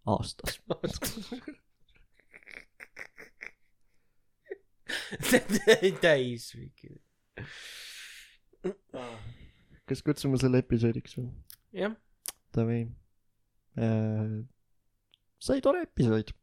[0.07, 0.61] aastas.
[6.01, 6.95] täis mingi.
[9.87, 11.29] kas kutsume selle episoodiks või?
[11.75, 11.93] jah,
[12.55, 12.81] Davai
[13.77, 14.43] äh,.
[15.39, 16.33] sai tore episood.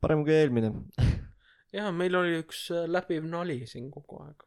[0.00, 0.72] Parem kui eelmine.
[1.76, 4.46] ja meil oli üks äh, läbiv nali siin kogu aeg.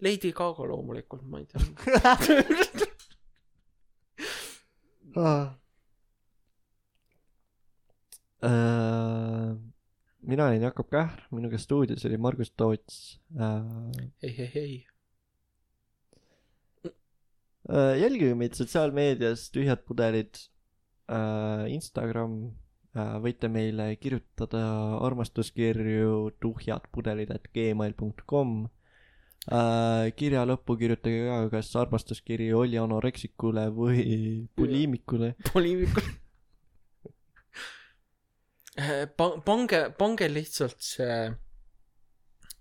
[0.00, 2.86] Lady Gaga loomulikult, ma ei tea.
[5.16, 5.58] Ah.
[8.46, 9.56] Äh,
[10.22, 13.64] mina olin Jakob Kähr, minuga stuudios oli Margus Toots äh,.
[14.22, 14.86] ei, ei, ei.
[17.70, 20.38] Äh, jälgige meid sotsiaalmeedias Tühjad pudelid
[21.10, 22.52] äh, Instagram
[22.94, 24.62] võite meile kirjutada
[25.06, 35.36] armastuskirju tuhjadpudelid at gmail.com äh, kirja lõppu kirjutage ka kas armastuskiri oli anoreksikule või buliimikule
[35.52, 36.10] poliimikul
[39.16, 41.20] pa-, pange, pange lihtsalt see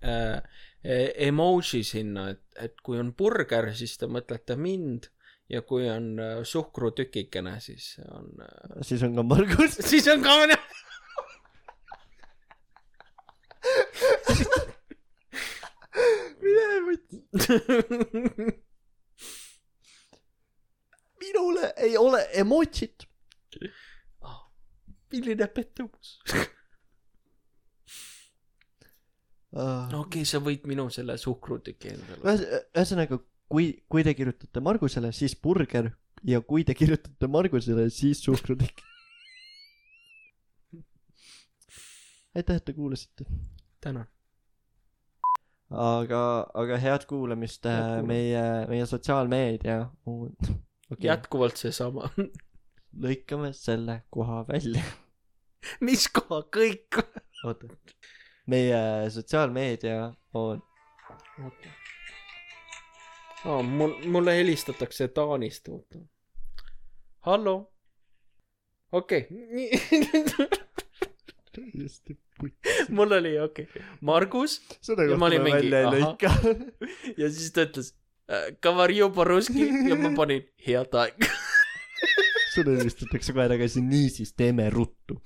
[0.01, 0.37] äh,
[0.83, 5.09] e- emoji sinna, et, et kui on burger, siis te mõtlete mind
[5.49, 10.29] ja kui on äh, suhkrutükikene, siis on äh,, siis on ka Margus siis on ka
[16.43, 17.17] mine võtsi
[21.23, 23.05] minule ei ole emotsit
[25.11, 26.19] milline pettumus.
[29.57, 32.21] uh, okei, sa võid minu selle suhkrutüki endale.
[32.21, 32.45] ühes-
[32.77, 33.17] ühesõnaga
[33.49, 35.91] kui kui te kirjutate Margusele siis burger
[36.27, 38.85] ja kui te kirjutate Margusele siis suhkrutükk
[42.35, 43.25] aitäh et te kuulasite
[43.81, 44.05] tänan.
[45.69, 46.21] aga
[46.53, 50.31] aga head kuulamist Head äh, meie meie sotsiaalmeedia on
[50.91, 52.09] okei jätkuvalt seesama.
[53.05, 54.83] lõikame selle koha välja
[55.81, 57.01] mis koha kõik?
[57.45, 57.69] oota
[58.47, 60.61] meie sotsiaalmeedia on
[61.43, 61.75] oota.
[63.45, 65.99] aa, mul, mulle helistatakse Taanist, oota.
[67.19, 67.71] hallo?
[68.91, 70.47] okei okay.,
[71.55, 76.33] täiesti putt mul oli okei okay., Margus seda Ja ma kohta mingi, välja ei lõika
[77.21, 77.93] ja siis ta ütles
[78.31, 81.31] äh, Kavarju Boruski ja ma panin head aega.
[82.53, 85.21] sulle helistatakse kohe tagasi niisiis teeme ruttu